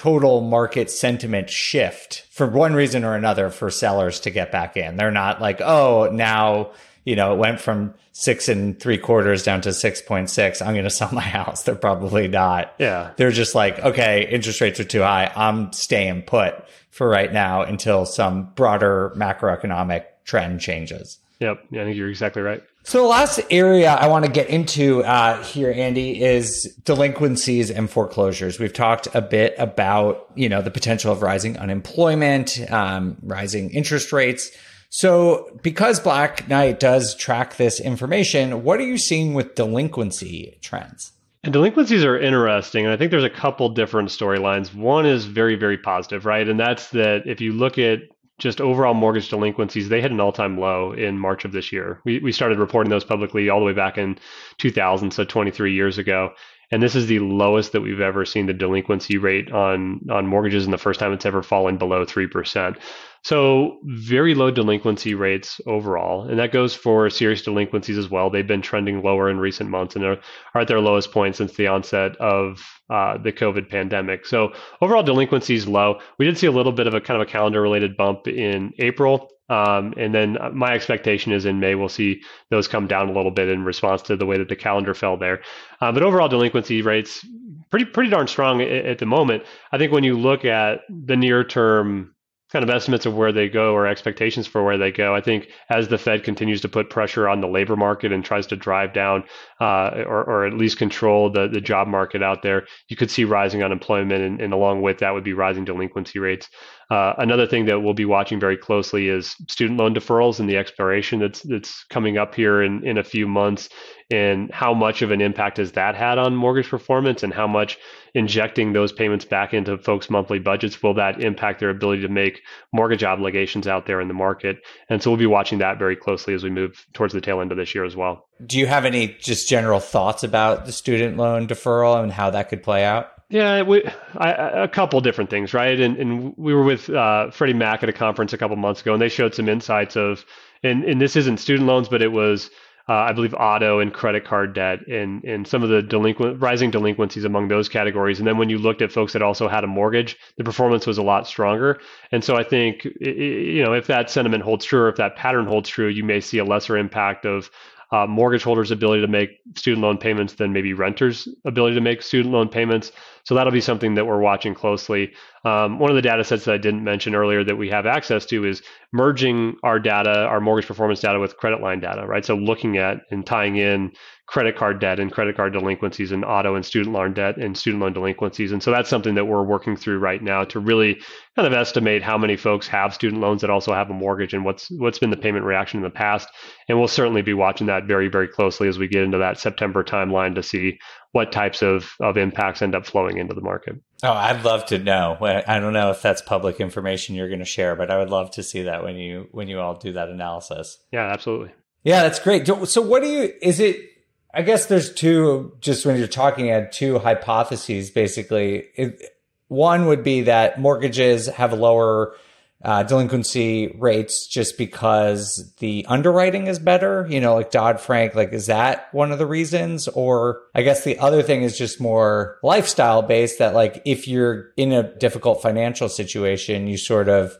total 0.00 0.40
market 0.40 0.90
sentiment 0.90 1.50
shift 1.50 2.26
for 2.30 2.46
one 2.46 2.72
reason 2.72 3.04
or 3.04 3.14
another 3.14 3.50
for 3.50 3.70
sellers 3.70 4.20
to 4.20 4.30
get 4.30 4.50
back 4.50 4.78
in. 4.78 4.96
They're 4.96 5.10
not 5.10 5.42
like, 5.42 5.60
oh, 5.60 6.08
now 6.10 6.70
you 7.04 7.16
know, 7.16 7.34
it 7.34 7.38
went 7.38 7.60
from 7.60 7.94
six 8.12 8.48
and 8.48 8.78
three 8.78 8.98
quarters 8.98 9.42
down 9.42 9.60
to 9.62 9.70
6.6. 9.70 10.62
I'm 10.66 10.72
going 10.72 10.84
to 10.84 10.90
sell 10.90 11.10
my 11.12 11.20
house. 11.20 11.64
They're 11.64 11.74
probably 11.74 12.28
not. 12.28 12.74
Yeah. 12.78 13.12
They're 13.16 13.30
just 13.30 13.54
like, 13.54 13.78
okay, 13.78 14.28
interest 14.30 14.60
rates 14.60 14.80
are 14.80 14.84
too 14.84 15.02
high. 15.02 15.30
I'm 15.34 15.72
staying 15.72 16.22
put 16.22 16.54
for 16.90 17.08
right 17.08 17.32
now 17.32 17.62
until 17.62 18.06
some 18.06 18.52
broader 18.54 19.12
macroeconomic 19.16 20.04
trend 20.24 20.60
changes. 20.60 21.18
Yep. 21.40 21.64
Yeah, 21.70 21.82
I 21.82 21.84
think 21.84 21.96
you're 21.96 22.10
exactly 22.10 22.42
right. 22.42 22.62
So 22.82 23.02
the 23.02 23.08
last 23.08 23.40
area 23.50 23.90
I 23.90 24.08
want 24.08 24.24
to 24.24 24.30
get 24.30 24.48
into 24.48 25.04
uh, 25.04 25.42
here, 25.44 25.70
Andy, 25.70 26.22
is 26.22 26.74
delinquencies 26.84 27.70
and 27.70 27.90
foreclosures. 27.90 28.58
We've 28.58 28.72
talked 28.72 29.06
a 29.14 29.20
bit 29.20 29.54
about, 29.58 30.30
you 30.34 30.48
know, 30.48 30.62
the 30.62 30.70
potential 30.70 31.12
of 31.12 31.22
rising 31.22 31.58
unemployment, 31.58 32.58
um, 32.70 33.18
rising 33.22 33.70
interest 33.70 34.12
rates. 34.12 34.50
So, 34.88 35.56
because 35.62 36.00
Black 36.00 36.48
Knight 36.48 36.80
does 36.80 37.14
track 37.14 37.56
this 37.56 37.78
information, 37.78 38.64
what 38.64 38.80
are 38.80 38.86
you 38.86 38.98
seeing 38.98 39.34
with 39.34 39.54
delinquency 39.54 40.58
trends? 40.60 41.12
And 41.44 41.52
delinquencies 41.52 42.04
are 42.04 42.18
interesting. 42.18 42.84
And 42.84 42.92
I 42.92 42.96
think 42.96 43.10
there's 43.10 43.22
a 43.24 43.30
couple 43.30 43.68
different 43.68 44.08
storylines. 44.08 44.74
One 44.74 45.06
is 45.06 45.26
very, 45.26 45.54
very 45.54 45.78
positive, 45.78 46.26
right? 46.26 46.46
And 46.46 46.58
that's 46.58 46.90
that 46.90 47.22
if 47.26 47.40
you 47.40 47.52
look 47.52 47.78
at 47.78 48.00
just 48.40 48.60
overall 48.60 48.94
mortgage 48.94 49.28
delinquencies, 49.28 49.88
they 49.88 50.00
hit 50.00 50.10
an 50.10 50.20
all 50.20 50.32
time 50.32 50.58
low 50.58 50.92
in 50.92 51.18
March 51.18 51.44
of 51.44 51.52
this 51.52 51.72
year. 51.72 52.00
We, 52.04 52.18
we 52.18 52.32
started 52.32 52.58
reporting 52.58 52.90
those 52.90 53.04
publicly 53.04 53.48
all 53.48 53.60
the 53.60 53.66
way 53.66 53.72
back 53.72 53.98
in 53.98 54.18
2000, 54.58 55.12
so 55.12 55.24
23 55.24 55.72
years 55.72 55.98
ago. 55.98 56.30
And 56.72 56.82
this 56.82 56.94
is 56.94 57.06
the 57.06 57.18
lowest 57.18 57.72
that 57.72 57.80
we've 57.80 58.00
ever 58.00 58.24
seen 58.24 58.46
the 58.46 58.54
delinquency 58.54 59.18
rate 59.18 59.50
on, 59.50 60.00
on 60.08 60.26
mortgages 60.26 60.64
in 60.64 60.70
the 60.70 60.78
first 60.78 61.00
time 61.00 61.12
it's 61.12 61.26
ever 61.26 61.42
fallen 61.42 61.78
below 61.78 62.04
3%. 62.04 62.76
So 63.22 63.78
very 63.84 64.34
low 64.34 64.50
delinquency 64.50 65.14
rates 65.14 65.60
overall, 65.66 66.28
and 66.28 66.38
that 66.38 66.52
goes 66.52 66.74
for 66.74 67.10
serious 67.10 67.42
delinquencies 67.42 67.98
as 67.98 68.08
well. 68.08 68.30
They've 68.30 68.46
been 68.46 68.62
trending 68.62 69.02
lower 69.02 69.28
in 69.28 69.38
recent 69.38 69.68
months 69.68 69.96
and 69.96 70.04
are, 70.04 70.18
are 70.54 70.60
at 70.62 70.68
their 70.68 70.80
lowest 70.80 71.12
point 71.12 71.36
since 71.36 71.54
the 71.54 71.66
onset 71.66 72.16
of 72.16 72.79
uh, 72.90 73.16
the 73.18 73.32
COVID 73.32 73.68
pandemic. 73.68 74.26
So 74.26 74.52
overall 74.80 75.02
delinquency 75.02 75.54
is 75.54 75.68
low. 75.68 76.00
We 76.18 76.26
did 76.26 76.36
see 76.36 76.46
a 76.46 76.52
little 76.52 76.72
bit 76.72 76.86
of 76.86 76.94
a 76.94 77.00
kind 77.00 77.20
of 77.20 77.26
a 77.26 77.30
calendar 77.30 77.62
related 77.62 77.96
bump 77.96 78.26
in 78.26 78.72
April. 78.78 79.30
Um, 79.48 79.94
and 79.96 80.14
then 80.14 80.38
my 80.52 80.74
expectation 80.74 81.32
is 81.32 81.44
in 81.44 81.58
May 81.58 81.74
we'll 81.74 81.88
see 81.88 82.22
those 82.50 82.68
come 82.68 82.86
down 82.86 83.08
a 83.08 83.12
little 83.12 83.32
bit 83.32 83.48
in 83.48 83.64
response 83.64 84.02
to 84.02 84.16
the 84.16 84.26
way 84.26 84.38
that 84.38 84.48
the 84.48 84.56
calendar 84.56 84.94
fell 84.94 85.16
there. 85.16 85.42
Uh, 85.80 85.90
but 85.90 86.02
overall 86.02 86.28
delinquency 86.28 86.82
rates 86.82 87.24
pretty 87.70 87.84
pretty 87.84 88.10
darn 88.10 88.26
strong 88.26 88.60
at, 88.60 88.68
at 88.68 88.98
the 88.98 89.06
moment. 89.06 89.44
I 89.72 89.78
think 89.78 89.92
when 89.92 90.04
you 90.04 90.18
look 90.18 90.44
at 90.44 90.80
the 90.88 91.16
near 91.16 91.42
term 91.44 92.14
kind 92.52 92.62
of 92.62 92.70
estimates 92.70 93.06
of 93.06 93.14
where 93.14 93.32
they 93.32 93.48
go 93.48 93.72
or 93.74 93.86
expectations 93.86 94.46
for 94.46 94.64
where 94.64 94.78
they 94.78 94.90
go. 94.90 95.14
I 95.14 95.20
think 95.20 95.48
as 95.68 95.88
the 95.88 95.98
Fed 95.98 96.24
continues 96.24 96.60
to 96.62 96.68
put 96.68 96.90
pressure 96.90 97.28
on 97.28 97.40
the 97.40 97.46
labor 97.46 97.76
market 97.76 98.12
and 98.12 98.24
tries 98.24 98.46
to 98.48 98.56
drive 98.56 98.92
down 98.92 99.24
uh, 99.60 100.02
or, 100.06 100.24
or 100.24 100.46
at 100.46 100.54
least 100.54 100.76
control 100.76 101.30
the, 101.30 101.48
the 101.48 101.60
job 101.60 101.86
market 101.86 102.22
out 102.22 102.42
there, 102.42 102.66
you 102.88 102.96
could 102.96 103.10
see 103.10 103.24
rising 103.24 103.62
unemployment, 103.62 104.22
and, 104.22 104.40
and 104.40 104.52
along 104.52 104.82
with 104.82 104.98
that 104.98 105.14
would 105.14 105.24
be 105.24 105.32
rising 105.32 105.64
delinquency 105.64 106.18
rates. 106.18 106.48
Uh, 106.90 107.14
another 107.18 107.46
thing 107.46 107.66
that 107.66 107.80
we'll 107.80 107.94
be 107.94 108.04
watching 108.04 108.40
very 108.40 108.56
closely 108.56 109.08
is 109.08 109.36
student 109.46 109.78
loan 109.78 109.94
deferrals 109.94 110.40
and 110.40 110.50
the 110.50 110.56
expiration 110.56 111.20
that's 111.20 111.40
that's 111.42 111.84
coming 111.84 112.18
up 112.18 112.34
here 112.34 112.62
in, 112.62 112.84
in 112.84 112.98
a 112.98 113.04
few 113.04 113.28
months, 113.28 113.68
and 114.10 114.50
how 114.50 114.74
much 114.74 115.00
of 115.00 115.12
an 115.12 115.20
impact 115.20 115.58
has 115.58 115.70
that 115.70 115.94
had 115.94 116.18
on 116.18 116.34
mortgage 116.34 116.68
performance, 116.68 117.22
and 117.22 117.32
how 117.32 117.46
much 117.46 117.78
injecting 118.14 118.72
those 118.72 118.92
payments 118.92 119.24
back 119.24 119.54
into 119.54 119.78
folks' 119.78 120.10
monthly 120.10 120.38
budgets 120.38 120.82
will 120.82 120.94
that 120.94 121.20
impact 121.20 121.60
their 121.60 121.70
ability 121.70 122.02
to 122.02 122.08
make 122.08 122.42
mortgage 122.72 123.04
obligations 123.04 123.66
out 123.66 123.86
there 123.86 124.00
in 124.00 124.08
the 124.08 124.14
market? 124.14 124.58
And 124.88 125.02
so 125.02 125.10
we'll 125.10 125.18
be 125.18 125.26
watching 125.26 125.58
that 125.58 125.78
very 125.78 125.96
closely 125.96 126.34
as 126.34 126.42
we 126.42 126.50
move 126.50 126.86
towards 126.92 127.14
the 127.14 127.20
tail 127.20 127.40
end 127.40 127.52
of 127.52 127.58
this 127.58 127.74
year 127.74 127.84
as 127.84 127.96
well. 127.96 128.26
Do 128.44 128.58
you 128.58 128.66
have 128.66 128.84
any 128.84 129.16
just 129.20 129.48
general 129.48 129.80
thoughts 129.80 130.24
about 130.24 130.66
the 130.66 130.72
student 130.72 131.16
loan 131.16 131.46
deferral 131.46 132.02
and 132.02 132.12
how 132.12 132.30
that 132.30 132.48
could 132.48 132.62
play 132.62 132.84
out? 132.84 133.10
Yeah, 133.28 133.62
we, 133.62 133.84
I, 134.16 134.32
a 134.64 134.68
couple 134.68 135.00
different 135.00 135.30
things, 135.30 135.54
right? 135.54 135.78
And, 135.78 135.96
and 135.98 136.36
we 136.36 136.52
were 136.52 136.64
with 136.64 136.90
uh, 136.90 137.30
Freddie 137.30 137.54
Mac 137.54 137.84
at 137.84 137.88
a 137.88 137.92
conference 137.92 138.32
a 138.32 138.38
couple 138.38 138.56
months 138.56 138.80
ago, 138.80 138.92
and 138.92 139.00
they 139.00 139.08
showed 139.08 139.36
some 139.36 139.48
insights 139.48 139.96
of, 139.96 140.24
and, 140.64 140.82
and 140.82 141.00
this 141.00 141.14
isn't 141.14 141.38
student 141.38 141.68
loans, 141.68 141.88
but 141.88 142.02
it 142.02 142.10
was, 142.10 142.50
uh, 142.90 143.06
I 143.08 143.12
believe, 143.12 143.34
auto 143.34 143.78
and 143.78 143.94
credit 143.94 144.24
card 144.24 144.52
debt, 144.52 144.80
and 144.88 145.22
and 145.22 145.46
some 145.46 145.62
of 145.62 145.68
the 145.68 145.80
delinquent 145.80 146.40
rising 146.42 146.72
delinquencies 146.72 147.24
among 147.24 147.46
those 147.46 147.68
categories. 147.68 148.18
And 148.18 148.26
then 148.26 148.36
when 148.36 148.50
you 148.50 148.58
looked 148.58 148.82
at 148.82 148.90
folks 148.90 149.12
that 149.12 149.22
also 149.22 149.46
had 149.46 149.62
a 149.62 149.68
mortgage, 149.68 150.16
the 150.38 150.42
performance 150.42 150.88
was 150.88 150.98
a 150.98 151.02
lot 151.02 151.28
stronger. 151.28 151.80
And 152.10 152.24
so 152.24 152.34
I 152.34 152.42
think, 152.42 152.84
you 153.00 153.62
know, 153.62 153.74
if 153.74 153.86
that 153.86 154.10
sentiment 154.10 154.42
holds 154.42 154.64
true, 154.64 154.80
or 154.80 154.88
if 154.88 154.96
that 154.96 155.14
pattern 155.14 155.46
holds 155.46 155.68
true, 155.68 155.86
you 155.86 156.02
may 156.02 156.20
see 156.20 156.38
a 156.38 156.44
lesser 156.44 156.76
impact 156.76 157.24
of 157.26 157.48
uh, 157.92 158.08
mortgage 158.08 158.42
holders' 158.42 158.72
ability 158.72 159.02
to 159.02 159.08
make 159.08 159.38
student 159.54 159.82
loan 159.82 159.96
payments 159.96 160.34
than 160.34 160.52
maybe 160.52 160.72
renters' 160.74 161.28
ability 161.44 161.76
to 161.76 161.80
make 161.80 162.02
student 162.02 162.34
loan 162.34 162.48
payments. 162.48 162.90
So 163.30 163.36
that'll 163.36 163.52
be 163.52 163.60
something 163.60 163.94
that 163.94 164.06
we're 164.06 164.18
watching 164.18 164.56
closely. 164.56 165.12
Um, 165.44 165.78
one 165.78 165.88
of 165.88 165.94
the 165.94 166.02
data 166.02 166.24
sets 166.24 166.46
that 166.46 166.52
I 166.52 166.58
didn't 166.58 166.82
mention 166.82 167.14
earlier 167.14 167.44
that 167.44 167.54
we 167.54 167.70
have 167.70 167.86
access 167.86 168.26
to 168.26 168.44
is 168.44 168.60
merging 168.92 169.54
our 169.62 169.78
data, 169.78 170.24
our 170.24 170.40
mortgage 170.40 170.66
performance 170.66 170.98
data 170.98 171.20
with 171.20 171.36
credit 171.36 171.60
line 171.60 171.78
data, 171.78 172.04
right? 172.08 172.24
So 172.24 172.34
looking 172.34 172.76
at 172.76 173.02
and 173.12 173.24
tying 173.24 173.54
in 173.54 173.92
credit 174.26 174.56
card 174.56 174.80
debt 174.80 174.98
and 174.98 175.12
credit 175.12 175.36
card 175.36 175.52
delinquencies 175.52 176.12
and 176.12 176.24
auto 176.24 176.56
and 176.56 176.66
student 176.66 176.94
loan 176.94 177.12
debt 177.12 177.36
and 177.36 177.56
student 177.56 177.80
loan 177.80 177.92
delinquencies. 177.92 178.50
And 178.50 178.62
so 178.62 178.70
that's 178.72 178.90
something 178.90 179.14
that 179.14 179.24
we're 179.24 179.44
working 179.44 179.76
through 179.76 179.98
right 179.98 180.22
now 180.22 180.44
to 180.44 180.60
really 180.60 181.00
kind 181.36 181.46
of 181.46 181.52
estimate 181.52 182.02
how 182.02 182.18
many 182.18 182.36
folks 182.36 182.66
have 182.66 182.94
student 182.94 183.20
loans 183.20 183.40
that 183.40 183.50
also 183.50 183.72
have 183.72 183.90
a 183.90 183.94
mortgage 183.94 184.34
and 184.34 184.44
what's 184.44 184.70
what's 184.72 184.98
been 184.98 185.10
the 185.10 185.16
payment 185.16 185.44
reaction 185.44 185.78
in 185.78 185.84
the 185.84 185.90
past. 185.90 186.28
And 186.68 186.78
we'll 186.78 186.88
certainly 186.88 187.22
be 187.22 187.34
watching 187.34 187.68
that 187.68 187.84
very, 187.84 188.08
very 188.08 188.28
closely 188.28 188.68
as 188.68 188.78
we 188.78 188.88
get 188.88 189.04
into 189.04 189.18
that 189.18 189.38
September 189.38 189.82
timeline 189.82 190.34
to 190.34 190.42
see 190.42 190.78
what 191.12 191.32
types 191.32 191.62
of, 191.62 191.92
of 192.00 192.16
impacts 192.16 192.62
end 192.62 192.74
up 192.74 192.86
flowing 192.86 193.18
into 193.18 193.34
the 193.34 193.40
market. 193.40 193.76
Oh, 194.02 194.12
I'd 194.12 194.44
love 194.44 194.66
to 194.66 194.78
know. 194.78 195.16
I 195.20 195.58
don't 195.58 195.72
know 195.72 195.90
if 195.90 196.02
that's 196.02 196.22
public 196.22 196.60
information 196.60 197.14
you're 197.14 197.28
going 197.28 197.40
to 197.40 197.44
share, 197.44 197.74
but 197.76 197.90
I 197.90 197.98
would 197.98 198.10
love 198.10 198.30
to 198.32 198.42
see 198.42 198.62
that 198.62 198.84
when 198.84 198.96
you 198.96 199.28
when 199.32 199.48
you 199.48 199.60
all 199.60 199.74
do 199.74 199.92
that 199.92 200.08
analysis. 200.08 200.78
Yeah, 200.92 201.12
absolutely. 201.12 201.52
Yeah, 201.82 202.02
that's 202.02 202.18
great. 202.18 202.46
So 202.46 202.82
what 202.82 203.02
do 203.02 203.08
you 203.08 203.32
is 203.42 203.60
it 203.60 203.90
I 204.32 204.42
guess 204.42 204.66
there's 204.66 204.92
two, 204.92 205.56
just 205.60 205.84
when 205.84 205.98
you're 205.98 206.06
talking 206.06 206.50
at 206.50 206.72
two 206.72 206.98
hypotheses, 206.98 207.90
basically. 207.90 208.66
It, 208.76 209.02
one 209.48 209.86
would 209.86 210.04
be 210.04 210.22
that 210.22 210.60
mortgages 210.60 211.26
have 211.26 211.52
lower 211.52 212.14
uh, 212.62 212.82
delinquency 212.82 213.74
rates 213.78 214.26
just 214.26 214.58
because 214.58 215.52
the 215.58 215.86
underwriting 215.88 216.46
is 216.46 216.58
better, 216.58 217.06
you 217.08 217.20
know, 217.20 217.34
like 217.34 217.50
Dodd 217.50 217.80
Frank, 217.80 218.14
like, 218.14 218.32
is 218.32 218.46
that 218.46 218.92
one 218.92 219.12
of 219.12 219.18
the 219.18 219.26
reasons? 219.26 219.88
Or 219.88 220.42
I 220.54 220.62
guess 220.62 220.84
the 220.84 220.98
other 220.98 221.22
thing 221.22 221.42
is 221.42 221.56
just 221.56 221.80
more 221.80 222.38
lifestyle 222.42 223.02
based 223.02 223.38
that, 223.38 223.54
like, 223.54 223.80
if 223.86 224.06
you're 224.06 224.50
in 224.56 224.72
a 224.72 224.94
difficult 224.98 225.40
financial 225.40 225.88
situation, 225.88 226.66
you 226.66 226.76
sort 226.76 227.08
of, 227.08 227.36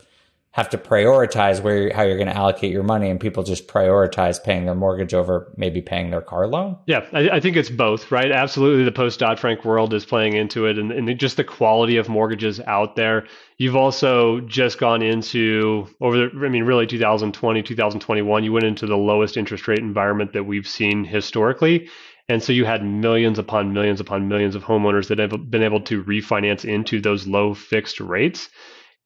have 0.53 0.69
to 0.69 0.77
prioritize 0.77 1.63
where 1.63 1.95
how 1.95 2.03
you're 2.03 2.17
going 2.17 2.27
to 2.27 2.37
allocate 2.37 2.73
your 2.73 2.83
money, 2.83 3.09
and 3.09 3.21
people 3.21 3.45
just 3.45 3.69
prioritize 3.69 4.43
paying 4.43 4.65
their 4.65 4.75
mortgage 4.75 5.15
over 5.15 5.53
maybe 5.57 5.81
paying 5.81 6.11
their 6.11 6.21
car 6.21 6.49
loan. 6.49 6.77
Yeah, 6.87 7.07
I, 7.13 7.31
I 7.31 7.41
think 7.41 7.57
it's 7.57 7.71
both, 7.71 8.11
right? 8.11 8.33
Absolutely, 8.33 8.85
the 8.85 8.93
post 8.93 9.21
Dodd 9.21 9.39
Frank 9.39 9.65
world 9.65 9.95
is 9.95 10.05
playing 10.05 10.35
into 10.35 10.67
it, 10.67 10.77
and, 10.77 10.91
and 10.91 11.19
just 11.21 11.37
the 11.37 11.45
quality 11.45 11.99
of 11.99 12.09
mortgages 12.09 12.59
out 12.67 12.97
there. 12.97 13.29
You've 13.61 13.77
also 13.77 14.41
just 14.41 14.79
gone 14.79 15.03
into 15.03 15.87
over 16.01 16.17
the, 16.17 16.47
I 16.47 16.49
mean, 16.49 16.65
really 16.65 16.87
2020, 16.87 17.63
2021. 17.63 18.43
You 18.43 18.55
went 18.55 18.65
into 18.65 18.87
the 18.87 18.97
lowest 18.97 19.37
interest 19.37 19.69
rate 19.69 19.81
environment 19.81 20.33
that 20.33 20.45
we've 20.45 20.67
seen 20.67 21.05
historically. 21.05 21.91
And 22.27 22.43
so 22.43 22.55
you 22.55 22.65
had 22.65 22.83
millions 22.83 23.39
upon 23.39 23.75
millions 23.75 24.01
upon 24.01 24.29
millions 24.29 24.55
of 24.55 24.65
homeowners 24.65 25.09
that 25.09 25.19
have 25.19 25.51
been 25.51 25.63
able 25.63 25.83
to 25.83 26.03
refinance 26.05 26.65
into 26.65 27.03
those 27.03 27.27
low 27.27 27.53
fixed 27.53 28.01
rates 28.01 28.49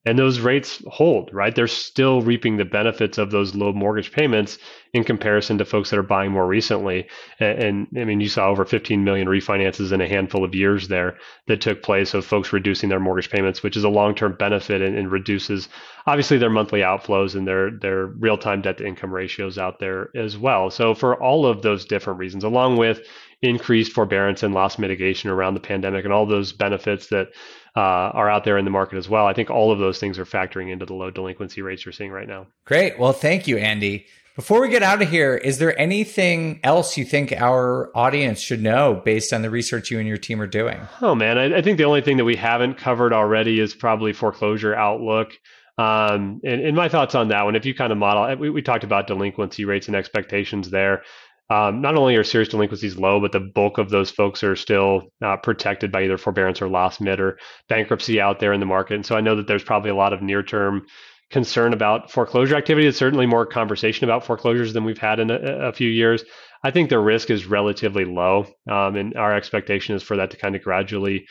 and 0.06 0.18
those 0.18 0.40
rates 0.40 0.82
hold, 0.86 1.32
right? 1.32 1.54
They're 1.54 1.66
still 1.66 2.20
reaping 2.20 2.56
the 2.56 2.64
benefits 2.64 3.16
of 3.16 3.30
those 3.30 3.54
low 3.54 3.72
mortgage 3.72 4.12
payments 4.12 4.58
in 4.92 5.02
comparison 5.02 5.58
to 5.58 5.64
folks 5.64 5.90
that 5.90 5.98
are 5.98 6.02
buying 6.02 6.30
more 6.30 6.46
recently. 6.46 7.08
And, 7.40 7.58
and, 7.58 7.88
I 7.98 8.04
mean, 8.04 8.20
you 8.20 8.28
saw 8.28 8.48
over 8.48 8.64
15 8.64 9.02
million 9.02 9.26
refinances 9.26 9.92
in 9.92 10.00
a 10.00 10.06
handful 10.06 10.44
of 10.44 10.54
years 10.54 10.88
there 10.88 11.16
that 11.46 11.60
took 11.60 11.82
place 11.82 12.12
of 12.12 12.24
folks 12.24 12.52
reducing 12.52 12.90
their 12.90 13.00
mortgage 13.00 13.30
payments, 13.30 13.62
which 13.62 13.76
is 13.76 13.84
a 13.84 13.88
long-term 13.88 14.36
benefit 14.38 14.82
and, 14.82 14.96
and 14.96 15.10
reduces 15.10 15.68
obviously 16.06 16.36
their 16.36 16.50
monthly 16.50 16.80
outflows 16.80 17.34
and 17.34 17.48
their 17.48 17.70
their 17.70 18.06
real-time 18.06 18.60
debt 18.60 18.76
to 18.78 18.86
income 18.86 19.12
ratios 19.12 19.58
out 19.58 19.78
there 19.78 20.10
as 20.14 20.36
well. 20.36 20.70
So 20.70 20.94
for 20.94 21.20
all 21.20 21.46
of 21.46 21.62
those 21.62 21.86
different 21.86 22.18
reasons, 22.18 22.44
along 22.44 22.76
with 22.76 23.00
increased 23.42 23.92
forbearance 23.92 24.42
and 24.42 24.54
loss 24.54 24.78
mitigation 24.78 25.30
around 25.30 25.54
the 25.54 25.60
pandemic 25.60 26.04
and 26.04 26.12
all 26.12 26.26
those 26.26 26.52
benefits 26.52 27.08
that 27.08 27.28
uh, 27.76 27.80
are 27.80 28.30
out 28.30 28.44
there 28.44 28.56
in 28.56 28.64
the 28.64 28.70
market 28.70 28.98
as 28.98 29.08
well. 29.08 29.26
I 29.26 29.32
think 29.32 29.50
all 29.50 29.72
of 29.72 29.78
those 29.78 29.98
things 29.98 30.18
are 30.18 30.24
factoring 30.24 30.70
into 30.70 30.86
the 30.86 30.94
low 30.94 31.10
delinquency 31.10 31.62
rates 31.62 31.84
you're 31.84 31.92
seeing 31.92 32.12
right 32.12 32.28
now. 32.28 32.46
Great. 32.64 32.98
Well, 32.98 33.12
thank 33.12 33.48
you, 33.48 33.58
Andy. 33.58 34.06
Before 34.36 34.60
we 34.60 34.68
get 34.68 34.82
out 34.82 35.00
of 35.00 35.08
here, 35.08 35.36
is 35.36 35.58
there 35.58 35.78
anything 35.78 36.58
else 36.64 36.96
you 36.96 37.04
think 37.04 37.32
our 37.32 37.96
audience 37.96 38.40
should 38.40 38.60
know 38.60 39.00
based 39.04 39.32
on 39.32 39.42
the 39.42 39.50
research 39.50 39.92
you 39.92 40.00
and 40.00 40.08
your 40.08 40.16
team 40.16 40.40
are 40.40 40.46
doing? 40.48 40.80
Oh, 41.00 41.14
man. 41.14 41.38
I, 41.38 41.58
I 41.58 41.62
think 41.62 41.78
the 41.78 41.84
only 41.84 42.00
thing 42.00 42.16
that 42.16 42.24
we 42.24 42.34
haven't 42.34 42.74
covered 42.74 43.12
already 43.12 43.60
is 43.60 43.74
probably 43.74 44.12
foreclosure 44.12 44.74
outlook. 44.74 45.38
Um, 45.78 46.40
and, 46.44 46.60
and, 46.60 46.76
my 46.76 46.88
thoughts 46.88 47.16
on 47.16 47.28
that 47.28 47.42
one, 47.42 47.56
if 47.56 47.66
you 47.66 47.74
kind 47.74 47.90
of 47.90 47.98
model, 47.98 48.36
we, 48.36 48.48
we 48.48 48.62
talked 48.62 48.84
about 48.84 49.08
delinquency 49.08 49.64
rates 49.64 49.88
and 49.88 49.96
expectations 49.96 50.70
there 50.70 51.02
um, 51.50 51.80
not 51.80 51.96
only 51.96 52.16
are 52.16 52.24
serious 52.24 52.48
delinquencies 52.48 52.96
low, 52.96 53.20
but 53.20 53.32
the 53.32 53.40
bulk 53.40 53.78
of 53.78 53.90
those 53.90 54.10
folks 54.10 54.42
are 54.42 54.56
still 54.56 55.02
uh, 55.22 55.36
protected 55.36 55.92
by 55.92 56.04
either 56.04 56.16
forbearance 56.16 56.62
or 56.62 56.68
loss 56.68 57.00
mit 57.00 57.20
or 57.20 57.38
bankruptcy 57.68 58.20
out 58.20 58.40
there 58.40 58.52
in 58.52 58.60
the 58.60 58.66
market. 58.66 58.94
And 58.94 59.06
so 59.06 59.16
I 59.16 59.20
know 59.20 59.36
that 59.36 59.46
there's 59.46 59.64
probably 59.64 59.90
a 59.90 59.94
lot 59.94 60.12
of 60.12 60.22
near 60.22 60.42
term 60.42 60.86
concern 61.30 61.72
about 61.72 62.10
foreclosure 62.10 62.56
activity. 62.56 62.86
It's 62.86 62.98
certainly 62.98 63.26
more 63.26 63.44
conversation 63.44 64.04
about 64.04 64.24
foreclosures 64.24 64.72
than 64.72 64.84
we've 64.84 64.98
had 64.98 65.20
in 65.20 65.30
a, 65.30 65.68
a 65.68 65.72
few 65.72 65.90
years. 65.90 66.24
I 66.62 66.70
think 66.70 66.88
the 66.88 66.98
risk 66.98 67.28
is 67.28 67.44
relatively 67.44 68.06
low, 68.06 68.46
um, 68.70 68.96
and 68.96 69.14
our 69.16 69.34
expectation 69.34 69.94
is 69.94 70.02
for 70.02 70.16
that 70.16 70.30
to 70.30 70.38
kind 70.38 70.56
of 70.56 70.62
gradually 70.62 71.26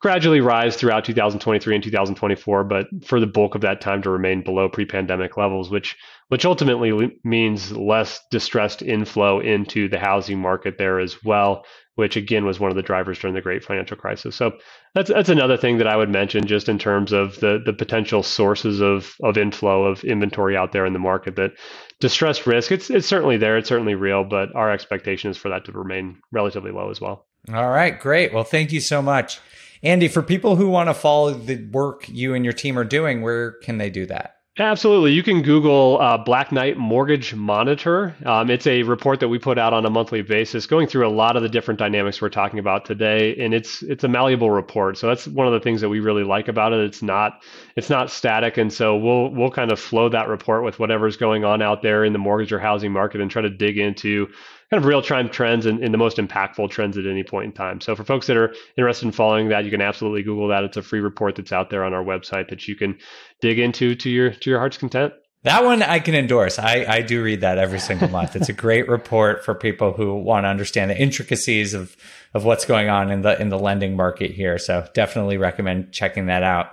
gradually 0.00 0.40
rise 0.40 0.76
throughout 0.76 1.04
2023 1.04 1.74
and 1.74 1.84
2024, 1.84 2.64
but 2.64 2.86
for 3.04 3.20
the 3.20 3.26
bulk 3.26 3.54
of 3.54 3.60
that 3.60 3.82
time 3.82 4.00
to 4.00 4.08
remain 4.08 4.42
below 4.42 4.66
pre-pandemic 4.66 5.36
levels, 5.36 5.68
which 5.68 5.94
which 6.30 6.44
ultimately 6.44 7.18
means 7.24 7.72
less 7.72 8.20
distressed 8.30 8.82
inflow 8.82 9.40
into 9.40 9.88
the 9.88 9.98
housing 9.98 10.38
market 10.38 10.78
there 10.78 11.00
as 11.00 11.24
well, 11.24 11.64
which 11.96 12.14
again 12.14 12.44
was 12.44 12.60
one 12.60 12.70
of 12.70 12.76
the 12.76 12.84
drivers 12.84 13.18
during 13.18 13.34
the 13.34 13.40
great 13.40 13.64
financial 13.64 13.96
crisis. 13.96 14.36
So 14.36 14.52
that's 14.94 15.10
that's 15.10 15.28
another 15.28 15.56
thing 15.56 15.78
that 15.78 15.88
I 15.88 15.96
would 15.96 16.08
mention 16.08 16.46
just 16.46 16.68
in 16.68 16.78
terms 16.78 17.10
of 17.10 17.40
the 17.40 17.60
the 17.64 17.72
potential 17.72 18.22
sources 18.22 18.80
of 18.80 19.16
of 19.24 19.36
inflow 19.36 19.84
of 19.84 20.04
inventory 20.04 20.56
out 20.56 20.70
there 20.70 20.86
in 20.86 20.92
the 20.92 21.00
market 21.00 21.34
that 21.34 21.50
distressed 21.98 22.46
risk 22.46 22.70
it's 22.70 22.90
it's 22.90 23.08
certainly 23.08 23.36
there, 23.36 23.58
it's 23.58 23.68
certainly 23.68 23.96
real, 23.96 24.22
but 24.22 24.54
our 24.54 24.70
expectation 24.70 25.32
is 25.32 25.36
for 25.36 25.48
that 25.48 25.64
to 25.64 25.72
remain 25.72 26.16
relatively 26.30 26.70
low 26.70 26.90
as 26.90 27.00
well. 27.00 27.26
All 27.52 27.70
right, 27.70 27.98
great. 27.98 28.32
Well, 28.32 28.44
thank 28.44 28.70
you 28.70 28.80
so 28.80 29.02
much. 29.02 29.40
Andy, 29.82 30.06
for 30.06 30.22
people 30.22 30.54
who 30.54 30.68
want 30.68 30.90
to 30.90 30.94
follow 30.94 31.32
the 31.32 31.64
work 31.72 32.08
you 32.08 32.34
and 32.34 32.44
your 32.44 32.52
team 32.52 32.78
are 32.78 32.84
doing, 32.84 33.22
where 33.22 33.52
can 33.62 33.78
they 33.78 33.90
do 33.90 34.06
that? 34.06 34.36
Absolutely. 34.60 35.12
You 35.12 35.22
can 35.22 35.40
Google 35.40 35.98
uh, 36.02 36.18
Black 36.18 36.52
Knight 36.52 36.76
Mortgage 36.76 37.34
Monitor. 37.34 38.14
Um, 38.26 38.50
it's 38.50 38.66
a 38.66 38.82
report 38.82 39.18
that 39.20 39.28
we 39.28 39.38
put 39.38 39.56
out 39.56 39.72
on 39.72 39.86
a 39.86 39.90
monthly 39.90 40.20
basis, 40.20 40.66
going 40.66 40.86
through 40.86 41.08
a 41.08 41.08
lot 41.08 41.34
of 41.34 41.42
the 41.42 41.48
different 41.48 41.80
dynamics 41.80 42.20
we're 42.20 42.28
talking 42.28 42.58
about 42.58 42.84
today, 42.84 43.34
and 43.36 43.54
it's 43.54 43.82
it's 43.82 44.04
a 44.04 44.08
malleable 44.08 44.50
report. 44.50 44.98
So 44.98 45.06
that's 45.06 45.26
one 45.26 45.46
of 45.46 45.54
the 45.54 45.60
things 45.60 45.80
that 45.80 45.88
we 45.88 46.00
really 46.00 46.24
like 46.24 46.48
about 46.48 46.74
it. 46.74 46.80
It's 46.80 47.00
not 47.00 47.42
it's 47.74 47.88
not 47.88 48.10
static, 48.10 48.58
and 48.58 48.70
so 48.70 48.98
we'll 48.98 49.30
we'll 49.30 49.50
kind 49.50 49.72
of 49.72 49.80
flow 49.80 50.10
that 50.10 50.28
report 50.28 50.62
with 50.62 50.78
whatever's 50.78 51.16
going 51.16 51.42
on 51.42 51.62
out 51.62 51.80
there 51.80 52.04
in 52.04 52.12
the 52.12 52.18
mortgage 52.18 52.52
or 52.52 52.58
housing 52.58 52.92
market, 52.92 53.22
and 53.22 53.30
try 53.30 53.40
to 53.40 53.48
dig 53.48 53.78
into 53.78 54.26
kind 54.70 54.82
of 54.82 54.84
real 54.84 55.02
time 55.02 55.28
trends 55.28 55.66
and, 55.66 55.82
and, 55.82 55.92
the 55.92 55.98
most 55.98 56.18
impactful 56.18 56.70
trends 56.70 56.96
at 56.96 57.04
any 57.04 57.24
point 57.24 57.46
in 57.46 57.52
time. 57.52 57.80
So 57.80 57.96
for 57.96 58.04
folks 58.04 58.28
that 58.28 58.36
are 58.36 58.54
interested 58.76 59.04
in 59.06 59.12
following 59.12 59.48
that, 59.48 59.64
you 59.64 59.70
can 59.70 59.80
absolutely 59.80 60.22
Google 60.22 60.46
that. 60.48 60.62
It's 60.62 60.76
a 60.76 60.82
free 60.82 61.00
report 61.00 61.34
that's 61.34 61.52
out 61.52 61.70
there 61.70 61.82
on 61.82 61.92
our 61.92 62.04
website 62.04 62.48
that 62.50 62.68
you 62.68 62.76
can 62.76 62.96
dig 63.40 63.58
into 63.58 63.94
to 63.94 64.10
your 64.10 64.30
to 64.30 64.50
your 64.50 64.58
heart's 64.58 64.78
content. 64.78 65.12
That 65.42 65.64
one 65.64 65.82
I 65.82 66.00
can 66.00 66.14
endorse. 66.14 66.58
I, 66.58 66.84
I 66.86 67.00
do 67.00 67.22
read 67.22 67.40
that 67.40 67.56
every 67.56 67.80
single 67.80 68.08
month. 68.08 68.36
It's 68.36 68.50
a 68.50 68.52
great 68.52 68.88
report 68.88 69.42
for 69.42 69.54
people 69.54 69.94
who 69.94 70.14
want 70.16 70.44
to 70.44 70.48
understand 70.48 70.90
the 70.90 71.00
intricacies 71.00 71.72
of, 71.72 71.96
of 72.34 72.44
what's 72.44 72.66
going 72.66 72.90
on 72.90 73.10
in 73.10 73.22
the 73.22 73.40
in 73.40 73.48
the 73.48 73.58
lending 73.58 73.96
market 73.96 74.32
here. 74.32 74.58
So 74.58 74.86
definitely 74.92 75.38
recommend 75.38 75.92
checking 75.92 76.26
that 76.26 76.42
out. 76.42 76.72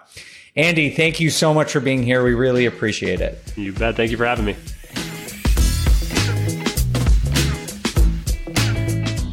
Andy, 0.57 0.89
thank 0.89 1.19
you 1.19 1.29
so 1.29 1.53
much 1.53 1.71
for 1.71 1.79
being 1.79 2.03
here. 2.03 2.23
We 2.23 2.33
really 2.33 2.65
appreciate 2.65 3.21
it. 3.21 3.41
You 3.55 3.71
bet. 3.71 3.95
Thank 3.95 4.11
you 4.11 4.17
for 4.17 4.25
having 4.25 4.45
me. 4.45 4.55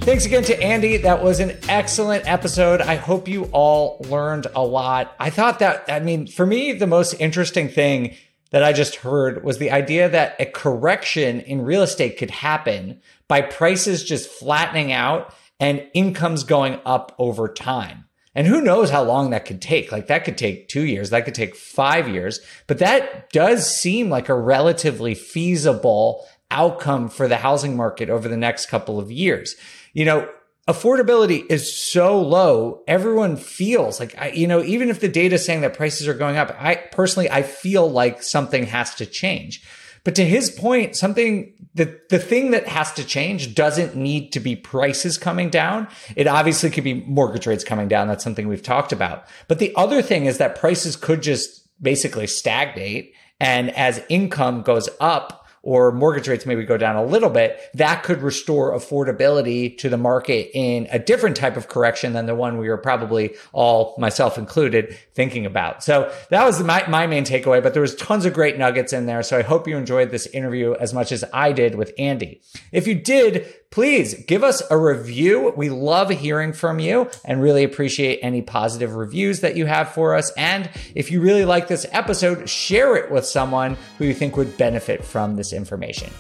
Thanks 0.05 0.27
again 0.27 0.43
to 0.45 0.63
Andy. 0.63 0.99
That 0.99 1.25
was 1.25 1.41
an 1.41 1.57
excellent 1.67 2.29
episode. 2.29 2.83
I 2.83 2.97
hope 2.97 3.27
you 3.27 3.45
all 3.53 3.97
learned 4.01 4.47
a 4.55 4.63
lot. 4.63 5.17
I 5.19 5.31
thought 5.31 5.61
that, 5.61 5.85
I 5.89 6.01
mean, 6.01 6.27
for 6.27 6.45
me, 6.45 6.75
the 6.75 6.87
most 6.87 7.15
interesting 7.15 7.71
thing 7.71 8.15
that 8.51 8.63
I 8.63 8.75
just 8.75 8.97
heard 8.97 9.43
was 9.43 9.57
the 9.57 9.71
idea 9.71 10.11
that 10.11 10.37
a 10.39 10.45
correction 10.45 11.41
in 11.41 11.63
real 11.63 11.81
estate 11.81 12.19
could 12.19 12.31
happen 12.31 13.01
by 13.29 13.41
prices 13.41 14.05
just 14.05 14.29
flattening 14.29 14.93
out 14.93 15.35
and 15.59 15.89
incomes 15.95 16.45
going 16.45 16.81
up 16.85 17.15
over 17.19 17.49
time. 17.49 18.05
And 18.35 18.47
who 18.47 18.61
knows 18.61 18.91
how 18.91 19.05
long 19.05 19.31
that 19.31 19.47
could 19.47 19.63
take? 19.63 19.91
Like 19.91 20.09
that 20.09 20.27
could 20.27 20.37
take 20.37 20.69
two 20.69 20.85
years, 20.85 21.09
that 21.11 21.25
could 21.25 21.35
take 21.35 21.57
five 21.57 22.11
years, 22.11 22.41
but 22.67 22.79
that 22.81 23.31
does 23.31 23.75
seem 23.75 24.11
like 24.11 24.29
a 24.29 24.35
relatively 24.35 25.15
feasible 25.15 26.27
outcome 26.51 27.09
for 27.09 27.27
the 27.27 27.39
housing 27.39 27.75
market 27.75 28.11
over 28.11 28.29
the 28.29 28.37
next 28.37 28.67
couple 28.67 29.01
of 29.01 29.11
years 29.11 29.57
you 29.95 30.05
know, 30.05 30.29
affordability 30.69 31.45
is 31.49 31.75
so 31.75 32.21
low. 32.21 32.83
Everyone 32.87 33.37
feels 33.37 33.99
like, 33.99 34.15
I, 34.19 34.29
you 34.29 34.47
know, 34.47 34.63
even 34.63 34.91
if 34.91 35.01
the 35.01 35.09
data 35.09 35.37
is 35.37 35.45
saying 35.45 35.63
that 35.63 35.75
prices 35.75 36.07
are 36.09 36.15
going 36.15 36.37
up, 36.37 36.55
I 36.59 36.75
personally, 36.75 37.31
I 37.31 37.43
feel 37.43 37.89
like 37.91 38.23
something 38.23 38.67
has 38.67 38.95
to 38.97 39.07
change. 39.07 39.65
But 40.05 40.15
to 40.17 40.25
his 40.25 40.51
point, 40.51 40.97
something, 40.97 41.55
that 41.75 42.11
the 42.11 42.19
thing 42.19 42.51
that 42.51 42.69
has 42.69 42.93
to 42.93 43.05
change 43.05 43.55
doesn't 43.55 43.97
need 43.97 44.33
to 44.33 44.41
be 44.41 44.55
prices 44.55 45.17
coming 45.17 45.49
down. 45.49 45.89
It 46.15 46.27
obviously 46.27 46.69
could 46.71 46.85
be 46.85 46.95
mortgage 47.07 47.47
rates 47.47 47.65
coming 47.65 47.89
down. 47.89 48.09
That's 48.09 48.23
something 48.23 48.47
we've 48.47 48.63
talked 48.63 48.93
about. 48.93 49.27
But 49.49 49.61
the 49.61 49.75
other 49.77 50.03
thing 50.03 50.27
is 50.27 50.37
that 50.39 50.57
prices 50.57 50.95
could 50.95 51.23
just 51.23 51.69
basically 51.83 52.27
stagnate. 52.27 53.15
And 53.41 53.71
as 53.71 54.03
income 54.11 54.63
goes 54.63 54.91
up, 55.01 55.44
or 55.65 55.91
mortgage 55.91 56.29
rates 56.29 56.47
maybe 56.47 56.65
go 56.65 56.77
down 56.77 56.95
a 56.95 57.05
little 57.05 57.31
bit, 57.31 57.59
that 57.75 58.03
could 58.03 58.23
restore 58.23 58.73
affordability 58.73 59.77
to 59.79 59.89
the 59.89 59.97
market 59.97 60.51
in 60.55 60.87
a 60.93 60.99
different 60.99 61.37
type 61.37 61.57
of 61.57 61.69
correction 61.69 62.13
than 62.13 62.27
the 62.27 62.35
one 62.35 62.59
we 62.59 62.69
were 62.69 62.77
probably 62.77 63.35
all, 63.53 63.95
myself 63.99 64.39
included, 64.39 64.97
thinking 65.15 65.47
about. 65.47 65.83
So 65.83 66.13
that 66.29 66.45
was 66.45 66.63
my, 66.63 66.87
my 66.87 67.07
main 67.07 67.25
takeaway, 67.25 67.63
but 67.63 67.73
there 67.73 67.83
was 67.83 67.95
tons 67.97 68.27
of 68.27 68.35
great 68.35 68.59
nuggets 68.59 68.93
in 68.93 69.07
there. 69.07 69.23
So 69.23 69.39
I 69.39 69.43
hope 69.43 69.67
you 69.67 69.77
enjoyed 69.77 70.11
this 70.11 70.27
interview 70.27 70.75
as 70.75 70.93
much 70.93 71.11
as 71.13 71.25
I 71.33 71.53
did 71.53 71.75
with 71.75 71.93
Andy. 71.99 72.43
If 72.71 72.87
you 72.87 72.95
did, 72.95 73.47
please 73.71 74.15
give 74.27 74.45
us 74.45 74.63
a 74.71 74.77
review. 74.77 75.53
We 75.57 75.71
love 75.71 76.11
hearing 76.11 76.53
from 76.53 76.79
you 76.79 77.11
and 77.25 77.43
really 77.43 77.65
appreciate 77.65 78.21
any 78.23 78.43
positive 78.43 78.95
reviews 78.95 79.41
that 79.41 79.57
you 79.57 79.67
have 79.67 79.93
for 79.93 80.15
us. 80.15 80.31
And 80.37 80.71
if 80.95 81.11
you 81.11 81.21
really 81.21 81.45
like 81.45 81.69
this 81.69 81.87
episode, 81.91 82.49
share 82.49 82.97
it 82.97 83.11
with 83.11 83.27
someone 83.27 83.77
who 83.99 84.05
you 84.05 84.15
think 84.15 84.37
would 84.37 84.57
benefit 84.57 85.05
from 85.05 85.37
this 85.37 85.53
information. 85.55 86.11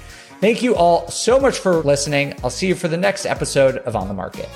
Thank 0.40 0.62
you 0.62 0.74
all 0.74 1.08
so 1.08 1.38
much 1.38 1.58
for 1.58 1.74
listening. 1.76 2.34
I'll 2.42 2.50
see 2.50 2.66
you 2.66 2.74
for 2.74 2.88
the 2.88 2.96
next 2.96 3.26
episode 3.26 3.78
of 3.78 3.96
On 3.96 4.08
the 4.08 4.14
Market. 4.14 4.48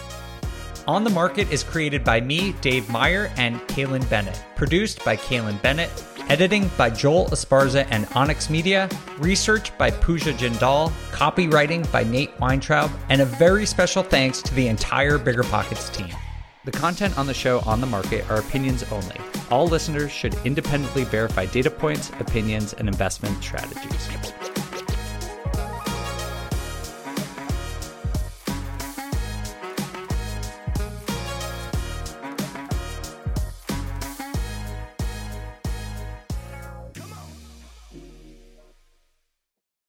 On 0.87 1.05
the 1.05 1.11
Market 1.11 1.51
is 1.51 1.63
created 1.63 2.03
by 2.03 2.21
me, 2.21 2.53
Dave 2.61 2.89
Meyer, 2.89 3.31
and 3.37 3.61
Kailyn 3.69 4.09
Bennett. 4.09 4.43
Produced 4.57 5.05
by 5.05 5.17
Kailyn 5.17 5.61
Bennett 5.61 5.91
Editing 6.29 6.71
by 6.77 6.91
Joel 6.91 7.27
Esparza 7.29 7.87
and 7.91 8.07
Onyx 8.15 8.51
Media. 8.51 8.89
Research 9.19 9.77
by 9.79 9.91
Pooja 9.91 10.33
Jindal. 10.35 10.91
Copywriting 11.11 11.91
by 11.91 12.05
Nate 12.05 12.39
Weintraub. 12.39 12.91
And 13.09 13.23
a 13.23 13.25
very 13.25 13.65
special 13.65 14.03
thanks 14.03 14.43
to 14.43 14.55
the 14.55 14.69
entire 14.69 15.19
BiggerPockets 15.19 15.95
team. 15.95 16.15
The 16.65 16.73
content 16.73 17.17
on 17.17 17.27
the 17.27 17.33
show 17.33 17.61
on 17.61 17.81
the 17.81 17.87
market 17.87 18.31
are 18.31 18.41
opinions 18.41 18.85
only. 18.93 19.17
All 19.51 19.67
listeners 19.67 20.13
should 20.13 20.35
independently 20.45 21.05
verify 21.05 21.47
data 21.47 21.71
points, 21.71 22.11
opinions, 22.21 22.75
and 22.75 22.89
investment 22.89 23.43
strategies. 23.43 24.48